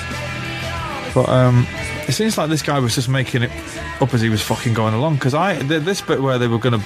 But 1.16 1.28
um, 1.28 1.66
it 2.08 2.12
seems 2.14 2.38
like 2.38 2.50
this 2.50 2.62
guy 2.62 2.78
was 2.80 2.94
just 2.94 3.10
making 3.10 3.42
it 3.44 3.52
up 4.00 4.14
as 4.14 4.22
he 4.22 4.30
was 4.30 4.42
fucking 4.42 4.74
going 4.76 4.94
along. 4.94 5.16
Because 5.16 5.34
I 5.34 5.58
th- 5.58 5.84
this 5.84 6.02
bit 6.02 6.22
where 6.22 6.38
they 6.38 6.48
were 6.48 6.60
gonna, 6.60 6.78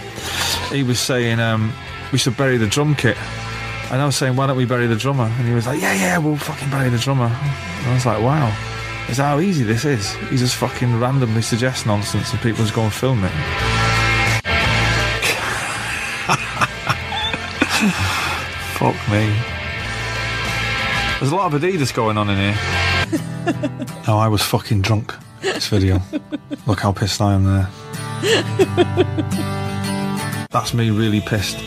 he 0.72 0.82
was 0.84 1.00
saying 1.00 1.40
um, 1.42 1.74
we 2.12 2.18
should 2.18 2.38
bury 2.38 2.58
the 2.58 2.68
drum 2.68 2.96
kit, 2.96 3.18
and 3.92 4.02
I 4.02 4.06
was 4.06 4.16
saying 4.16 4.36
why 4.36 4.48
don't 4.48 4.58
we 4.58 4.66
bury 4.66 4.88
the 4.88 4.96
drummer? 4.96 5.26
And 5.26 5.48
he 5.48 5.54
was 5.54 5.68
like, 5.68 5.82
yeah, 5.82 5.94
yeah, 5.94 6.18
we'll 6.18 6.38
fucking 6.38 6.70
bury 6.70 6.90
the 6.90 6.98
drummer. 6.98 7.26
And 7.26 7.88
I 7.88 7.94
was 7.94 8.06
like, 8.06 8.22
wow, 8.22 8.48
is 9.10 9.18
that 9.18 9.26
how 9.26 9.40
easy 9.40 9.64
this 9.64 9.86
is? 9.86 10.14
He 10.30 10.38
just 10.38 10.56
fucking 10.56 11.00
randomly 11.00 11.42
suggests 11.42 11.86
nonsense, 11.86 12.32
and 12.32 12.42
people 12.42 12.64
just 12.64 12.76
go 12.76 12.84
and 12.84 12.94
film 12.94 13.24
it. 13.24 13.32
Fuck 18.76 18.96
me. 19.12 19.34
There's 21.20 21.32
a 21.32 21.36
lot 21.36 21.54
of 21.54 21.62
Adidas 21.62 21.94
going 21.94 22.18
on 22.18 22.30
in 22.30 22.38
here. 22.38 22.56
oh, 24.08 24.18
I 24.18 24.28
was 24.28 24.42
fucking 24.42 24.82
drunk. 24.82 25.14
This 25.42 25.68
video. 25.68 26.02
Look 26.66 26.80
how 26.80 26.92
pissed 26.92 27.22
I 27.22 27.34
am 27.34 27.44
there. 27.46 27.70
That's 30.52 30.74
me 30.74 30.90
really 30.90 31.22
pissed. 31.22 31.58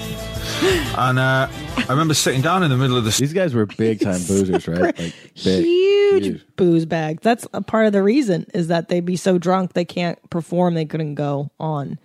And 0.98 1.18
uh, 1.18 1.48
I 1.76 1.86
remember 1.88 2.14
sitting 2.14 2.40
down 2.40 2.64
in 2.64 2.70
the 2.70 2.76
middle 2.76 2.96
of 2.96 3.04
the. 3.04 3.10
These 3.10 3.32
guys 3.32 3.54
were 3.54 3.66
big 3.78 4.00
time 4.00 4.18
boozers, 4.18 4.66
right? 4.66 4.98
Like 4.98 5.14
big. 5.44 5.64
huge 5.64 6.44
booze 6.56 6.86
bag. 6.86 7.20
That's 7.20 7.46
a 7.52 7.62
part 7.62 7.86
of 7.86 7.92
the 7.92 8.02
reason 8.02 8.46
is 8.52 8.66
that 8.66 8.88
they'd 8.88 9.04
be 9.04 9.16
so 9.16 9.38
drunk 9.38 9.74
they 9.74 9.84
can't 9.84 10.18
perform. 10.30 10.74
They 10.74 10.84
couldn't 10.84 11.14
go 11.14 11.50
on, 11.60 11.98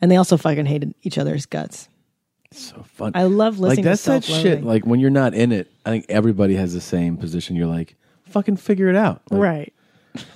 and 0.00 0.10
they 0.10 0.16
also 0.16 0.36
fucking 0.36 0.66
hated 0.66 0.94
each 1.02 1.18
other's 1.18 1.46
guts. 1.46 1.88
So 2.52 2.82
fun. 2.82 3.12
I 3.14 3.24
love 3.24 3.58
listening 3.58 3.84
like 3.84 3.90
that's 3.90 4.04
to 4.04 4.10
that 4.10 4.24
shit. 4.24 4.62
Like 4.62 4.86
when 4.86 5.00
you're 5.00 5.10
not 5.10 5.34
in 5.34 5.50
it, 5.50 5.68
I 5.84 5.90
think 5.90 6.06
everybody 6.08 6.54
has 6.54 6.72
the 6.72 6.80
same 6.80 7.16
position. 7.16 7.56
You're 7.56 7.66
like, 7.66 7.96
fucking 8.26 8.56
figure 8.56 8.88
it 8.88 8.96
out. 8.96 9.22
Like, 9.30 9.40
right. 9.40 9.74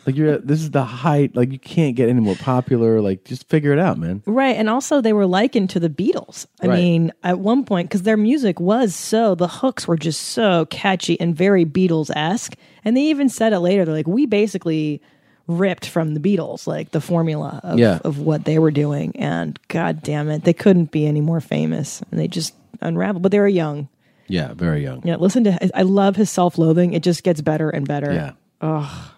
Like 0.06 0.16
you're. 0.16 0.38
This 0.38 0.60
is 0.60 0.70
the 0.70 0.84
height. 0.84 1.34
Like 1.34 1.50
you 1.50 1.58
can't 1.58 1.96
get 1.96 2.08
any 2.08 2.20
more 2.20 2.36
popular. 2.36 3.00
Like 3.00 3.24
just 3.24 3.48
figure 3.48 3.72
it 3.72 3.78
out, 3.78 3.98
man. 3.98 4.22
Right. 4.26 4.56
And 4.56 4.68
also, 4.70 5.00
they 5.00 5.12
were 5.12 5.26
likened 5.26 5.70
to 5.70 5.80
the 5.80 5.88
Beatles. 5.88 6.46
I 6.62 6.66
Right. 6.68 6.78
mean, 6.78 7.12
at 7.22 7.38
one 7.40 7.64
point, 7.64 7.88
because 7.88 8.02
their 8.02 8.16
music 8.16 8.60
was 8.60 8.94
so, 8.94 9.34
the 9.34 9.48
hooks 9.48 9.88
were 9.88 9.96
just 9.96 10.20
so 10.20 10.66
catchy 10.66 11.18
and 11.20 11.34
very 11.34 11.64
Beatles 11.64 12.10
esque. 12.14 12.54
And 12.84 12.96
they 12.96 13.02
even 13.02 13.28
said 13.28 13.52
it 13.52 13.60
later. 13.60 13.84
They're 13.84 13.94
like, 13.94 14.06
we 14.06 14.26
basically 14.26 15.00
ripped 15.46 15.86
from 15.86 16.14
the 16.14 16.20
Beatles, 16.20 16.66
like 16.66 16.92
the 16.92 17.00
formula 17.00 17.60
of, 17.64 17.78
Yeah. 17.78 17.98
of 18.04 18.18
what 18.20 18.44
they 18.44 18.58
were 18.58 18.70
doing. 18.70 19.12
And 19.16 19.58
god 19.68 20.02
damn 20.02 20.28
it, 20.30 20.44
they 20.44 20.52
couldn't 20.54 20.90
be 20.90 21.06
any 21.06 21.20
more 21.20 21.40
famous. 21.40 22.00
And 22.10 22.20
they 22.20 22.28
just 22.28 22.54
unraveled. 22.80 23.22
But 23.22 23.32
they 23.32 23.40
were 23.40 23.48
young. 23.48 23.88
Yeah, 24.28 24.54
very 24.54 24.82
young. 24.82 25.02
Yeah. 25.04 25.16
Listen 25.16 25.44
to, 25.44 25.76
I 25.78 25.82
love 25.82 26.16
his 26.16 26.30
self 26.30 26.56
loathing. 26.58 26.92
It 26.94 27.02
just 27.02 27.24
gets 27.24 27.40
better 27.42 27.68
and 27.70 27.86
better. 27.88 28.12
Yeah. 28.12 28.32
Oh, 28.62 29.13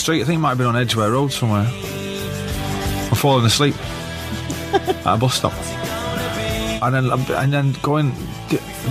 street. 0.00 0.22
I 0.22 0.24
think 0.24 0.36
it 0.36 0.40
might 0.40 0.50
have 0.50 0.58
been 0.58 0.66
on 0.66 0.76
Edgware 0.76 1.10
Road 1.12 1.32
somewhere. 1.32 1.66
I'm 1.66 3.16
falling 3.16 3.44
asleep 3.46 3.74
at 4.72 5.14
a 5.14 5.16
bus 5.16 5.34
stop, 5.34 5.52
and 6.82 6.94
then 6.94 7.10
and 7.36 7.52
then 7.52 7.72
going. 7.82 8.12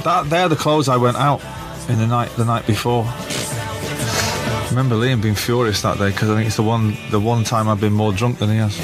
That 0.03 0.30
they're 0.30 0.47
the 0.47 0.55
clothes 0.55 0.88
I 0.88 0.95
went 0.97 1.18
out 1.18 1.41
in 1.89 1.97
the 1.97 2.07
night 2.07 2.30
the 2.38 2.45
night 2.45 2.66
before. 2.68 3.03
I 3.05 4.68
remember 4.70 4.95
Liam 4.95 5.22
being 5.22 5.36
furious 5.36 5.82
that 5.82 5.97
day 5.97 6.10
because 6.12 6.30
I 6.30 6.36
think 6.36 6.47
it's 6.47 6.55
the 6.55 6.64
one 6.64 6.95
the 7.12 7.20
one 7.20 7.43
time 7.43 7.68
I've 7.68 7.82
been 7.82 7.91
more 7.93 8.14
drunk 8.14 8.38
than 8.39 8.49
he 8.49 8.57
has. 8.57 8.78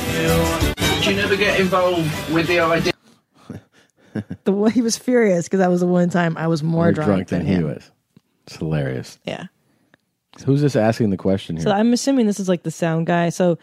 Do 1.04 1.12
you 1.12 1.16
never 1.16 1.36
get 1.38 1.60
involved 1.60 2.10
with 2.34 2.48
the 2.48 2.60
idea? 2.60 2.94
the 4.46 4.52
way 4.52 4.72
he 4.72 4.82
was 4.82 4.98
furious 4.98 5.46
because 5.46 5.60
that 5.60 5.70
was 5.70 5.82
the 5.82 5.88
one 5.88 6.10
time 6.10 6.36
I 6.38 6.48
was 6.48 6.64
more 6.64 6.86
More 6.86 6.92
drunk, 6.92 7.28
than, 7.28 7.40
than 7.40 7.48
he 7.48 7.54
him. 7.56 7.64
was. 7.66 7.92
It's 8.48 8.56
hilarious. 8.58 9.20
Yeah. 9.26 9.46
Who's 10.44 10.62
this 10.62 10.76
asking 10.76 11.12
the 11.12 11.18
question 11.18 11.56
here? 11.58 11.64
So 11.64 11.72
I'm 11.72 11.94
assuming 11.94 12.26
this 12.28 12.40
is 12.40 12.50
like 12.50 12.64
the 12.64 12.72
sound 12.72 13.08
guy. 13.08 13.30
So 13.30 13.58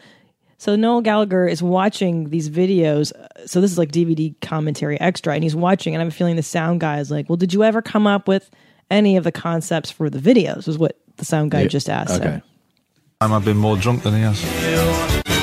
so 0.57 0.75
Noel 0.75 1.01
Gallagher 1.01 1.47
is 1.47 1.61
watching 1.61 2.29
these 2.29 2.49
videos. 2.49 3.11
uh, 3.13 3.45
So 3.45 3.59
this 3.61 3.71
is 3.71 3.77
like 3.77 3.91
DVD 3.91 4.33
commentary 4.41 4.99
extra, 5.01 5.33
and 5.35 5.43
he's 5.43 5.55
watching, 5.55 5.93
and 5.93 6.01
I'm 6.01 6.09
feeling 6.09 6.35
the 6.35 6.43
sound 6.43 6.79
guy 6.79 6.99
is 6.99 7.11
like, 7.11 7.29
"Well, 7.29 7.37
did 7.37 7.53
you 7.53 7.63
ever 7.63 7.81
come 7.81 8.07
up 8.07 8.27
with 8.27 8.49
any 8.89 9.17
of 9.17 9.23
the 9.23 9.31
concepts 9.31 9.91
for 9.91 10.09
the 10.09 10.19
videos?" 10.19 10.65
Was 10.67 10.77
what 10.77 10.97
the 11.17 11.25
sound 11.25 11.51
guy 11.51 11.61
Yeah, 11.61 11.67
just 11.67 11.89
asked. 11.89 12.21
him. 12.23 12.41
Time 13.21 13.33
I've 13.33 13.45
been 13.45 13.57
more 13.57 13.77
drunk 13.77 14.03
than 14.03 14.15
he 14.15 14.21
has. 14.21 14.41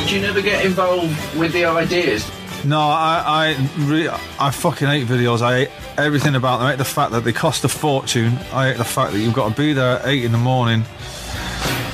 Do 0.09 0.17
you 0.17 0.23
never 0.23 0.43
get 0.43 0.65
involved 0.65 1.15
with 1.39 1.53
the 1.53 1.65
ideas? 1.67 2.29
No, 2.65 2.79
I 2.81 3.55
I, 3.57 3.69
re- 3.87 4.09
I 4.39 4.51
fucking 4.51 4.87
hate 4.89 5.07
videos. 5.07 5.41
I 5.41 5.61
hate 5.61 5.71
everything 5.97 6.35
about 6.35 6.59
them. 6.59 6.67
I 6.67 6.71
hate 6.71 6.79
the 6.79 6.85
fact 6.85 7.13
that 7.13 7.25
they 7.25 7.33
cost 7.33 7.65
a 7.65 7.69
fortune. 7.69 8.37
I 8.53 8.69
hate 8.71 8.77
the 8.79 8.85
fact 8.85 9.13
that 9.13 9.19
you've 9.21 9.33
got 9.35 9.55
to 9.55 9.55
be 9.63 9.73
there 9.73 9.99
at 10.01 10.07
eight 10.07 10.25
in 10.25 10.33
the 10.33 10.39
morning. 10.39 10.85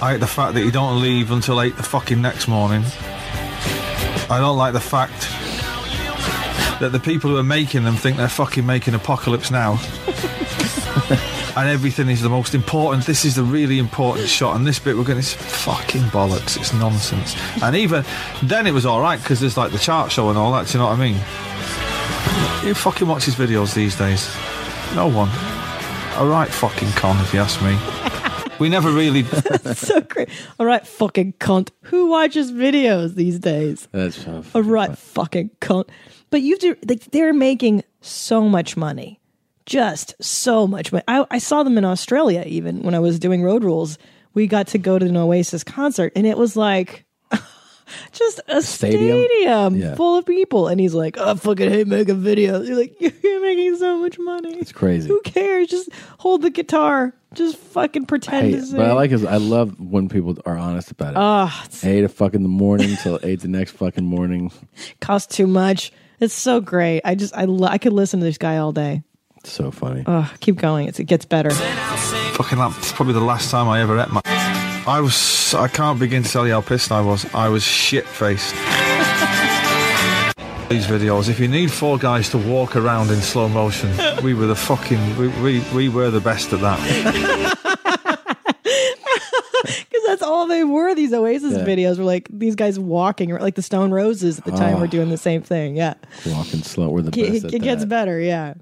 I 0.02 0.12
hate 0.12 0.20
the 0.20 0.26
fact 0.26 0.54
that 0.54 0.64
you 0.64 0.70
don't 0.70 1.00
leave 1.00 1.30
until 1.30 1.60
eight 1.60 1.76
the 1.76 1.82
fucking 1.82 2.20
next 2.20 2.48
morning. 2.48 2.84
I 4.28 4.38
don't 4.38 4.56
like 4.56 4.72
the 4.72 4.80
fact 4.80 5.28
that 6.80 6.90
the 6.92 7.00
people 7.00 7.30
who 7.30 7.38
are 7.38 7.42
making 7.42 7.84
them 7.84 7.96
think 7.96 8.16
they're 8.16 8.28
fucking 8.28 8.66
making 8.66 8.94
Apocalypse 8.94 9.50
Now. 9.50 9.78
and 11.56 11.70
everything 11.70 12.10
is 12.10 12.20
the 12.20 12.28
most 12.28 12.54
important. 12.54 13.06
This 13.06 13.24
is 13.24 13.34
the 13.34 13.42
really 13.42 13.78
important 13.78 14.28
shot, 14.28 14.56
and 14.56 14.66
this 14.66 14.78
bit 14.78 14.96
we're 14.96 15.04
going. 15.04 15.18
It's 15.18 15.32
fucking 15.32 16.02
bollocks. 16.02 16.58
It's 16.58 16.74
nonsense. 16.74 17.34
And 17.62 17.74
even 17.74 18.04
then, 18.42 18.66
it 18.66 18.72
was 18.72 18.84
all 18.84 19.00
right 19.00 19.18
because 19.18 19.40
there's 19.40 19.56
like 19.56 19.72
the 19.72 19.78
chart 19.78 20.12
show 20.12 20.28
and 20.28 20.36
all 20.36 20.52
that. 20.52 20.66
Do 20.66 20.74
you 20.74 20.78
know 20.80 20.90
what 20.90 20.98
I 20.98 21.02
mean? 21.02 21.16
Who 22.62 22.74
fucking 22.74 23.08
watches 23.08 23.34
videos 23.34 23.74
these 23.74 23.96
days? 23.96 24.28
No 24.94 25.06
one. 25.06 25.30
All 26.18 26.28
right, 26.28 26.48
fucking 26.48 26.90
con, 26.92 27.18
if 27.20 27.32
you 27.32 27.40
ask 27.40 27.62
me. 27.62 27.78
We 28.58 28.68
never 28.68 28.90
really. 28.90 29.22
so 29.74 30.00
great. 30.00 30.28
All 30.58 30.66
right, 30.66 30.86
fucking 30.86 31.34
cunt. 31.34 31.70
Who 31.82 32.06
watches 32.06 32.52
videos 32.52 33.14
these 33.14 33.38
days? 33.38 33.88
That's 33.92 34.24
so 34.24 34.44
All 34.54 34.62
right, 34.62 34.96
fucking 34.96 35.50
cunt. 35.60 35.88
But 36.30 36.42
you 36.42 36.56
do 36.58 36.76
like 36.88 37.04
they're 37.10 37.32
making 37.32 37.84
so 38.00 38.48
much 38.48 38.76
money, 38.76 39.20
just 39.64 40.14
so 40.22 40.66
much 40.66 40.92
money. 40.92 41.04
I, 41.08 41.26
I 41.30 41.38
saw 41.38 41.62
them 41.62 41.78
in 41.78 41.84
Australia 41.84 42.44
even 42.46 42.82
when 42.82 42.94
I 42.94 42.98
was 42.98 43.18
doing 43.18 43.42
Road 43.42 43.64
Rules. 43.64 43.98
We 44.34 44.46
got 44.46 44.66
to 44.68 44.78
go 44.78 44.98
to 44.98 45.06
an 45.06 45.16
Oasis 45.16 45.64
concert, 45.64 46.12
and 46.14 46.26
it 46.26 46.36
was 46.36 46.56
like 46.56 47.05
just 48.12 48.40
a 48.48 48.62
Stadium? 48.62 49.24
stadium, 49.24 49.76
Yeah. 49.76 49.94
full 49.94 50.18
of 50.18 50.26
people, 50.26 50.68
and 50.68 50.80
he's 50.80 50.94
like, 50.94 51.18
"I 51.18 51.34
fucking 51.34 51.70
hate 51.70 51.86
making 51.86 52.22
videos." 52.22 52.66
You're 52.66 52.76
like, 52.78 53.00
"You're 53.00 53.42
making 53.42 53.76
so 53.76 53.98
much 53.98 54.18
money. 54.18 54.54
It's 54.58 54.72
crazy. 54.72 55.08
Who 55.08 55.20
cares? 55.22 55.68
Just 55.68 55.88
hold 56.18 56.42
the 56.42 56.50
guitar. 56.50 57.12
Just 57.34 57.56
fucking 57.58 58.02
I 58.02 58.06
pretend 58.06 58.46
hate 58.46 58.52
to 58.60 58.66
sing." 58.66 58.76
But 58.76 58.86
I 58.86 58.92
like 58.92 59.10
his. 59.10 59.24
I 59.24 59.36
love 59.36 59.78
when 59.80 60.08
people 60.08 60.36
are 60.46 60.56
honest 60.56 60.90
about 60.90 61.12
it. 61.12 61.18
Ah, 61.18 61.64
it's- 61.64 61.84
eight 61.84 62.04
o'clock 62.04 62.34
in 62.34 62.42
the 62.42 62.48
morning 62.48 62.96
till 63.02 63.18
eight 63.22 63.40
the 63.40 63.48
next 63.48 63.72
fucking 63.72 64.04
morning. 64.04 64.50
costs 65.00 65.34
too 65.36 65.46
much. 65.46 65.92
It's 66.18 66.32
so 66.34 66.60
great. 66.60 67.02
I 67.04 67.14
just 67.14 67.36
I 67.36 67.44
lo- 67.44 67.68
I 67.68 67.78
could 67.78 67.92
listen 67.92 68.20
to 68.20 68.26
this 68.26 68.38
guy 68.38 68.56
all 68.56 68.72
day. 68.72 69.02
It's 69.38 69.52
so 69.52 69.70
funny. 69.70 70.02
Oh, 70.06 70.32
keep 70.40 70.56
going. 70.56 70.88
It's, 70.88 70.98
it 70.98 71.04
gets 71.04 71.24
better. 71.24 71.50
Fucking 71.50 72.58
that's 72.58 72.92
probably 72.92 73.14
the 73.14 73.20
last 73.20 73.50
time 73.50 73.68
I 73.68 73.80
ever 73.80 73.98
ate 73.98 74.08
my. 74.10 74.22
I 74.86 75.00
was. 75.00 75.54
I 75.54 75.68
can't 75.68 75.98
begin 75.98 76.22
to 76.22 76.30
tell 76.30 76.46
you 76.46 76.52
how 76.52 76.60
pissed 76.60 76.92
I 76.92 77.00
was. 77.00 77.26
I 77.34 77.48
was 77.48 77.62
shit 77.62 78.06
faced. 78.06 78.54
These 80.68 80.86
videos. 80.86 81.28
If 81.28 81.40
you 81.40 81.48
need 81.48 81.70
four 81.72 81.98
guys 81.98 82.28
to 82.30 82.38
walk 82.38 82.76
around 82.76 83.10
in 83.10 83.20
slow 83.20 83.48
motion, 83.48 83.90
we 84.22 84.34
were 84.34 84.46
the 84.46 84.56
fucking. 84.56 85.16
We, 85.16 85.28
we, 85.42 85.60
we 85.74 85.88
were 85.88 86.10
the 86.10 86.20
best 86.20 86.52
at 86.52 86.60
that. 86.60 87.52
Because 89.66 90.02
that's 90.06 90.22
all 90.22 90.46
they 90.46 90.62
were. 90.62 90.94
These 90.94 91.12
Oasis 91.12 91.54
Yeah. 91.54 91.64
videos 91.64 91.98
were 91.98 92.04
like 92.04 92.28
these 92.30 92.54
guys 92.54 92.78
walking, 92.78 93.30
like 93.30 93.56
the 93.56 93.62
Stone 93.62 93.90
Roses 93.90 94.38
at 94.38 94.44
the 94.44 94.52
time 94.52 94.76
Oh. 94.76 94.80
were 94.80 94.84
ah. 94.86 94.90
doing 94.90 95.08
the 95.10 95.16
same 95.16 95.42
thing. 95.42 95.76
Yeah, 95.76 95.94
Walking 96.26 96.62
slow. 96.62 96.88
We're 96.90 97.02
the 97.02 97.08
it, 97.18 97.32
best 97.32 97.44
it 97.46 97.54
at 97.54 97.60
gets 97.62 97.80
that. 97.80 97.88
better. 97.88 98.20
Yeah. 98.20 98.54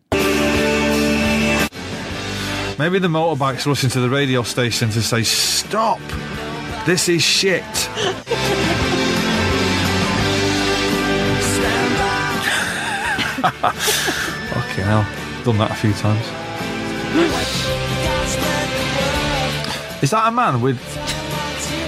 Maybe 2.77 2.99
the 2.99 3.09
motorbike's 3.09 3.66
rushing 3.66 3.91
to 3.91 4.01
the 4.01 4.11
radio 4.11 4.43
station 4.43 4.91
to 4.91 5.01
say, 5.01 5.22
"Stop! 5.22 6.01
This 6.87 7.09
is 7.09 7.22
shit." 7.22 7.62
Fucking 13.45 14.85
hell, 14.85 15.07
done 15.45 15.59
that 15.59 15.70
a 15.70 15.75
few 15.75 15.93
times. 15.93 16.27
Is 20.03 20.11
that 20.11 20.27
a 20.27 20.33
man 20.33 20.61
with 20.61 20.81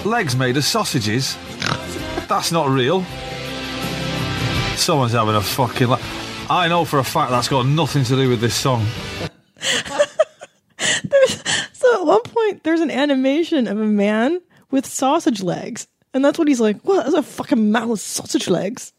legs 0.07 0.37
made 0.37 0.57
of 0.57 0.65
sausages? 0.65 1.37
That's 2.29 2.53
not 2.53 2.69
real. 2.69 3.03
Someone's 4.77 5.13
having 5.13 5.35
a 5.35 5.41
fucking. 5.41 5.89
La- 5.89 5.99
I 6.49 6.69
know 6.69 6.85
for 6.85 7.01
a 7.01 7.05
fact 7.05 7.31
that's 7.31 7.49
got 7.49 7.67
nothing 7.67 8.05
to 8.05 8.15
do 8.15 8.29
with 8.29 8.41
this 8.41 8.55
song. 8.55 8.87
So 11.73 12.01
at 12.01 12.07
one 12.07 12.23
point, 12.23 12.65
there's 12.65 12.81
an 12.81 12.91
animation 12.91 13.67
of 13.69 13.79
a 13.79 13.85
man 13.85 14.41
with 14.71 14.87
sausage 14.87 15.43
legs, 15.43 15.87
and 16.15 16.25
that's 16.25 16.39
what 16.39 16.49
he's 16.49 16.61
like. 16.61 16.81
What? 16.83 17.05
That's 17.05 17.17
a 17.17 17.23
fucking 17.23 17.71
man 17.71 17.89
with 17.89 18.01
sausage 18.01 18.49
legs. 18.49 18.93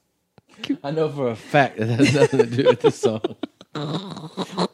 I 0.84 0.92
know 0.92 1.10
for 1.10 1.30
a 1.30 1.36
fact 1.36 1.78
that 1.78 1.88
has 1.88 2.14
nothing 2.14 2.40
to 2.40 2.46
do 2.46 2.64
with 2.66 2.82
the 2.82 2.92
song. 2.92 3.22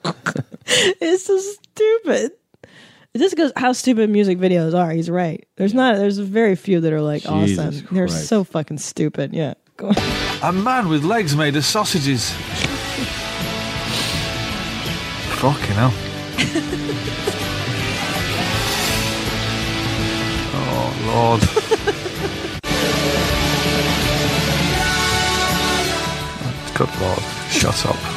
It's 0.65 1.25
so 1.25 1.37
stupid. 1.37 2.31
It 3.13 3.19
just 3.19 3.35
goes 3.35 3.51
how 3.55 3.73
stupid 3.73 4.09
music 4.09 4.37
videos 4.39 4.73
are. 4.73 4.91
He's 4.91 5.09
right. 5.09 5.45
There's 5.57 5.73
not. 5.73 5.97
There's 5.97 6.17
very 6.17 6.55
few 6.55 6.79
that 6.81 6.91
are 6.93 7.01
like 7.01 7.23
Jesus 7.23 7.83
awesome. 7.83 7.95
They're 7.95 8.07
so 8.07 8.43
fucking 8.43 8.77
stupid. 8.79 9.33
Yeah. 9.33 9.53
Go 9.77 9.89
on. 9.89 9.95
A 10.41 10.51
man 10.51 10.87
with 10.89 11.03
legs 11.03 11.35
made 11.35 11.55
of 11.55 11.65
sausages. 11.65 12.31
Fucking 15.39 15.75
hell. 15.75 15.93
oh, 20.55 20.93
Lord. 21.07 21.41
Good 26.75 26.89
Lord. 27.01 27.19
Shut 27.49 27.85
up. 27.85 27.95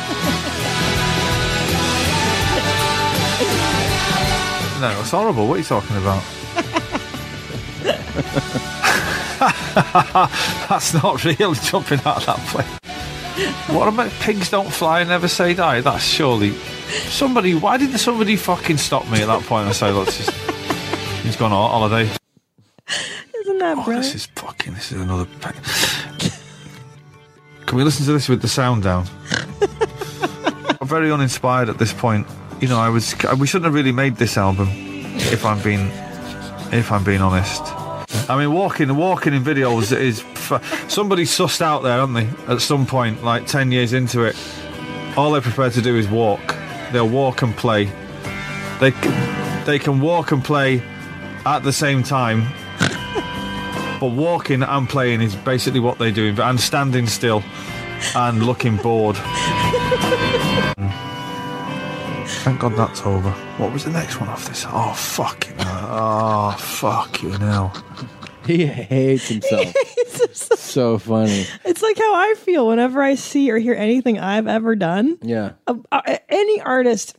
No, 4.81 4.91
it's 5.01 5.11
horrible. 5.11 5.49
What 5.49 5.55
are 5.55 5.59
you 5.59 5.65
talking 5.65 5.97
about? 5.97 6.23
That's 10.69 10.93
not 10.95 11.25
real 11.25 11.55
jumping 11.55 12.01
out 12.01 12.19
of 12.19 12.27
that 12.27 12.39
plane. 12.49 12.67
What 13.75 13.89
about 13.89 14.11
pigs 14.21 14.51
don't 14.51 14.71
fly 14.71 15.01
and 15.01 15.09
never 15.09 15.29
say 15.29 15.55
die? 15.55 15.81
That's 15.81 16.05
surely 16.05 16.55
somebody. 17.09 17.55
Why 17.55 17.77
did 17.77 17.99
somebody 17.99 18.37
fucking 18.37 18.77
stop 18.79 19.09
me 19.11 19.21
at 19.23 19.27
that 19.27 19.43
point 19.43 19.67
and 19.67 19.75
say, 19.77 19.91
"Let's 19.91 20.17
just." 20.17 20.31
He's 21.23 21.37
gone 21.37 21.53
on 21.53 21.71
holiday. 21.71 22.11
Isn't 23.41 23.59
that 23.59 23.79
Oh, 23.79 23.85
brilliant? 23.85 24.05
this 24.05 24.15
is 24.15 24.27
fucking. 24.37 24.75
This 24.75 24.93
is 24.93 25.01
another. 25.01 25.27
Can 27.67 27.79
we 27.79 27.83
listen 27.85 28.07
to 28.07 28.13
this 28.13 28.29
with 28.29 28.43
the 28.43 28.49
sound 28.49 28.85
down? 28.85 29.07
I'm 30.81 30.87
very 30.87 31.11
uninspired 31.11 31.69
at 31.69 31.79
this 31.79 31.93
point. 31.93 32.27
You 32.61 32.69
know, 32.69 32.79
I 32.79 32.89
was. 32.89 33.15
We 33.39 33.47
shouldn't 33.47 33.65
have 33.65 33.75
really 33.75 33.93
made 33.93 34.17
this 34.17 34.37
album, 34.39 34.69
if 34.71 35.45
I'm 35.45 35.61
being, 35.63 35.89
if 36.73 36.93
I'm 36.93 37.03
being 37.03 37.21
honest. 37.21 37.63
I 38.31 38.37
mean, 38.39 38.53
walking, 38.53 38.95
walking 38.97 39.35
in 39.35 39.43
videos 39.45 39.97
is 39.97 40.21
somebody 40.89 41.25
sussed 41.25 41.61
out 41.61 41.83
there, 41.83 41.99
aren't 42.01 42.15
they? 42.15 42.29
At 42.53 42.61
some 42.61 42.87
point, 42.87 43.25
like 43.25 43.47
ten 43.47 43.73
years 43.73 43.93
into 43.93 44.23
it, 44.23 44.37
all 45.17 45.33
they're 45.33 45.41
prepared 45.41 45.73
to 45.73 45.83
do 45.83 45.97
is 45.97 46.07
walk. 46.09 46.55
They'll 46.93 47.09
walk 47.09 47.43
and 47.43 47.57
play. 47.57 47.91
They 48.81 48.91
they 49.65 49.79
can 49.79 50.01
walk 50.01 50.33
and 50.33 50.45
play 50.45 50.83
at 51.45 51.63
the 51.63 51.73
same 51.73 52.03
time. 52.03 52.47
But 53.99 54.13
walking 54.13 54.63
and 54.63 54.89
playing 54.89 55.23
is 55.23 55.35
basically 55.35 55.81
what 55.81 55.99
they're 55.99 56.11
doing, 56.13 56.39
and 56.39 56.61
standing 56.61 57.07
still 57.07 57.43
and 58.15 58.43
looking 58.45 58.77
bored. 58.77 59.17
Thank 62.45 62.61
God 62.61 62.77
that's 62.77 63.01
over. 63.03 63.31
What 63.59 63.73
was 63.73 63.85
the 63.85 63.91
next 63.91 64.21
one 64.21 64.29
off 64.29 64.47
this? 64.47 64.65
Oh, 64.69 64.93
fucking 64.93 65.57
hell. 65.59 65.89
Oh, 65.91 66.57
fuck 66.59 67.23
you 67.23 67.37
now. 67.39 67.73
He 68.47 68.67
hates 68.67 69.29
himself. 69.29 69.75
so 70.35 70.99
funny. 70.99 71.47
It's 71.65 71.83
like 71.83 71.99
how 71.99 72.15
I 72.15 72.35
feel 72.39 72.67
whenever 72.69 73.03
I 73.03 73.15
see 73.17 73.51
or 73.51 73.59
hear 73.59 73.75
anything 73.75 74.19
I've 74.19 74.47
ever 74.47 74.77
done. 74.77 75.19
Yeah. 75.23 75.53
Uh, 75.67 75.75
uh, 75.93 76.17
any 76.29 76.61
artist, 76.61 77.17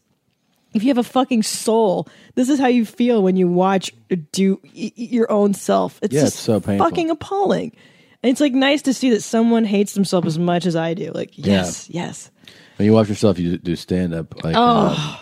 if 0.73 0.83
you 0.83 0.89
have 0.89 0.97
a 0.97 1.03
fucking 1.03 1.43
soul, 1.43 2.07
this 2.35 2.49
is 2.49 2.59
how 2.59 2.67
you 2.67 2.85
feel 2.85 3.21
when 3.23 3.35
you 3.37 3.47
watch 3.47 3.91
or 4.11 4.15
do 4.17 4.59
y- 4.63 4.69
y- 4.75 4.91
your 4.95 5.31
own 5.31 5.53
self. 5.53 5.99
It's 6.01 6.13
Yeah, 6.13 6.21
just 6.21 6.35
it's 6.35 6.43
so 6.43 6.59
painful. 6.59 6.87
fucking 6.89 7.09
appalling. 7.09 7.75
And 8.23 8.31
it's 8.31 8.41
like 8.41 8.53
nice 8.53 8.81
to 8.83 8.93
see 8.93 9.11
that 9.11 9.21
someone 9.21 9.63
hates 9.63 9.93
themselves 9.93 10.27
as 10.27 10.39
much 10.39 10.65
as 10.65 10.75
I 10.75 10.93
do. 10.93 11.11
Like, 11.13 11.31
yes, 11.37 11.89
yes. 11.89 12.31
When 12.77 12.85
you 12.85 12.93
watch 12.93 13.09
yourself, 13.09 13.39
you 13.39 13.57
do 13.57 13.75
stand 13.75 14.13
up. 14.13 14.43
Like, 14.43 14.55
Oh. 14.57 14.95
uh, 14.97 15.17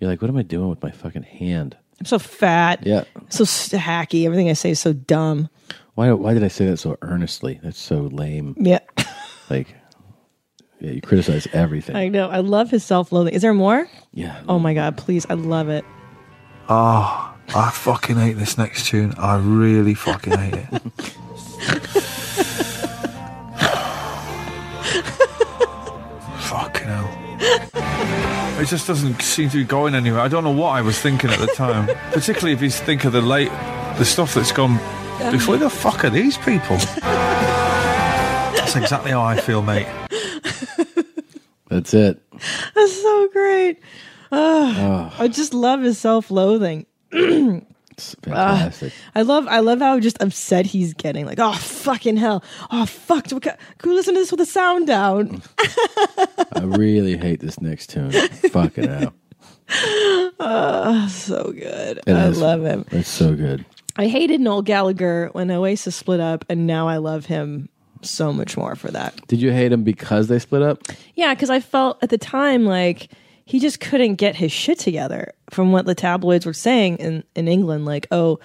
you're 0.00 0.10
like, 0.10 0.20
what 0.22 0.28
am 0.28 0.36
I 0.36 0.42
doing 0.42 0.68
with 0.68 0.82
my 0.82 0.90
fucking 0.90 1.22
hand? 1.24 1.76
I'm 2.00 2.06
so 2.06 2.18
fat. 2.18 2.86
Yeah. 2.86 3.04
So 3.28 3.44
hacky. 3.44 4.24
Everything 4.26 4.48
I 4.50 4.52
say 4.54 4.70
is 4.70 4.80
so 4.80 4.92
dumb. 4.92 5.48
Why? 5.94 6.12
Why 6.12 6.34
did 6.34 6.44
I 6.44 6.48
say 6.48 6.66
that 6.66 6.76
so 6.76 6.96
earnestly? 7.02 7.58
That's 7.62 7.78
so 7.78 8.02
lame. 8.12 8.54
Yeah. 8.58 8.80
Like, 9.48 9.76
yeah, 10.80 10.90
you 10.90 11.00
criticize 11.00 11.46
everything. 11.52 11.94
I 11.94 12.08
know. 12.08 12.28
I 12.28 12.40
love 12.40 12.68
his 12.68 12.84
self 12.84 13.12
loathing. 13.12 13.32
Is 13.32 13.42
there 13.42 13.54
more? 13.54 13.88
yeah. 14.12 14.42
Oh 14.48 14.58
my 14.58 14.74
God, 14.74 14.96
please. 14.96 15.24
I 15.30 15.34
love 15.34 15.68
it. 15.68 15.84
Oh, 16.68 17.32
I 17.54 17.70
fucking 17.70 18.16
hate 18.16 18.32
this 18.38 18.58
next 18.58 18.86
tune. 18.86 19.14
I 19.18 19.36
really 19.36 19.94
fucking 19.94 20.36
hate 20.36 20.66
it. 20.72 22.02
It 28.58 28.68
just 28.68 28.86
doesn't 28.86 29.20
seem 29.20 29.50
to 29.50 29.58
be 29.58 29.64
going 29.64 29.94
anywhere. 29.94 30.20
I 30.20 30.28
don't 30.28 30.42
know 30.42 30.50
what 30.50 30.70
I 30.70 30.80
was 30.80 30.98
thinking 30.98 31.30
at 31.30 31.38
the 31.38 31.46
time. 31.48 31.86
Particularly 32.12 32.52
if 32.52 32.62
you 32.62 32.70
think 32.70 33.04
of 33.04 33.12
the 33.12 33.20
late, 33.20 33.50
the 33.98 34.04
stuff 34.04 34.32
that's 34.34 34.50
gone 34.50 34.78
before. 35.30 35.58
The 35.58 35.68
fuck 35.68 36.04
are 36.04 36.10
these 36.10 36.38
people? 36.38 36.76
That's 38.56 38.76
exactly 38.76 39.10
how 39.10 39.22
I 39.22 39.36
feel, 39.38 39.62
mate. 39.62 39.86
That's 41.68 41.92
it. 41.94 42.20
That's 42.74 43.02
so 43.02 43.28
great. 43.28 43.78
Ah, 44.32 45.14
I 45.18 45.28
just 45.28 45.52
love 45.52 45.82
his 45.82 45.98
self-loathing. 45.98 46.86
It's 47.96 48.14
fantastic. 48.22 48.92
I 49.14 49.22
love, 49.22 49.46
I 49.48 49.60
love 49.60 49.78
how 49.78 49.98
just 50.00 50.22
upset 50.22 50.66
he's 50.66 50.92
getting. 50.92 51.24
Like, 51.24 51.38
oh 51.40 51.54
fucking 51.54 52.18
hell! 52.18 52.44
Oh 52.70 52.84
fuck! 52.84 53.24
Can 53.26 53.40
we 53.84 53.94
listen 53.94 54.12
to 54.14 54.20
this 54.20 54.30
with 54.30 54.38
the 54.38 54.44
sound 54.46 54.86
down? 54.86 55.42
I 56.52 56.60
really 56.62 57.16
hate 57.16 57.40
this 57.40 57.58
next 57.60 57.88
tune. 57.88 58.10
fuck 58.10 58.76
it 58.76 58.90
out. 58.90 59.14
Oh, 60.38 61.08
so 61.10 61.52
good. 61.52 62.00
It 62.06 62.12
I 62.12 62.26
is. 62.26 62.38
love 62.40 62.62
him. 62.64 62.84
It's 62.90 63.08
so 63.08 63.34
good. 63.34 63.64
I 63.96 64.08
hated 64.08 64.40
Noel 64.42 64.60
Gallagher 64.62 65.30
when 65.32 65.50
Oasis 65.50 65.96
split 65.96 66.20
up, 66.20 66.44
and 66.50 66.66
now 66.66 66.88
I 66.88 66.98
love 66.98 67.24
him 67.26 67.70
so 68.02 68.30
much 68.32 68.56
more 68.56 68.76
for 68.76 68.90
that. 68.90 69.26
Did 69.26 69.40
you 69.40 69.52
hate 69.52 69.72
him 69.72 69.84
because 69.84 70.28
they 70.28 70.38
split 70.38 70.60
up? 70.62 70.82
Yeah, 71.14 71.32
because 71.34 71.48
I 71.48 71.60
felt 71.60 72.02
at 72.02 72.10
the 72.10 72.18
time 72.18 72.66
like 72.66 73.08
he 73.46 73.60
just 73.60 73.78
couldn't 73.78 74.16
get 74.16 74.34
his 74.36 74.50
shit 74.50 74.78
together 74.78 75.32
from 75.50 75.70
what 75.70 75.86
the 75.86 75.94
tabloids 75.94 76.44
were 76.44 76.52
saying 76.52 76.96
in, 76.96 77.22
in 77.36 77.46
England. 77.46 77.86
Like, 77.86 78.08
oh, 78.10 78.40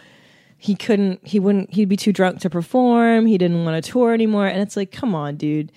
he 0.58 0.76
couldn't 0.76 1.28
he 1.28 1.39
wouldn't 1.39 1.74
he'd 1.74 1.89
be 1.89 1.97
too 1.97 2.14
drunk 2.14 2.39
to 2.41 2.49
perform. 2.49 3.26
He 3.26 3.39
didn't 3.39 3.66
want 3.66 3.84
to 3.84 3.91
tour 3.91 4.14
anymore. 4.14 4.45
And 4.45 4.62
it's 4.62 4.78
like 4.78 4.91
come 4.91 5.16
on 5.16 5.36
dude. 5.36 5.72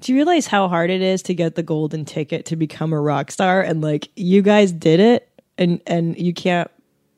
Do 0.00 0.12
you 0.12 0.18
realize 0.18 0.48
how 0.48 0.66
hard 0.66 0.90
it 0.90 1.00
is 1.00 1.22
to 1.22 1.34
get 1.34 1.54
the 1.54 1.62
golden 1.62 2.04
ticket 2.04 2.44
to 2.46 2.56
become 2.56 2.92
a 2.92 3.00
rock 3.00 3.30
star? 3.30 3.62
And 3.62 3.80
like 3.80 4.08
you 4.16 4.42
guys 4.42 4.72
did 4.72 4.98
it 4.98 5.30
and 5.56 5.80
and 5.86 6.18
you 6.18 6.34
can't 6.34 6.68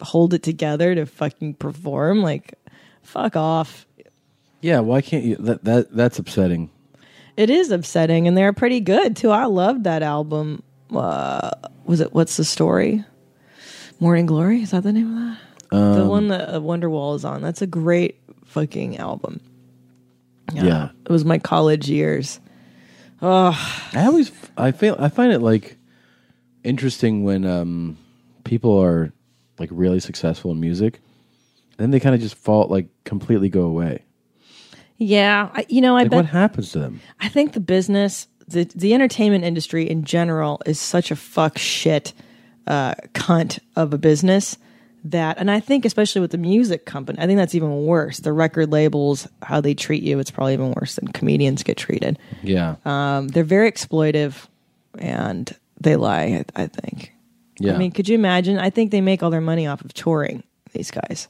hold 0.03 0.35
it 0.35 0.43
together 0.43 0.95
to 0.95 1.07
fucking 1.07 1.55
perform? 1.55 2.21
Like 2.21 2.53
fuck 3.03 3.35
off. 3.35 3.87
Yeah, 4.61 4.81
why 4.81 5.01
can't 5.01 5.25
you? 5.25 5.37
That 5.37 5.65
that 5.65 5.97
that's 5.97 6.19
upsetting. 6.19 6.69
it 7.39 7.49
is 7.49 7.71
upsetting 7.71 8.29
and 8.29 8.37
they're 8.37 8.53
pretty 8.53 8.81
good 8.81 9.17
too. 9.17 9.31
I 9.31 9.47
loved 9.47 9.85
that 9.85 10.03
album 10.03 10.63
uh 10.95 11.51
was 11.85 12.01
it 12.01 12.13
what's 12.15 12.37
the 12.37 12.45
story? 12.45 13.05
Morning 14.01 14.27
glory? 14.27 14.63
Is 14.63 14.71
that 14.73 14.83
the 14.83 14.93
name 14.93 15.17
of 15.17 15.23
that? 15.25 15.39
The 15.71 16.03
Um, 16.03 16.09
one 16.09 16.29
that 16.29 16.49
uh, 16.55 16.61
wonderwall 16.61 17.17
is 17.17 17.25
on. 17.25 17.43
That's 17.43 17.63
a 17.63 17.67
great 17.67 18.21
fucking 18.45 18.99
album. 18.99 19.41
Yeah. 20.53 20.91
it 21.05 21.11
was 21.11 21.25
my 21.25 21.39
college 21.39 21.89
years. 21.91 22.39
Oh 23.23 23.53
I 23.95 24.05
always 24.07 24.31
I 24.57 24.71
feel 24.73 24.95
I 24.99 25.09
find 25.09 25.33
it 25.33 25.41
like 25.41 25.77
interesting 26.63 27.25
when 27.25 27.45
um 27.47 27.97
people 28.45 28.79
are 28.81 29.13
like 29.59 29.71
really 29.73 30.01
successful 30.01 30.51
in 30.53 30.61
music, 30.61 31.01
then 31.79 31.91
they 31.91 31.99
kind 32.01 32.15
of 32.15 32.21
just 32.21 32.35
fall 32.37 32.67
like 32.69 32.89
completely 33.05 33.49
go 33.49 33.63
away. 33.63 34.05
yeah 34.99 35.49
I, 35.55 35.65
you 35.69 35.81
know 35.81 35.97
i 35.97 36.03
Like 36.03 36.11
bet 36.11 36.17
what 36.19 36.27
happens 36.27 36.73
to 36.73 36.79
them? 36.79 37.01
I 37.21 37.29
think 37.29 37.55
the 37.55 37.61
business, 37.61 38.29
the 38.49 38.65
the 38.75 38.95
entertainment 38.95 39.45
industry 39.45 39.89
in 39.89 40.05
general, 40.05 40.61
is 40.67 40.79
such 40.79 41.11
a 41.11 41.17
fuck 41.17 41.59
shit 41.59 42.13
uh, 42.67 42.95
cunt 43.15 43.59
of 43.75 43.93
a 43.93 43.99
business 43.99 44.59
that, 45.11 45.39
and 45.39 45.51
I 45.51 45.61
think 45.61 45.85
especially 45.85 46.21
with 46.21 46.33
the 46.33 46.39
music 46.39 46.85
company, 46.85 47.19
I 47.21 47.27
think 47.27 47.39
that's 47.39 47.55
even 47.55 47.85
worse. 47.85 48.19
The 48.19 48.33
record 48.33 48.73
labels, 48.73 49.29
how 49.43 49.61
they 49.61 49.75
treat 49.75 50.03
you, 50.03 50.19
it's 50.19 50.31
probably 50.31 50.55
even 50.55 50.73
worse 50.73 50.97
than 50.97 51.09
comedians 51.09 51.63
get 51.63 51.77
treated. 51.77 52.19
Yeah. 52.43 52.77
Um, 52.85 53.29
they're 53.29 53.45
very 53.45 53.71
exploitive, 53.71 54.47
and 54.99 55.55
they 55.81 55.97
lie. 55.97 56.45
I, 56.57 56.63
I 56.63 56.67
think. 56.67 57.13
Yeah. 57.59 57.75
I 57.75 57.79
mean, 57.79 57.93
could 57.93 58.09
you 58.09 58.15
imagine? 58.15 58.59
I 58.59 58.71
think 58.71 58.91
they 58.91 59.01
make 59.01 59.23
all 59.23 59.31
their 59.31 59.41
money 59.41 59.67
off 59.67 59.85
of 59.85 59.95
touring. 59.95 60.43
These 60.73 60.91
guys. 60.91 61.29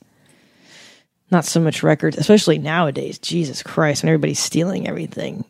Not 1.31 1.45
so 1.45 1.61
much 1.61 1.83
records, 1.83 2.17
especially 2.17 2.59
nowadays. 2.59 3.19
Jesus 3.19 3.63
Christ, 3.63 4.03
when 4.03 4.11
everybody's 4.11 4.39
stealing 4.39 4.89
everything, 4.89 5.45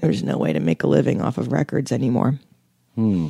there's 0.00 0.22
no 0.22 0.38
way 0.38 0.52
to 0.52 0.60
make 0.60 0.82
a 0.82 0.86
living 0.86 1.20
off 1.20 1.38
of 1.38 1.52
records 1.52 1.92
anymore. 1.92 2.38
Hmm. 2.94 3.28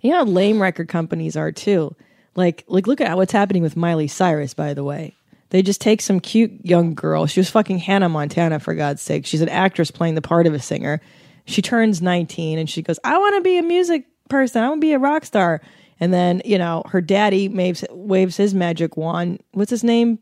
You 0.00 0.10
know 0.10 0.18
how 0.18 0.24
lame 0.24 0.60
record 0.60 0.88
companies 0.88 1.36
are 1.36 1.52
too. 1.52 1.94
Like, 2.34 2.64
like 2.68 2.86
look 2.86 3.00
at 3.00 3.16
what's 3.16 3.32
happening 3.32 3.62
with 3.62 3.76
Miley 3.76 4.08
Cyrus. 4.08 4.54
By 4.54 4.74
the 4.74 4.84
way, 4.84 5.14
they 5.50 5.62
just 5.62 5.80
take 5.80 6.00
some 6.00 6.20
cute 6.20 6.52
young 6.64 6.94
girl. 6.94 7.26
She 7.26 7.40
was 7.40 7.50
fucking 7.50 7.78
Hannah 7.78 8.08
Montana 8.08 8.58
for 8.58 8.74
God's 8.74 9.02
sake. 9.02 9.26
She's 9.26 9.42
an 9.42 9.48
actress 9.48 9.90
playing 9.90 10.14
the 10.14 10.22
part 10.22 10.46
of 10.46 10.54
a 10.54 10.58
singer. 10.58 11.00
She 11.44 11.62
turns 11.62 12.02
19 12.02 12.58
and 12.58 12.68
she 12.68 12.82
goes, 12.82 12.98
"I 13.04 13.16
want 13.18 13.36
to 13.36 13.40
be 13.40 13.58
a 13.58 13.62
music 13.62 14.06
person. 14.28 14.62
I 14.62 14.68
want 14.68 14.80
to 14.80 14.86
be 14.86 14.92
a 14.92 14.98
rock 14.98 15.24
star." 15.24 15.60
And 16.00 16.12
then 16.12 16.42
you 16.44 16.58
know 16.58 16.82
her 16.88 17.00
daddy 17.00 17.48
waves 17.48 17.84
waves 17.90 18.36
his 18.36 18.54
magic 18.54 18.96
wand. 18.96 19.42
What's 19.52 19.70
his 19.70 19.84
name? 19.84 20.18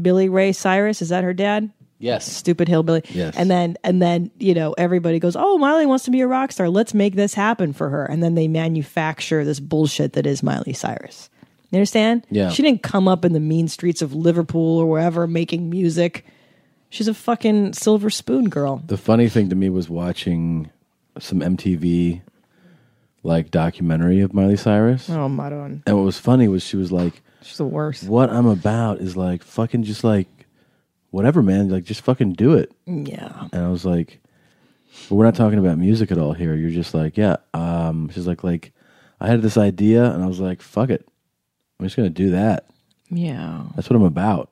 Billy 0.00 0.28
Ray 0.28 0.52
Cyrus. 0.52 1.02
Is 1.02 1.08
that 1.08 1.24
her 1.24 1.34
dad? 1.34 1.70
Yes. 1.98 2.30
Stupid 2.30 2.68
hillbilly. 2.68 3.02
Yes. 3.10 3.34
And 3.36 3.50
then 3.50 3.76
and 3.82 4.00
then, 4.00 4.30
you 4.38 4.54
know, 4.54 4.72
everybody 4.74 5.18
goes, 5.18 5.34
"Oh, 5.36 5.58
Miley 5.58 5.86
wants 5.86 6.04
to 6.04 6.10
be 6.10 6.20
a 6.20 6.26
rock 6.26 6.52
star. 6.52 6.68
Let's 6.68 6.94
make 6.94 7.14
this 7.16 7.34
happen 7.34 7.72
for 7.72 7.88
her." 7.88 8.04
And 8.04 8.22
then 8.22 8.34
they 8.34 8.46
manufacture 8.48 9.44
this 9.44 9.58
bullshit 9.60 10.12
that 10.12 10.26
is 10.26 10.42
Miley 10.42 10.72
Cyrus. 10.72 11.28
You 11.70 11.76
understand? 11.78 12.26
Yeah. 12.30 12.50
She 12.50 12.62
didn't 12.62 12.82
come 12.82 13.08
up 13.08 13.24
in 13.24 13.32
the 13.32 13.40
mean 13.40 13.68
streets 13.68 14.00
of 14.00 14.14
Liverpool 14.14 14.78
or 14.78 14.86
wherever 14.86 15.26
making 15.26 15.68
music. 15.68 16.24
She's 16.88 17.08
a 17.08 17.14
fucking 17.14 17.74
silver 17.74 18.08
spoon 18.08 18.48
girl. 18.48 18.82
The 18.86 18.96
funny 18.96 19.28
thing 19.28 19.50
to 19.50 19.56
me 19.56 19.68
was 19.68 19.90
watching 19.90 20.70
some 21.18 21.40
MTV 21.40 22.22
like 23.22 23.50
documentary 23.50 24.20
of 24.20 24.32
Miley 24.32 24.56
Cyrus. 24.56 25.10
Oh, 25.10 25.28
Madon. 25.28 25.82
And 25.86 25.96
what 25.96 26.04
was 26.04 26.18
funny 26.18 26.48
was 26.48 26.62
she 26.62 26.76
was 26.76 26.92
like, 26.92 27.20
She's 27.42 27.58
the 27.58 27.66
worst. 27.66 28.04
"What 28.08 28.30
I'm 28.30 28.46
about 28.46 29.00
is 29.00 29.16
like 29.16 29.42
fucking 29.42 29.82
just 29.82 30.02
like 30.04 30.26
whatever, 31.10 31.42
man. 31.42 31.68
Like 31.68 31.84
just 31.84 32.02
fucking 32.02 32.34
do 32.34 32.54
it." 32.54 32.72
Yeah. 32.86 33.48
And 33.52 33.62
I 33.64 33.68
was 33.68 33.84
like, 33.84 34.20
but 35.08 35.14
"We're 35.16 35.24
not 35.24 35.34
talking 35.34 35.58
about 35.58 35.78
music 35.78 36.10
at 36.12 36.18
all 36.18 36.32
here. 36.32 36.54
You're 36.54 36.70
just 36.70 36.94
like, 36.94 37.16
yeah." 37.16 37.36
Um, 37.54 38.08
she's 38.10 38.26
like, 38.26 38.44
"Like 38.44 38.72
I 39.20 39.26
had 39.28 39.42
this 39.42 39.56
idea, 39.56 40.12
and 40.12 40.22
I 40.22 40.26
was 40.26 40.40
like, 40.40 40.62
fuck 40.62 40.90
it. 40.90 41.06
I'm 41.80 41.86
just 41.86 41.96
gonna 41.96 42.10
do 42.10 42.30
that. 42.30 42.66
Yeah. 43.10 43.64
That's 43.76 43.88
what 43.88 43.96
I'm 43.96 44.02
about. 44.02 44.50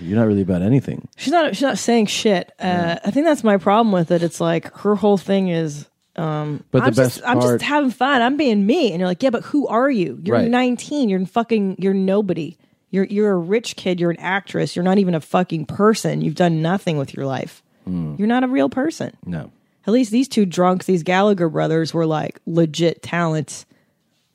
You're 0.00 0.18
not 0.18 0.26
really 0.26 0.42
about 0.42 0.62
anything." 0.62 1.08
She's 1.16 1.32
not 1.32 1.54
she's 1.54 1.62
not 1.62 1.78
saying 1.78 2.06
shit. 2.06 2.52
Uh, 2.58 2.96
I 3.04 3.10
think 3.10 3.26
that's 3.26 3.44
my 3.44 3.56
problem 3.58 3.92
with 3.92 4.10
it. 4.10 4.22
It's 4.22 4.40
like 4.40 4.72
her 4.78 4.94
whole 4.94 5.18
thing 5.18 5.48
is 5.48 5.86
um 6.16 6.62
But 6.70 6.80
the 6.80 6.86
I'm 6.86 6.92
just, 6.94 7.20
best 7.20 7.28
I'm 7.28 7.40
just 7.40 7.62
having 7.62 7.90
fun. 7.90 8.22
I'm 8.22 8.36
being 8.36 8.64
me. 8.64 8.92
And 8.92 9.00
you're 9.00 9.08
like, 9.08 9.22
"Yeah, 9.22 9.30
but 9.30 9.42
who 9.42 9.66
are 9.66 9.90
you? 9.90 10.18
You're 10.22 10.36
Right. 10.36 10.48
19. 10.50 11.08
You're 11.08 11.26
fucking 11.26 11.76
you're 11.80 11.92
nobody. 11.94 12.56
You're 12.94 13.04
you're 13.04 13.32
a 13.32 13.36
rich 13.36 13.74
kid, 13.74 13.98
you're 13.98 14.12
an 14.12 14.20
actress. 14.20 14.76
You're 14.76 14.84
not 14.84 14.98
even 14.98 15.14
a 15.14 15.20
fucking 15.20 15.66
person. 15.66 16.20
You've 16.22 16.36
done 16.36 16.62
nothing 16.62 16.96
with 16.96 17.14
your 17.14 17.26
life. 17.26 17.62
Hmm. 17.84 18.14
You're 18.16 18.28
not 18.28 18.44
a 18.44 18.48
real 18.48 18.68
person." 18.68 19.16
No. 19.26 19.50
At 19.86 19.92
least 19.92 20.10
these 20.10 20.28
two 20.28 20.46
drunks, 20.46 20.86
these 20.86 21.02
Gallagher 21.02 21.48
brothers 21.48 21.92
were 21.92 22.06
like 22.06 22.40
legit 22.46 23.02
talents. 23.02 23.66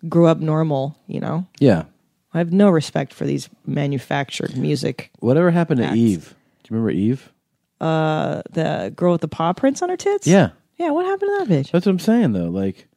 Grew 0.08 0.28
up 0.28 0.40
normal, 0.40 0.98
you 1.08 1.20
know? 1.20 1.46
Yeah. 1.60 1.86
I 2.34 2.38
have 2.38 2.54
no 2.54 2.70
respect 2.70 3.14
for 3.14 3.26
these 3.26 3.50
manufactured 3.66 4.56
music. 4.56 5.10
Whatever 5.20 5.52
happened 5.52 5.82
to. 5.82 5.94
Eve? 5.94 6.36
Do 6.64 6.70
you 6.70 6.78
remember 6.78 6.92
Eve? 6.92 7.34
Uh, 7.82 8.44
the 8.52 8.94
girl 8.96 9.14
with 9.14 9.22
the 9.22 9.28
paw 9.28 9.54
prints 9.54 9.82
on 9.82 9.90
her 9.90 9.98
tits. 9.98 10.28
Yeah. 10.28 10.50
yeah. 10.78 10.92
What 10.92 11.06
happened 11.06 11.32
to 11.32 11.46
that 11.46 11.54
bitch? 11.54 11.72
That's 11.72 11.86
what 11.86 11.92
I'm 11.92 12.00
saying 12.00 12.34
though. 12.34 12.50
Like 12.50 12.88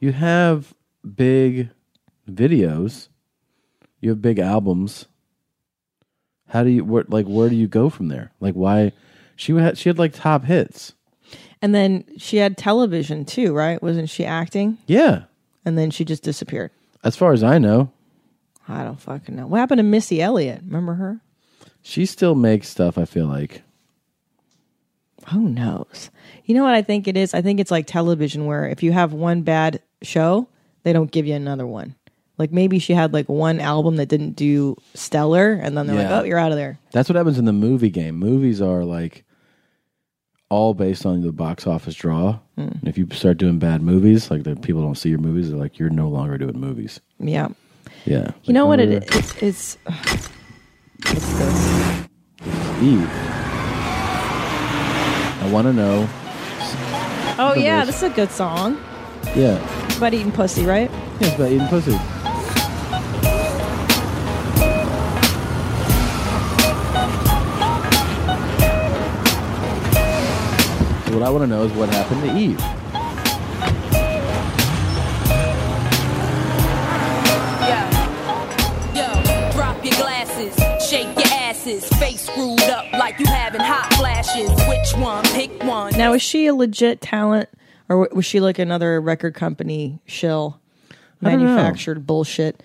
you 0.00 0.12
have 0.12 0.74
big 1.14 1.70
videos, 2.28 3.08
you 4.00 4.10
have 4.10 4.22
big 4.22 4.38
albums. 4.38 5.06
How 6.48 6.62
do 6.62 6.70
you 6.70 7.04
like 7.08 7.26
where 7.26 7.48
do 7.48 7.56
you 7.56 7.68
go 7.68 7.90
from 7.90 8.08
there? 8.08 8.32
Like 8.40 8.54
why 8.54 8.92
she 9.36 9.52
had 9.54 9.76
she 9.78 9.88
had 9.88 9.98
like 9.98 10.14
top 10.14 10.44
hits. 10.44 10.94
And 11.60 11.74
then 11.74 12.04
she 12.16 12.36
had 12.36 12.56
television 12.56 13.24
too, 13.24 13.52
right? 13.52 13.82
Wasn't 13.82 14.08
she 14.08 14.24
acting? 14.24 14.78
Yeah. 14.86 15.24
And 15.64 15.76
then 15.76 15.90
she 15.90 16.04
just 16.04 16.22
disappeared. 16.22 16.70
As 17.04 17.16
far 17.16 17.32
as 17.32 17.42
I 17.42 17.58
know, 17.58 17.90
I 18.68 18.84
don't 18.84 19.00
fucking 19.00 19.34
know. 19.34 19.46
What 19.46 19.58
happened 19.58 19.78
to 19.78 19.82
Missy 19.84 20.22
Elliott? 20.22 20.62
Remember 20.64 20.94
her? 20.94 21.20
she 21.82 22.04
still 22.04 22.34
makes 22.34 22.68
stuff, 22.68 22.98
I 22.98 23.04
feel 23.06 23.26
like. 23.26 23.62
Who 25.30 25.48
knows? 25.48 26.10
You 26.44 26.54
know 26.54 26.62
what 26.62 26.74
I 26.74 26.82
think 26.82 27.08
it 27.08 27.16
is? 27.16 27.34
I 27.34 27.42
think 27.42 27.60
it's 27.60 27.70
like 27.70 27.86
television 27.86 28.46
where 28.46 28.68
if 28.68 28.82
you 28.82 28.92
have 28.92 29.12
one 29.12 29.42
bad 29.42 29.82
show, 30.02 30.48
they 30.82 30.92
don't 30.92 31.10
give 31.10 31.26
you 31.26 31.34
another 31.34 31.66
one. 31.66 31.94
Like 32.38 32.52
maybe 32.52 32.78
she 32.78 32.92
had 32.94 33.12
like 33.12 33.28
one 33.28 33.60
album 33.60 33.96
that 33.96 34.06
didn't 34.08 34.32
do 34.36 34.76
stellar 34.94 35.52
and 35.52 35.76
then 35.76 35.86
they're 35.86 35.96
Yeah. 35.96 36.10
like, 36.10 36.22
"Oh, 36.22 36.24
you're 36.24 36.38
out 36.38 36.52
of 36.52 36.56
there." 36.58 36.78
That's 36.92 37.08
what 37.08 37.16
happens 37.16 37.38
in 37.38 37.44
the 37.46 37.52
movie 37.52 37.90
game. 37.90 38.16
Movies 38.16 38.60
are 38.62 38.84
like 38.84 39.24
all 40.50 40.72
based 40.72 41.04
on 41.04 41.20
the 41.22 41.32
box 41.32 41.66
office 41.66 41.94
draw. 41.94 42.38
Hmm. 42.56 42.62
And 42.62 42.86
if 42.88 42.96
you 42.96 43.06
start 43.12 43.36
doing 43.38 43.58
bad 43.58 43.82
movies, 43.82 44.30
like 44.30 44.44
the 44.44 44.56
people 44.56 44.80
don't 44.82 44.94
see 44.96 45.08
your 45.10 45.18
movies, 45.18 45.50
they're 45.50 45.58
like 45.58 45.78
you're 45.78 45.90
no 45.90 46.08
longer 46.08 46.38
doing 46.38 46.58
movies. 46.58 47.00
Yeah. 47.18 47.48
Yeah. 48.04 48.30
You 48.44 48.54
know 48.54 48.66
what 48.66 48.80
it 48.80 48.88
Like. 48.90 49.14
It's, 49.16 49.42
it's 49.42 49.78
what's 49.84 51.32
this? 51.38 52.08
Eve. 52.80 53.10
I 55.40 55.50
want 55.52 55.66
to 55.66 55.72
know. 55.72 56.08
Oh 57.40 57.54
yeah, 57.56 57.84
this 57.84 57.96
is 57.96 58.02
a 58.04 58.10
good 58.10 58.30
song. 58.30 58.76
Yeah. 59.36 59.58
It's 59.86 59.96
about 59.98 60.14
eating 60.14 60.32
pussy, 60.32 60.64
right? 60.64 60.90
Yeah, 60.90 61.26
it's 61.28 61.34
about 61.36 61.50
eating 61.52 61.68
pussy. 61.68 61.98
I 71.28 71.30
want 71.30 71.42
to 71.42 71.46
know 71.46 71.62
is 71.64 71.72
what 71.72 71.90
happened 71.90 72.22
to 72.22 72.34
Eve. 72.38 72.58
Yo, 78.96 79.52
drop 79.52 79.84
your 79.84 79.94
glasses, 79.96 80.56
shake 80.88 81.14
your 81.18 81.34
asses, 81.34 81.86
face 81.98 82.22
screwed 82.22 82.62
up 82.62 82.90
like 82.94 83.18
you 83.18 83.26
having 83.26 83.60
hot 83.60 83.92
flashes. 83.98 84.48
Which 84.66 85.02
one? 85.02 85.22
Pick 85.24 85.62
one. 85.64 85.92
Now, 85.98 86.14
is 86.14 86.22
she 86.22 86.46
a 86.46 86.54
legit 86.54 87.02
talent, 87.02 87.50
or 87.90 88.08
was 88.10 88.24
she 88.24 88.40
like 88.40 88.58
another 88.58 88.98
record 88.98 89.34
company 89.34 90.00
shill, 90.06 90.58
I 90.90 90.94
don't 91.32 91.40
know. 91.40 91.44
manufactured 91.44 92.06
bullshit? 92.06 92.62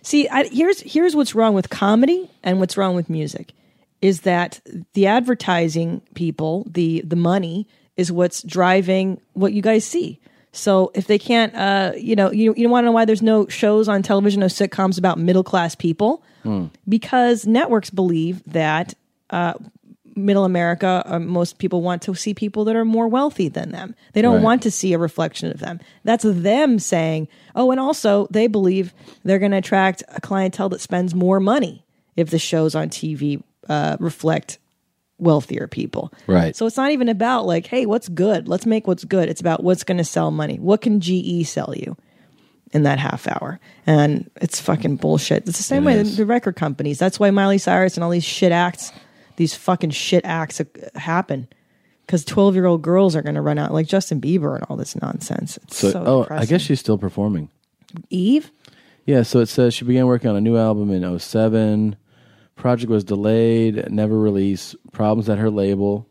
See, 0.00 0.26
I, 0.30 0.44
here's 0.46 0.80
here's 0.80 1.14
what's 1.14 1.34
wrong 1.34 1.52
with 1.52 1.68
comedy 1.68 2.30
and 2.42 2.60
what's 2.60 2.78
wrong 2.78 2.96
with 2.96 3.10
music, 3.10 3.52
is 4.00 4.22
that 4.22 4.62
the 4.94 5.06
advertising 5.06 6.00
people, 6.14 6.66
the 6.70 7.02
the 7.04 7.14
money, 7.16 7.68
is 7.96 8.12
what's 8.12 8.42
driving 8.42 9.20
what 9.34 9.52
you 9.52 9.62
guys 9.62 9.84
see. 9.84 10.20
So 10.52 10.90
if 10.94 11.06
they 11.06 11.18
can't, 11.18 11.54
uh, 11.54 11.92
you 11.96 12.16
know, 12.16 12.30
you 12.32 12.54
you 12.56 12.68
want 12.68 12.84
to 12.84 12.86
know 12.86 12.92
why 12.92 13.04
there's 13.04 13.22
no 13.22 13.46
shows 13.48 13.88
on 13.88 14.02
television, 14.02 14.40
no 14.40 14.46
sitcoms 14.46 14.98
about 14.98 15.18
middle 15.18 15.44
class 15.44 15.74
people? 15.74 16.22
Hmm. 16.42 16.66
because 16.88 17.44
networks 17.44 17.90
believe 17.90 18.40
that 18.52 18.94
uh, 19.30 19.54
middle 20.14 20.44
America, 20.44 21.02
uh, 21.04 21.18
most 21.18 21.58
people 21.58 21.82
want 21.82 22.02
to 22.02 22.14
see 22.14 22.34
people 22.34 22.64
that 22.66 22.76
are 22.76 22.84
more 22.84 23.08
wealthy 23.08 23.48
than 23.48 23.72
them. 23.72 23.96
They 24.12 24.22
don't 24.22 24.36
Right. 24.36 24.44
want 24.44 24.62
to 24.62 24.70
see 24.70 24.92
a 24.92 24.98
reflection 24.98 25.50
of 25.50 25.58
them. 25.58 25.80
That's 26.04 26.24
them 26.24 26.78
saying, 26.78 27.26
oh, 27.56 27.72
and 27.72 27.80
also 27.80 28.28
they 28.30 28.46
believe 28.46 28.94
they're 29.24 29.40
going 29.40 29.50
to 29.50 29.56
attract 29.58 30.04
a 30.14 30.20
clientele 30.20 30.68
that 30.68 30.80
spends 30.80 31.16
more 31.16 31.40
money 31.40 31.84
if 32.16 32.30
the 32.30 32.38
shows 32.38 32.76
on 32.76 32.90
TV 32.90 33.42
uh, 33.68 33.96
reflect 33.98 34.58
wealthier 35.18 35.66
people. 35.66 36.12
Right. 36.26 36.54
So 36.54 36.66
it's 36.66 36.76
not 36.76 36.90
even 36.90 37.08
about 37.08 37.46
like, 37.46 37.66
hey, 37.66 37.86
what's 37.86 38.08
good? 38.08 38.48
Let's 38.48 38.66
make 38.66 38.86
what's 38.86 39.04
good. 39.04 39.28
It's 39.28 39.40
about 39.40 39.62
what's 39.62 39.84
going 39.84 39.98
to 39.98 40.04
sell 40.04 40.30
money. 40.30 40.58
What 40.58 40.80
can 40.80 41.00
GE 41.00 41.46
sell 41.46 41.74
you? 41.76 41.96
in 42.72 42.82
that 42.82 42.98
half 42.98 43.26
hour. 43.26 43.58
And 43.86 44.30
it's 44.36 44.60
fucking 44.60 44.96
bullshit. 44.96 45.48
It's 45.48 45.56
the 45.56 45.62
same 45.62 45.84
It 45.84 45.86
way 45.86 46.02
the 46.02 46.26
record 46.26 46.56
companies. 46.56 46.98
That's 46.98 47.18
why 47.18 47.30
Miley 47.30 47.58
Cyrus 47.58 47.96
and 47.96 48.04
all 48.04 48.10
these 48.10 48.24
shit 48.24 48.52
acts, 48.52 48.92
these 49.36 49.54
fucking 49.54 49.90
shit 49.90 50.24
acts 50.24 50.60
uh, 50.60 50.64
happen. 50.94 51.48
Because 52.04 52.24
12 52.24 52.54
year 52.54 52.66
old 52.66 52.82
girls 52.82 53.16
are 53.16 53.22
going 53.22 53.34
to 53.34 53.40
run 53.40 53.58
out, 53.58 53.72
like 53.72 53.88
Justin 53.88 54.20
Bieber 54.20 54.54
and 54.54 54.64
all 54.68 54.76
this 54.76 54.94
nonsense. 55.00 55.56
It's 55.64 55.78
So, 55.78 55.90
so, 55.90 56.04
oh, 56.06 56.26
I 56.30 56.44
guess 56.44 56.62
she's 56.62 56.78
still 56.78 56.98
performing. 56.98 57.50
Eve? 58.10 58.50
Yeah, 59.06 59.22
so 59.22 59.40
it 59.40 59.46
says 59.46 59.74
she 59.74 59.84
began 59.84 60.06
working 60.06 60.30
on 60.30 60.36
a 60.36 60.40
new 60.40 60.56
album 60.56 60.90
in 60.90 61.18
07. 61.18 61.96
Project 62.56 62.90
was 62.90 63.04
delayed, 63.04 63.90
never 63.90 64.18
released. 64.18 64.74
Problems 64.92 65.28
at 65.28 65.38
her 65.38 65.50
label. 65.50 66.08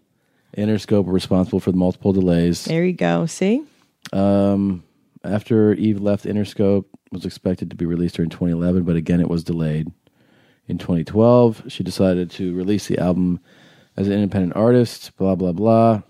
Interscope 0.55 1.05
were 1.05 1.13
responsible 1.13 1.59
for 1.59 1.71
the 1.71 1.77
multiple 1.77 2.13
delays. 2.13 2.63
There 2.65 2.85
you 2.85 2.93
go. 2.93 3.25
See? 3.25 3.63
Um, 4.13 4.83
after 5.23 5.73
Eve 5.73 5.99
left 5.99 6.25
Interscope, 6.25 6.85
was 7.11 7.25
expected 7.25 7.69
to 7.69 7.75
be 7.75 7.85
released 7.85 8.15
during 8.15 8.29
2011, 8.29 8.83
but 8.83 8.95
again, 8.95 9.19
it 9.19 9.29
was 9.29 9.43
delayed. 9.43 9.91
In 10.67 10.77
2012, 10.77 11.63
she 11.67 11.83
decided 11.83 12.31
to 12.31 12.55
release 12.55 12.87
the 12.87 12.97
album 12.99 13.39
as 13.97 14.07
an 14.07 14.13
independent 14.13 14.55
artist. 14.55 15.15
Blah 15.17 15.35
blah 15.35 15.51
blah. 15.51 16.01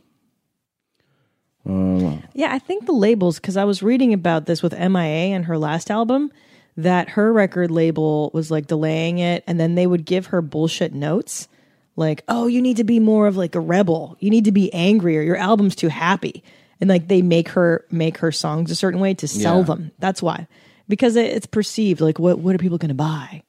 Um, 1.65 2.23
Yeah, 2.33 2.53
I 2.53 2.59
think 2.59 2.85
the 2.85 2.93
labels, 2.93 3.37
because 3.37 3.57
I 3.57 3.63
was 3.65 3.83
reading 3.83 4.13
about 4.13 4.45
this 4.45 4.61
with 4.63 4.73
MIA 4.73 5.35
and 5.35 5.45
her 5.45 5.57
last 5.57 5.89
album, 5.91 6.31
that 6.77 7.09
her 7.09 7.31
record 7.31 7.71
label 7.71 8.31
was 8.33 8.51
like 8.51 8.67
delaying 8.67 9.19
it, 9.19 9.43
and 9.47 9.59
then 9.59 9.75
they 9.75 9.87
would 9.87 10.05
give 10.05 10.27
her 10.27 10.41
bullshit 10.41 10.93
notes 10.93 11.47
like, 11.95 12.23
oh, 12.27 12.47
you 12.47 12.61
need 12.61 12.77
to 12.77 12.83
be 12.83 12.99
more 12.99 13.27
of 13.27 13.37
like 13.37 13.55
a 13.55 13.59
rebel. 13.59 14.17
You 14.19 14.29
need 14.29 14.45
to 14.45 14.51
be 14.51 14.73
angrier. 14.73 15.21
Your 15.21 15.37
album's 15.37 15.75
too 15.75 15.87
happy. 15.87 16.43
And 16.81 16.89
like 16.89 17.07
they 17.07 17.21
make 17.21 17.47
her 17.49 17.85
make 17.89 18.17
her 18.17 18.33
songs 18.33 18.69
a 18.69 18.75
certain 18.75 18.99
way 18.99 19.13
to 19.15 19.27
sell 19.29 19.59
Yeah. 19.59 19.63
them. 19.63 19.91
That's 19.99 20.21
why. 20.21 20.47
Because 20.89 21.15
it- 21.15 21.31
it's 21.31 21.45
perceived 21.45 22.01
like 22.01 22.19
what 22.19 22.39
what 22.39 22.53
are 22.53 22.57
people 22.57 22.77
gonna 22.77 22.93
buy? 22.93 23.43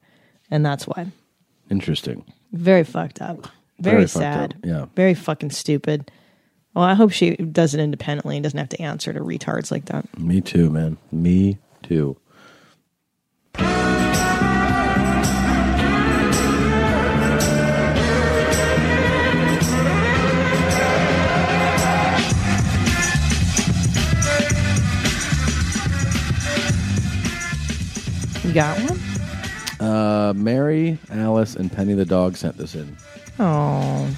And 0.49 0.65
that's 0.65 0.87
why. 0.87 1.07
interesting. 1.69 2.23
Very 2.53 2.85
fucked 2.85 3.21
up. 3.21 3.49
Very, 3.79 3.97
Very 3.97 4.07
sad. 4.07 4.53
up, 4.53 4.65
yeah. 4.65 4.85
Very 4.95 5.13
fucking 5.13 5.51
stupid. 5.51 6.09
Well, 6.73 6.85
I 6.85 6.93
hope 6.93 7.11
she 7.11 7.35
does 7.35 7.73
it 7.73 7.81
independently 7.81 8.37
and 8.37 8.43
doesn't 8.43 8.57
have 8.57 8.69
to 8.69 8.81
answer 8.81 9.11
to 9.11 9.19
retards 9.19 9.69
like 9.71 9.85
that. 9.85 10.17
Me 10.17 10.39
too, 10.39 10.69
man. 10.69 10.95
Me 11.11 11.57
too. 11.83 12.15
Got 28.57 28.79
one? 28.89 28.99
Uh, 29.87 30.33
Mary, 30.35 30.97
Alice, 31.11 31.55
and 31.55 31.71
Penny 31.71 31.93
the 31.93 32.05
dog 32.05 32.35
sent 32.35 32.57
this 32.57 32.73
in. 32.73 32.97
Oh. 33.37 34.09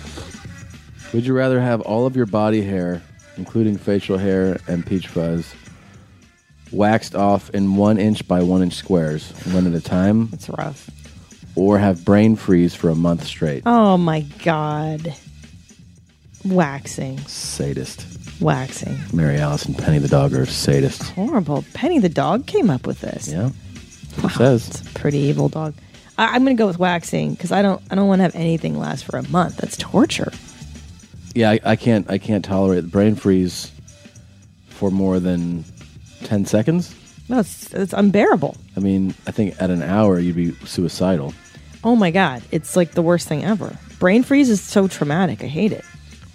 Would 1.14 1.26
you 1.26 1.34
rather 1.34 1.60
have 1.60 1.82
all 1.82 2.06
of 2.06 2.16
your 2.16 2.26
body 2.26 2.62
hair, 2.62 3.02
including 3.36 3.78
facial 3.78 4.18
hair 4.18 4.58
and 4.66 4.86
peach 4.86 5.08
fuzz, 5.08 5.54
waxed 6.72 7.16
off 7.16 7.50
in 7.50 7.76
one 7.76 7.98
inch 7.98 8.26
by 8.30 8.42
one 8.42 8.62
inch 8.62 8.76
squares, 8.76 9.30
one 9.54 9.68
at 9.68 9.74
a 9.74 9.82
time? 9.82 10.30
It's 10.32 10.48
rough. 10.48 10.90
Or 11.56 11.78
have 11.78 12.06
brain 12.06 12.38
freeze 12.38 12.74
for 12.74 12.90
a 12.90 12.96
month 12.96 13.26
straight? 13.26 13.64
Oh 13.66 13.98
my 13.98 14.22
god. 14.22 15.14
Waxing. 16.46 17.18
Sadist. 17.28 18.06
Waxing. 18.40 18.98
Mary 19.12 19.38
Alice 19.38 19.66
and 19.66 19.78
Penny 19.78 19.98
the 20.00 20.08
dog 20.08 20.34
are 20.34 20.46
sadists. 20.46 21.10
Horrible. 21.10 21.66
Penny 21.74 22.00
the 22.00 22.08
dog 22.08 22.48
came 22.48 22.70
up 22.70 22.88
with 22.88 23.02
this. 23.02 23.28
Yeah. 23.28 23.50
It 24.18 24.32
says. 24.32 24.68
It's 24.68 24.82
a 24.82 24.94
pretty 24.94 25.20
evil 25.20 25.50
dog. 25.50 25.74
I, 26.18 26.36
I'm 26.36 26.44
gonna 26.44 26.56
go 26.56 26.68
with 26.68 26.80
waxing 26.80 27.34
because 27.34 27.52
I 27.52 27.62
don't 27.62 27.82
I 27.90 27.96
don't 27.96 28.08
want 28.08 28.20
to 28.20 28.24
have 28.24 28.36
anything 28.36 28.78
last 28.78 29.06
for 29.06 29.18
a 29.18 29.28
month. 29.30 29.58
That's 29.58 29.78
torture. 29.78 30.32
Yeah, 31.36 31.52
I, 31.52 31.60
I 31.64 31.76
can't. 31.76 32.10
I 32.10 32.18
can't 32.18 32.44
tolerate 32.44 32.84
the 32.84 32.90
brain 32.90 33.16
freeze 33.16 33.72
for 34.70 34.92
more 34.92 35.20
than 35.20 35.64
ten 36.24 36.46
seconds. 36.46 36.96
No, 37.30 37.40
it's, 37.40 37.72
it's 37.74 37.94
unbearable. 37.94 38.58
I 38.76 38.80
mean, 38.80 39.14
I 39.28 39.32
think 39.32 39.62
at 39.62 39.70
an 39.70 39.84
hour 39.84 40.18
you'd 40.20 40.36
be 40.36 40.54
suicidal. 40.66 41.34
Oh 41.84 41.96
my 41.96 42.12
god, 42.12 42.42
it's 42.52 42.76
like 42.76 42.92
the 42.94 43.02
worst 43.04 43.28
thing 43.28 43.46
ever. 43.46 43.78
Brain 44.00 44.24
freeze 44.24 44.50
is 44.50 44.62
so 44.62 44.88
traumatic. 44.88 45.44
I 45.44 45.48
hate 45.48 45.72
it. 45.72 45.86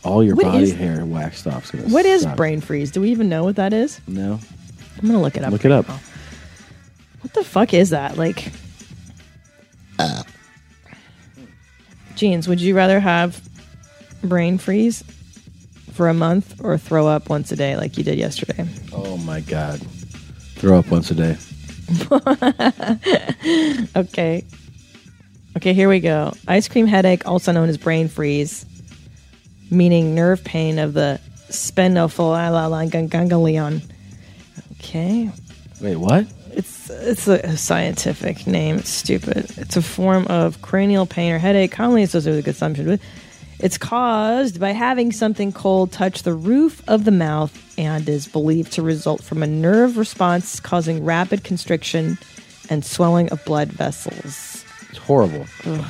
All 0.05 0.23
your 0.23 0.37
What 0.37 0.45
body 0.45 0.71
hair 0.71 1.05
waxed 1.05 1.47
off. 1.47 1.75
What 1.75 2.07
is 2.07 2.27
brain 2.37 2.61
freeze? 2.61 2.91
Do 2.91 3.01
we 3.01 3.11
even 3.11 3.29
know 3.29 3.43
what 3.45 3.57
that 3.57 3.73
is? 3.73 4.01
No. 4.07 4.39
I'm 4.99 5.07
gonna 5.09 5.21
look 5.21 5.37
it 5.37 5.43
up. 5.43 5.51
Look 5.51 5.65
it 5.65 5.73
up. 5.73 5.87
Oh. 5.89 6.01
What 7.25 7.33
the 7.33 7.43
fuck 7.43 7.73
is 7.73 7.89
that? 7.89 8.19
Like, 8.19 8.53
jeans. 12.17 12.47
Would 12.49 12.61
you 12.61 12.77
rather 12.77 13.01
have 13.01 13.41
brain 14.23 14.59
freeze 14.59 15.03
for 15.93 16.11
a 16.11 16.15
month 16.15 16.63
or 16.63 16.77
throw 16.77 17.07
up 17.07 17.31
once 17.31 17.51
a 17.51 17.57
day 17.57 17.77
like 17.77 17.97
you 17.97 18.05
did 18.05 18.19
yesterday? 18.19 18.69
Oh 18.93 19.17
my 19.17 19.41
god. 19.41 19.81
Throw 20.57 20.79
up 20.79 20.91
once 20.91 21.11
a 21.11 21.15
day. 21.15 21.39
okay. 23.97 24.45
Okay, 25.57 25.73
here 25.73 25.89
we 25.89 26.01
go. 26.01 26.35
Ice 26.47 26.69
cream 26.69 26.87
headache, 26.87 27.27
also 27.27 27.53
known 27.53 27.71
as 27.71 27.79
brain 27.79 28.09
freeze, 28.09 28.67
meaning 29.71 30.15
nerve 30.15 30.45
pain 30.45 30.79
of 30.79 30.93
the 30.93 31.19
sphenophylganglion. 31.49 33.81
Okay. 34.73 35.31
Wait, 35.81 35.97
what? 35.97 36.27
It's 36.57 36.89
it's 36.91 37.27
a 37.27 37.57
scientific 37.57 38.47
name. 38.47 38.77
It's 38.77 38.89
stupid. 38.91 39.51
It's 39.59 39.77
a 39.77 39.83
form 39.83 40.27
of 40.29 40.63
cranial 40.63 41.07
pain 41.07 41.33
or 41.33 41.39
headache, 41.39 41.73
commonly 41.73 42.03
associated 42.03 42.37
with 42.37 42.45
consumption. 42.45 43.01
It's 43.59 43.79
caused 43.79 44.61
by 44.61 44.71
having 44.71 45.13
something 45.13 45.53
cold 45.53 45.91
touch 45.93 46.23
the 46.23 46.35
roof 46.35 46.83
of 46.89 47.05
the 47.05 47.11
mouth 47.11 47.53
and 47.79 48.09
is 48.09 48.27
believed 48.27 48.73
to 48.75 48.83
result 48.83 49.23
from 49.23 49.43
a 49.43 49.47
nerve 49.47 49.97
response 49.97 50.61
causing 50.61 51.05
rapid 51.05 51.45
constriction 51.45 52.19
and 52.71 52.85
swelling 52.85 53.29
of 53.31 53.45
blood 53.45 53.69
vessels. 53.73 54.65
It's 54.91 54.99
horrible. 54.99 55.47
Ugh. 55.67 55.85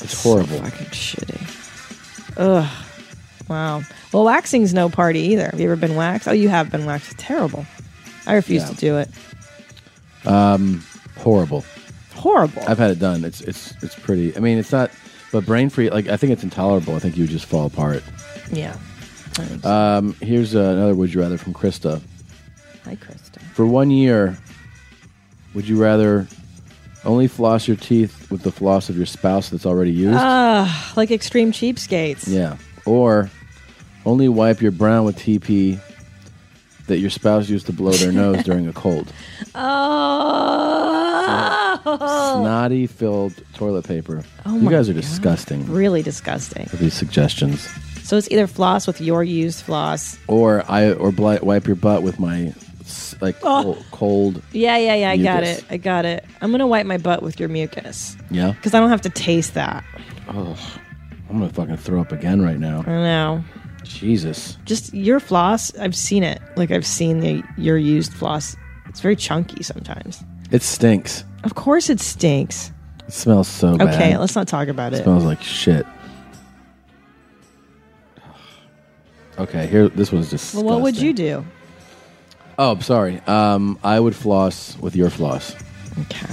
It's 0.00 0.22
horrible. 0.22 0.56
So 0.58 0.64
fucking 0.64 0.86
shitty. 0.88 2.36
Ugh. 2.38 2.86
Wow. 3.48 3.82
Well, 4.12 4.24
waxing's 4.24 4.72
no 4.72 4.88
party 4.88 5.20
either. 5.20 5.46
Have 5.50 5.60
you 5.60 5.66
ever 5.66 5.76
been 5.76 5.94
waxed? 5.96 6.28
Oh, 6.28 6.32
you 6.32 6.48
have 6.48 6.70
been 6.70 6.84
waxed. 6.86 7.12
It's 7.12 7.22
terrible. 7.22 7.66
I 8.26 8.34
refuse 8.34 8.62
Yeah. 8.62 8.68
to 8.68 8.74
do 8.76 8.98
it. 8.98 9.08
Um, 10.24 10.82
horrible. 11.18 11.64
Horrible. 12.14 12.62
I've 12.68 12.78
had 12.78 12.90
it 12.90 12.98
done. 12.98 13.24
It's 13.24 13.40
it's 13.40 13.74
it's 13.82 13.94
pretty. 13.94 14.36
I 14.36 14.40
mean, 14.40 14.58
it's 14.58 14.72
not. 14.72 14.90
But 15.32 15.46
brain 15.46 15.70
free. 15.70 15.88
Like 15.90 16.08
I 16.08 16.16
think 16.16 16.32
it's 16.32 16.42
intolerable. 16.44 16.94
I 16.94 16.98
think 16.98 17.16
you 17.16 17.22
would 17.24 17.30
just 17.30 17.46
fall 17.46 17.66
apart. 17.66 18.02
Yeah. 18.52 18.76
Um, 19.64 20.12
here's 20.20 20.54
uh, 20.54 20.60
another 20.60 20.94
would 20.94 21.12
you 21.14 21.20
rather 21.20 21.38
from 21.38 21.54
Krista. 21.54 22.02
Hi, 22.84 22.96
Krista. 22.96 23.40
For 23.54 23.64
one 23.66 23.90
year, 23.90 24.36
would 25.54 25.66
you 25.66 25.80
rather 25.80 26.26
only 27.04 27.28
floss 27.28 27.66
your 27.66 27.76
teeth 27.78 28.30
with 28.30 28.42
the 28.42 28.52
floss 28.52 28.88
of 28.90 28.96
your 28.96 29.06
spouse 29.06 29.48
that's 29.48 29.64
already 29.64 29.90
used? 29.90 30.18
Ah, 30.20 30.92
like 30.96 31.10
extreme 31.10 31.50
cheapskates. 31.50 32.24
yeah. 32.28 32.58
Or 32.84 33.30
only 34.04 34.28
wipe 34.28 34.60
your 34.60 34.72
brown 34.72 35.04
with 35.04 35.16
TP 35.16 35.80
that 36.86 36.98
your 36.98 37.10
spouse 37.10 37.48
used 37.48 37.66
to 37.66 37.72
blow 37.72 37.92
their 37.92 38.12
nose 38.12 38.42
during 38.44 38.66
a 38.68 38.72
cold. 38.72 39.12
Oh. 41.84 42.38
Snotty 42.40 42.86
filled 42.86 43.34
toilet 43.54 43.86
paper. 43.86 44.22
Oh 44.46 44.54
you 44.56 44.62
my 44.62 44.70
guys 44.70 44.88
are 44.88 44.92
God. 44.94 45.00
disgusting 45.02 45.66
Really 45.70 46.02
disgusting. 46.02 46.68
with 46.70 46.80
these 46.80 46.94
suggestions. 46.94 47.68
So 48.02 48.16
it's 48.16 48.30
either 48.30 48.46
floss 48.46 48.86
with 48.86 49.00
your 49.00 49.24
used 49.24 49.62
floss. 49.64 50.18
Or 50.28 50.64
I 50.68 50.92
or 50.92 51.12
bli- 51.12 51.38
wipe 51.42 51.66
your 51.66 51.76
butt 51.76 52.02
with 52.02 52.18
my 52.20 52.52
s- 52.80 53.14
like 53.20 53.36
Oh. 53.42 53.62
col- 53.62 53.78
cold. 53.90 54.42
Yeah, 54.52 54.76
yeah, 54.76 54.94
yeah. 54.94 55.10
I 55.10 55.16
got 55.16 55.42
Mucus. 55.42 55.58
it. 55.58 55.64
I 55.70 55.76
got 55.76 56.04
it. 56.04 56.24
I'm 56.40 56.50
gonna 56.50 56.66
wipe 56.66 56.86
my 56.86 56.98
butt 56.98 57.22
with 57.22 57.38
your 57.40 57.48
mucus 57.48 58.16
Yeah. 58.30 58.52
because 58.52 58.74
I 58.74 58.80
don't 58.80 58.90
have 58.90 59.02
to 59.02 59.10
taste 59.10 59.54
that. 59.54 59.84
Oh, 60.28 60.56
I'm 61.30 61.38
gonna 61.40 61.52
fucking 61.52 61.76
throw 61.78 62.00
up 62.00 62.12
again 62.12 62.42
right 62.42 62.58
now. 62.58 62.84
I 62.86 62.90
know. 62.90 63.44
Jesus. 63.84 64.56
Just 64.64 64.92
your 64.94 65.20
floss, 65.20 65.76
I've 65.78 65.96
seen 65.96 66.22
it. 66.22 66.40
Like 66.56 66.70
I've 66.70 66.86
seen 66.86 67.20
the, 67.20 67.42
your 67.56 67.76
used 67.76 68.12
floss. 68.12 68.56
It's 68.88 69.00
very 69.00 69.16
chunky 69.16 69.62
sometimes. 69.62 70.22
It 70.50 70.62
stinks. 70.62 71.24
Of 71.44 71.54
course, 71.54 71.88
it 71.90 72.00
stinks. 72.00 72.70
It 73.06 73.12
smells 73.12 73.48
so 73.48 73.76
bad. 73.76 73.94
Okay, 73.94 74.16
let's 74.16 74.36
not 74.36 74.46
talk 74.48 74.68
about 74.68 74.92
It 74.92 75.00
it. 75.00 75.02
smells 75.04 75.24
like 75.24 75.42
shit. 75.42 75.86
Okay, 79.38 79.66
here. 79.66 79.88
This 79.88 80.12
was 80.12 80.30
just. 80.30 80.54
Well, 80.54 80.64
what 80.64 80.82
would 80.82 80.96
you 80.96 81.12
do? 81.12 81.44
Oh, 82.58 82.78
sorry. 82.80 83.20
Um, 83.26 83.78
I 83.82 83.98
would 83.98 84.14
floss 84.14 84.76
with 84.78 84.94
your 84.94 85.10
floss. 85.10 85.56
Okay. 86.02 86.32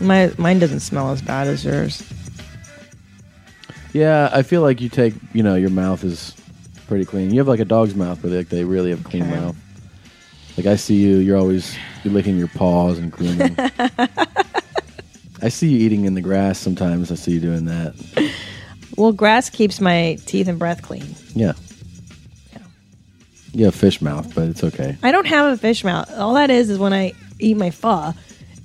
My 0.00 0.32
mine 0.36 0.58
doesn't 0.58 0.80
smell 0.80 1.10
as 1.12 1.22
bad 1.22 1.46
as 1.46 1.64
yours. 1.64 2.02
Yeah, 3.92 4.28
I 4.32 4.42
feel 4.42 4.60
like 4.60 4.80
you 4.80 4.88
take. 4.88 5.14
You 5.32 5.42
know, 5.42 5.54
your 5.54 5.70
mouth 5.70 6.04
is 6.04 6.34
pretty 6.86 7.04
clean. 7.04 7.30
You 7.32 7.38
have 7.40 7.48
like 7.48 7.60
a 7.60 7.64
dog's 7.64 7.94
mouth, 7.94 8.18
but 8.22 8.30
like 8.30 8.48
they 8.48 8.64
really 8.64 8.90
have 8.90 9.00
a 9.00 9.08
clean 9.08 9.22
Okay. 9.24 9.32
mouth. 9.32 9.56
Like 10.56 10.66
I 10.66 10.76
see 10.76 10.94
you, 10.96 11.16
you're 11.18 11.36
always 11.36 11.76
you're 12.02 12.14
licking 12.14 12.36
your 12.38 12.48
paws 12.48 12.98
and 12.98 13.10
grooming. 13.12 13.56
I 15.42 15.48
see 15.50 15.68
you 15.68 15.78
eating 15.78 16.04
in 16.06 16.14
the 16.14 16.22
grass 16.22 16.58
sometimes. 16.58 17.12
I 17.12 17.14
see 17.14 17.32
you 17.32 17.40
doing 17.40 17.66
that. 17.66 17.94
Well, 18.96 19.12
grass 19.12 19.50
keeps 19.50 19.80
my 19.80 20.16
teeth 20.24 20.48
and 20.48 20.58
breath 20.58 20.80
clean. 20.82 21.04
Yeah. 21.34 21.52
You 23.52 23.66
have 23.66 23.74
fish 23.74 24.00
mouth, 24.02 24.34
but 24.34 24.48
it's 24.48 24.62
okay. 24.64 24.96
I 25.02 25.12
don't 25.12 25.26
have 25.26 25.52
a 25.52 25.56
fish 25.56 25.82
mouth. 25.84 26.10
All 26.18 26.34
that 26.34 26.50
is 26.50 26.68
is 26.70 26.78
when 26.78 26.92
I 26.92 27.12
eat 27.38 27.56
my 27.56 27.70
pho 27.70 28.12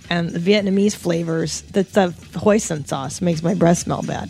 and 0.09 0.29
the 0.29 0.39
Vietnamese 0.39 0.95
flavors, 0.95 1.61
that's 1.61 1.91
the 1.93 2.09
hoisin 2.33 2.85
sauce 2.85 3.21
makes 3.21 3.41
my 3.43 3.53
breath 3.53 3.79
smell 3.79 4.01
bad. 4.03 4.29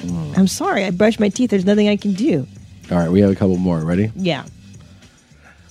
Mm. 0.00 0.36
I'm 0.38 0.46
sorry. 0.48 0.84
I 0.84 0.90
brush 0.90 1.18
my 1.18 1.30
teeth. 1.30 1.50
There's 1.50 1.64
nothing 1.64 1.88
I 1.88 1.96
can 1.96 2.12
do. 2.12 2.46
All 2.90 2.98
right, 2.98 3.10
we 3.10 3.20
have 3.20 3.30
a 3.30 3.34
couple 3.34 3.56
more. 3.56 3.80
Ready? 3.80 4.10
Yeah. 4.16 4.44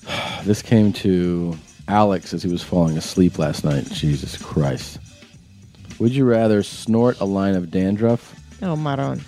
This 0.44 0.60
came 0.60 0.92
to 0.94 1.56
Alex 1.88 2.34
as 2.34 2.42
he 2.42 2.50
was 2.50 2.62
falling 2.62 2.98
asleep 2.98 3.38
last 3.38 3.64
night. 3.64 3.90
Jesus 3.90 4.36
Christ. 4.36 4.98
Would 5.98 6.12
you 6.14 6.26
rather 6.26 6.62
snort 6.62 7.18
a 7.20 7.24
line 7.24 7.54
of 7.54 7.70
dandruff 7.70 8.34
Oh, 8.60 8.76
Maron. 8.76 9.22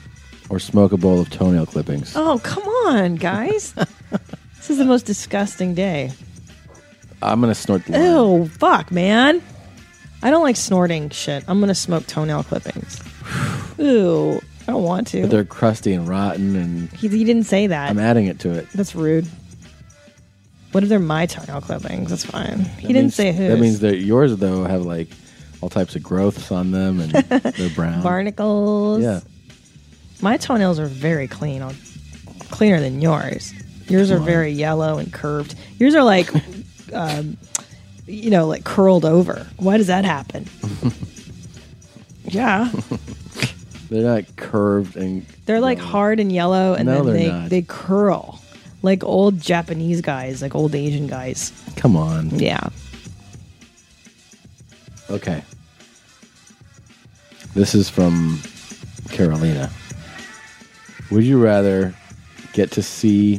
or 0.50 0.58
smoke 0.58 0.92
a 0.92 0.98
bowl 0.98 1.18
of 1.18 1.30
toenail 1.30 1.64
clippings? 1.64 2.12
Oh, 2.14 2.38
come 2.44 2.64
on, 2.64 3.14
guys. 3.14 3.72
this 4.56 4.68
is 4.68 4.76
the 4.76 4.84
most 4.84 5.06
disgusting 5.06 5.74
day. 5.74 6.12
I'm 7.22 7.40
going 7.40 7.50
to 7.50 7.58
snort 7.58 7.86
the 7.86 7.92
line. 7.92 8.02
Ew, 8.42 8.48
fuck, 8.48 8.90
man. 8.92 9.40
I 10.22 10.30
don't 10.30 10.42
like 10.42 10.56
snorting 10.56 11.08
shit. 11.10 11.44
I'm 11.48 11.60
gonna 11.60 11.74
smoke 11.74 12.06
toenail 12.06 12.42
clippings. 12.44 13.00
Ew, 13.78 14.40
I 14.68 14.72
don't 14.72 14.82
want 14.82 15.06
to. 15.08 15.22
But 15.22 15.30
they're 15.30 15.44
crusty 15.44 15.92
and 15.92 16.08
rotten, 16.08 16.56
and 16.56 16.88
He, 16.92 17.08
he 17.08 17.24
didn't 17.24 17.44
say 17.44 17.68
that. 17.68 17.90
I'm 17.90 17.98
adding 17.98 18.26
it 18.26 18.40
to 18.40 18.50
it. 18.52 18.68
That's 18.74 18.94
rude. 18.94 19.26
What 20.72 20.82
if 20.82 20.88
they're 20.88 20.98
my 20.98 21.26
toenail 21.26 21.60
clippings? 21.60 22.10
That's 22.10 22.24
fine. 22.24 22.58
He 22.58 22.64
That 22.64 22.80
didn't 22.88 22.94
means- 22.94 23.14
say 23.14 23.32
who. 23.32 23.48
That 23.48 23.58
means 23.60 23.80
that 23.80 23.98
yours, 23.98 24.36
though, 24.36 24.64
have 24.64 24.82
like 24.82 25.08
all 25.60 25.68
types 25.70 25.94
of 25.96 26.02
growths 26.02 26.50
on 26.52 26.70
them, 26.72 27.00
and 27.00 27.10
they're 27.12 27.70
brown. 27.70 28.02
barnacles. 28.02 29.02
Yeah. 29.02 29.20
My 30.20 30.36
toenails 30.36 30.78
are 30.80 30.86
very 30.86 31.28
clean. 31.28 31.64
Cleaner 32.50 32.80
than 32.80 33.00
yours. 33.00 33.52
Yours 33.88 34.10
are 34.10 34.18
very 34.18 34.50
yellow 34.50 34.98
and 34.98 35.12
curved. 35.12 35.54
Yours 35.78 35.94
are 35.94 36.02
like, 36.02 36.28
um, 36.92 37.36
you 38.06 38.30
know, 38.30 38.46
like 38.48 38.64
curled 38.64 39.04
over. 39.04 39.46
Why 39.58 39.76
does 39.76 39.86
that 39.86 40.04
happen? 40.04 40.46
yeah, 42.24 42.70
They're 43.88 44.02
not 44.02 44.36
curved 44.36 44.96
and 44.96 45.24
they're 45.46 45.60
like 45.60 45.78
hard 45.78 46.18
and 46.20 46.32
yellow, 46.32 46.74
and 46.74 46.86
No, 46.86 47.04
then 47.04 47.04
they're 47.04 47.14
they 47.14 47.28
not. 47.28 47.48
they 47.50 47.62
curl 47.62 48.40
like 48.82 49.04
old 49.04 49.40
Japanese 49.40 50.00
guys, 50.00 50.42
like 50.42 50.54
old 50.54 50.74
Asian 50.74 51.06
guys. 51.06 51.52
come 51.76 51.96
on. 51.96 52.30
Yeah. 52.38 52.68
Okay. 55.10 55.42
This 57.54 57.74
is 57.74 57.88
from 57.88 58.40
Carolina. 59.10 59.70
Would 61.10 61.24
you 61.24 61.42
rather 61.42 61.94
get 62.52 62.70
to 62.72 62.82
see 62.82 63.38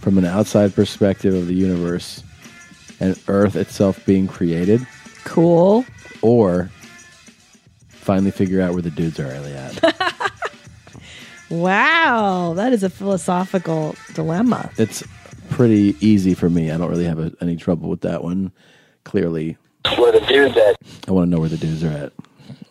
from 0.00 0.18
an 0.18 0.24
outside 0.24 0.74
perspective 0.74 1.32
of 1.32 1.46
the 1.46 1.54
universe 1.54 2.22
and 3.00 3.18
Earth 3.28 3.56
itself 3.56 4.04
being 4.04 4.26
created? 4.26 4.86
Cool. 5.24 5.84
Or 6.22 6.70
finally 8.04 8.30
figure 8.30 8.60
out 8.60 8.72
where 8.74 8.82
the 8.82 8.90
dudes 8.90 9.18
are 9.18 9.24
really 9.28 9.52
at? 9.52 10.30
Wow, 11.50 12.54
that 12.56 12.72
is 12.72 12.82
a 12.82 12.90
philosophical 12.90 13.94
dilemma. 14.14 14.70
it's 14.78 15.04
pretty 15.50 15.94
easy 16.00 16.32
for 16.34 16.48
me. 16.48 16.70
I 16.70 16.78
don't 16.78 16.88
really 16.90 17.04
have 17.04 17.18
a, 17.18 17.32
any 17.40 17.56
trouble 17.56 17.88
with 17.90 18.00
that 18.00 18.24
one. 18.24 18.50
Clearly, 19.04 19.56
Where 19.98 20.10
the 20.10 20.20
dude's 20.26 20.56
at. 20.56 20.76
I 21.06 21.12
want 21.12 21.26
to 21.26 21.30
know 21.30 21.38
where 21.40 21.50
the 21.50 21.58
dudes 21.58 21.84
are 21.84 21.90
at. 21.90 22.12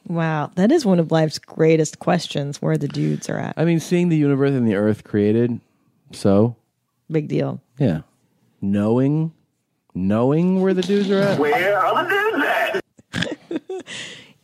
Wow, 0.07 0.51
that 0.55 0.71
is 0.71 0.85
one 0.85 0.99
of 0.99 1.11
life's 1.11 1.37
greatest 1.37 1.99
questions: 1.99 2.61
where 2.61 2.75
the 2.77 2.87
dudes 2.87 3.29
are 3.29 3.37
at. 3.37 3.53
I 3.57 3.63
mean, 3.63 3.79
seeing 3.79 4.09
the 4.09 4.17
universe 4.17 4.51
and 4.51 4.67
the 4.67 4.75
Earth 4.75 5.03
created, 5.03 5.59
so 6.11 6.55
Big 7.11 7.27
deal. 7.27 7.61
yeah, 7.77 8.01
knowing, 8.59 9.31
knowing 9.93 10.61
where 10.61 10.73
the 10.73 10.81
dudes 10.81 11.09
are 11.11 11.19
at. 11.19 11.39
Where 11.39 11.77
are 11.79 12.03
the 12.03 12.09
dudes 12.09 12.45
at? 12.45 13.85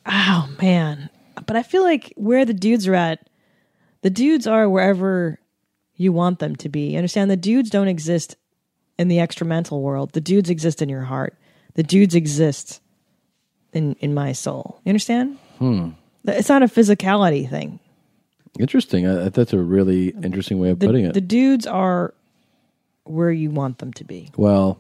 Oh 0.10 0.50
man, 0.62 1.10
but 1.46 1.56
I 1.56 1.64
feel 1.64 1.84
like 1.84 2.14
where 2.16 2.46
the 2.46 2.54
dudes 2.54 2.88
are 2.88 2.96
at, 2.96 3.30
the 4.02 4.10
dudes 4.10 4.48
are 4.48 4.68
wherever 4.70 5.40
you 5.96 6.12
want 6.12 6.40
them 6.40 6.56
to 6.58 6.70
be. 6.70 6.92
You 6.92 6.98
understand? 6.98 7.30
The 7.30 7.38
dudes 7.38 7.70
don't 7.70 7.88
exist 7.88 8.36
in 8.98 9.08
the 9.08 9.18
extramental 9.18 9.82
world. 9.82 10.14
The 10.14 10.22
dudes 10.22 10.50
exist 10.50 10.82
in 10.82 10.90
your 10.90 11.04
heart. 11.04 11.38
The 11.76 11.84
dudes 11.84 12.16
exist 12.16 12.82
in 13.74 13.94
in 14.00 14.14
my 14.14 14.32
soul. 14.32 14.80
You 14.84 14.90
understand? 14.90 15.38
Hmm. 15.60 15.90
It's 16.26 16.50
not 16.50 16.64
a 16.64 16.68
physicality 16.68 17.50
thing. 17.50 17.80
Interesting. 18.60 19.08
I, 19.08 19.30
that's 19.30 19.54
a 19.54 19.60
really 19.60 20.10
interesting 20.10 20.60
way 20.60 20.70
of 20.72 20.80
The, 20.80 20.88
putting 20.88 21.06
it. 21.06 21.14
the 21.14 21.22
dudes 21.22 21.66
are 21.68 22.14
where 23.04 23.32
you 23.32 23.52
want 23.52 23.78
them 23.78 23.94
to 23.94 24.04
be. 24.04 24.30
well, 24.38 24.80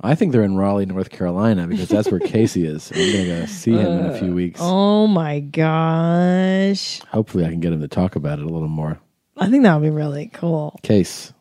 I 0.00 0.14
think 0.14 0.32
they're 0.32 0.42
in 0.42 0.56
Raleigh, 0.56 0.86
North 0.86 1.10
Carolina, 1.10 1.66
because 1.66 1.88
that's 1.88 2.10
where 2.10 2.20
Casey 2.24 2.66
is. 2.66 2.90
I'm 2.92 2.98
going 2.98 3.12
to 3.12 3.26
go 3.40 3.46
see 3.46 3.72
him 3.72 3.86
in 3.98 4.06
a 4.06 4.18
few 4.18 4.30
uh, 4.30 4.34
weeks. 4.34 4.60
Oh 4.62 5.06
my 5.06 5.40
gosh. 5.40 7.00
Hopefully, 7.08 7.44
I 7.46 7.48
can 7.50 7.60
get 7.60 7.72
him 7.72 7.80
to 7.80 7.88
talk 7.88 8.14
about 8.16 8.38
it 8.38 8.44
a 8.44 8.48
little 8.48 8.68
more. 8.68 8.98
I 9.36 9.48
think 9.50 9.62
that 9.64 9.74
would 9.74 9.82
be 9.82 9.90
really 9.90 10.28
cool. 10.32 10.78
Case. 10.82 11.32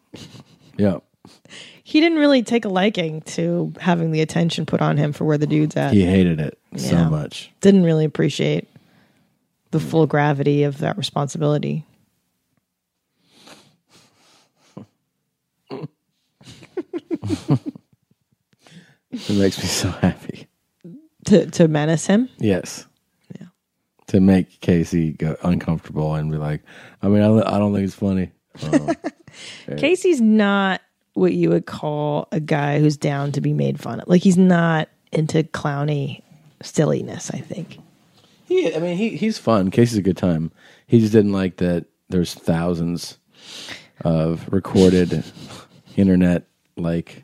Yeah. 0.78 1.00
He 1.84 2.00
didn't 2.02 2.18
really 2.18 2.44
take 2.44 2.66
a 2.66 2.70
liking 2.70 3.22
to 3.22 3.74
having 3.80 4.12
the 4.12 4.22
attention 4.22 4.66
put 4.66 4.82
on 4.82 4.98
him 4.98 5.14
for 5.14 5.24
where 5.26 5.38
the 5.38 5.48
dude's 5.48 5.76
at. 5.76 5.94
He 5.94 6.04
hated 6.04 6.40
it 6.40 6.58
so 6.78 6.96
Yeah. 6.96 7.10
much. 7.10 7.52
Didn't 7.62 7.84
really 7.84 8.06
appreciate 8.06 8.68
the 9.72 9.80
full 9.80 10.08
gravity 10.08 10.64
of 10.64 10.80
that 10.80 10.98
responsibility. 10.98 11.86
It 19.30 19.38
makes 19.38 19.58
me 19.58 19.66
so 19.66 19.90
happy. 19.90 20.48
To 21.26 21.46
to 21.52 21.68
menace 21.68 22.06
him. 22.08 22.30
Yes. 22.38 22.86
Yeah. 23.40 23.48
To 24.08 24.20
make 24.20 24.60
Casey 24.62 25.14
go 25.14 25.36
uncomfortable 25.44 26.14
and 26.16 26.32
be 26.32 26.38
like, 26.38 26.62
I 27.02 27.08
mean, 27.08 27.22
I, 27.22 27.28
don't- 27.28 27.48
I 27.48 27.58
don't 27.58 27.74
think 27.74 27.86
it's 27.86 27.96
funny. 27.96 28.32
Okay. 28.64 28.96
Um, 29.68 29.78
Casey's 29.78 30.22
not 30.22 30.82
what 31.14 31.34
you 31.34 31.50
would 31.50 31.66
call 31.66 32.28
a 32.32 32.40
guy 32.40 32.80
who's 32.80 32.98
down 32.98 33.32
to 33.34 33.42
be 33.42 33.54
made 33.54 33.80
fun 33.80 34.00
of. 34.02 34.08
Like 34.08 34.22
he's 34.22 34.38
not 34.38 34.90
into 35.12 35.44
clowny 35.44 36.22
silliness, 36.62 37.32
I 37.34 37.40
think. 37.40 37.80
He, 38.48 38.74
I 38.76 38.80
mean, 38.80 38.96
he 38.98 39.18
he's 39.18 39.38
fun. 39.40 39.72
Casey's 39.72 39.98
a 39.98 40.02
good 40.04 40.18
time. 40.18 40.52
He 40.88 41.00
just 41.00 41.12
didn't 41.14 41.32
like 41.34 41.58
that. 41.58 41.86
There's 42.10 42.34
thousands 42.36 43.18
of 44.02 44.48
recorded 44.54 45.24
internet 45.98 46.44
like 46.78 47.24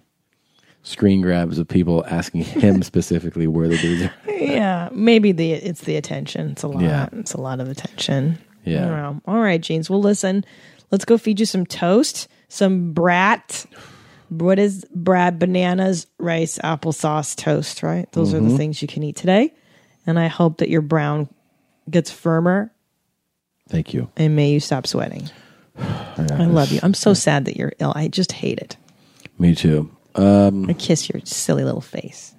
screen 0.83 1.21
grabs 1.21 1.57
of 1.59 1.67
people 1.67 2.03
asking 2.07 2.43
him 2.43 2.81
specifically 2.83 3.47
where 3.47 3.67
the 3.67 3.77
dudes 3.77 4.03
are. 4.03 4.31
Yeah, 4.31 4.89
maybe 4.91 5.31
the 5.31 5.51
it's 5.53 5.81
the 5.81 5.95
attention. 5.95 6.49
It's 6.51 6.63
a 6.63 6.67
lot. 6.67 6.81
Yeah. 6.83 7.09
It's 7.13 7.33
a 7.33 7.41
lot 7.41 7.59
of 7.59 7.69
attention. 7.69 8.37
Yeah. 8.65 8.89
I. 8.89 9.21
All 9.25 9.39
right, 9.39 9.61
Jeans. 9.61 9.89
Well, 9.89 10.01
listen. 10.01 10.43
Let's 10.91 11.05
go 11.05 11.17
feed 11.17 11.39
you 11.39 11.45
some 11.45 11.65
toast, 11.65 12.27
some 12.49 12.91
brat. 12.93 13.65
What 14.29 14.59
is 14.59 14.85
brat 14.93 15.39
bananas, 15.39 16.07
rice, 16.17 16.57
applesauce, 16.63 17.35
toast? 17.35 17.81
Right. 17.83 18.11
Those 18.11 18.33
are 18.33 18.39
the 18.39 18.49
Mhm. 18.49 18.57
things 18.57 18.81
you 18.81 18.87
can 18.87 19.03
eat 19.03 19.15
today. 19.15 19.53
And 20.07 20.17
I 20.19 20.27
hope 20.27 20.57
that 20.57 20.69
your 20.69 20.81
brown 20.81 21.29
gets 21.89 22.11
firmer, 22.11 22.71
Thank 23.69 23.93
you. 23.93 24.09
and 24.17 24.35
may 24.35 24.51
you 24.51 24.59
stop 24.59 24.85
sweating. 24.87 25.29
I 25.77 26.45
love 26.45 26.71
you. 26.71 26.79
I'm 26.83 26.93
so 26.93 27.13
sad 27.13 27.45
that 27.45 27.55
you're 27.57 27.73
ill. 27.79 27.93
I 27.95 28.07
just 28.07 28.31
hate 28.31 28.59
it. 28.59 28.77
Me 29.39 29.53
too. 29.55 29.89
Um, 30.15 30.69
I 30.69 30.73
kiss 30.73 31.09
your 31.09 31.21
silly 31.25 31.63
little 31.63 31.81
face. 31.81 32.35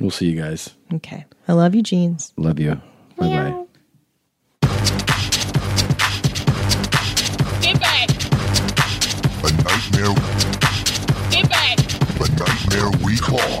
We'll 0.00 0.10
see 0.10 0.26
you 0.30 0.40
guys. 0.40 0.70
Okay. 0.94 1.24
I 1.48 1.52
love 1.54 1.74
you, 1.74 1.82
jeans. 1.82 2.32
Love 2.36 2.58
you. 2.60 2.80
Bye 3.16 3.28
bye. 3.28 3.64
Goodbye. 7.62 8.06
A 9.42 9.50
nightmare. 9.64 10.14
Goodbye. 11.30 11.76
A 12.20 12.28
nightmare 12.38 12.90
we 13.04 13.16
call. 13.18 13.60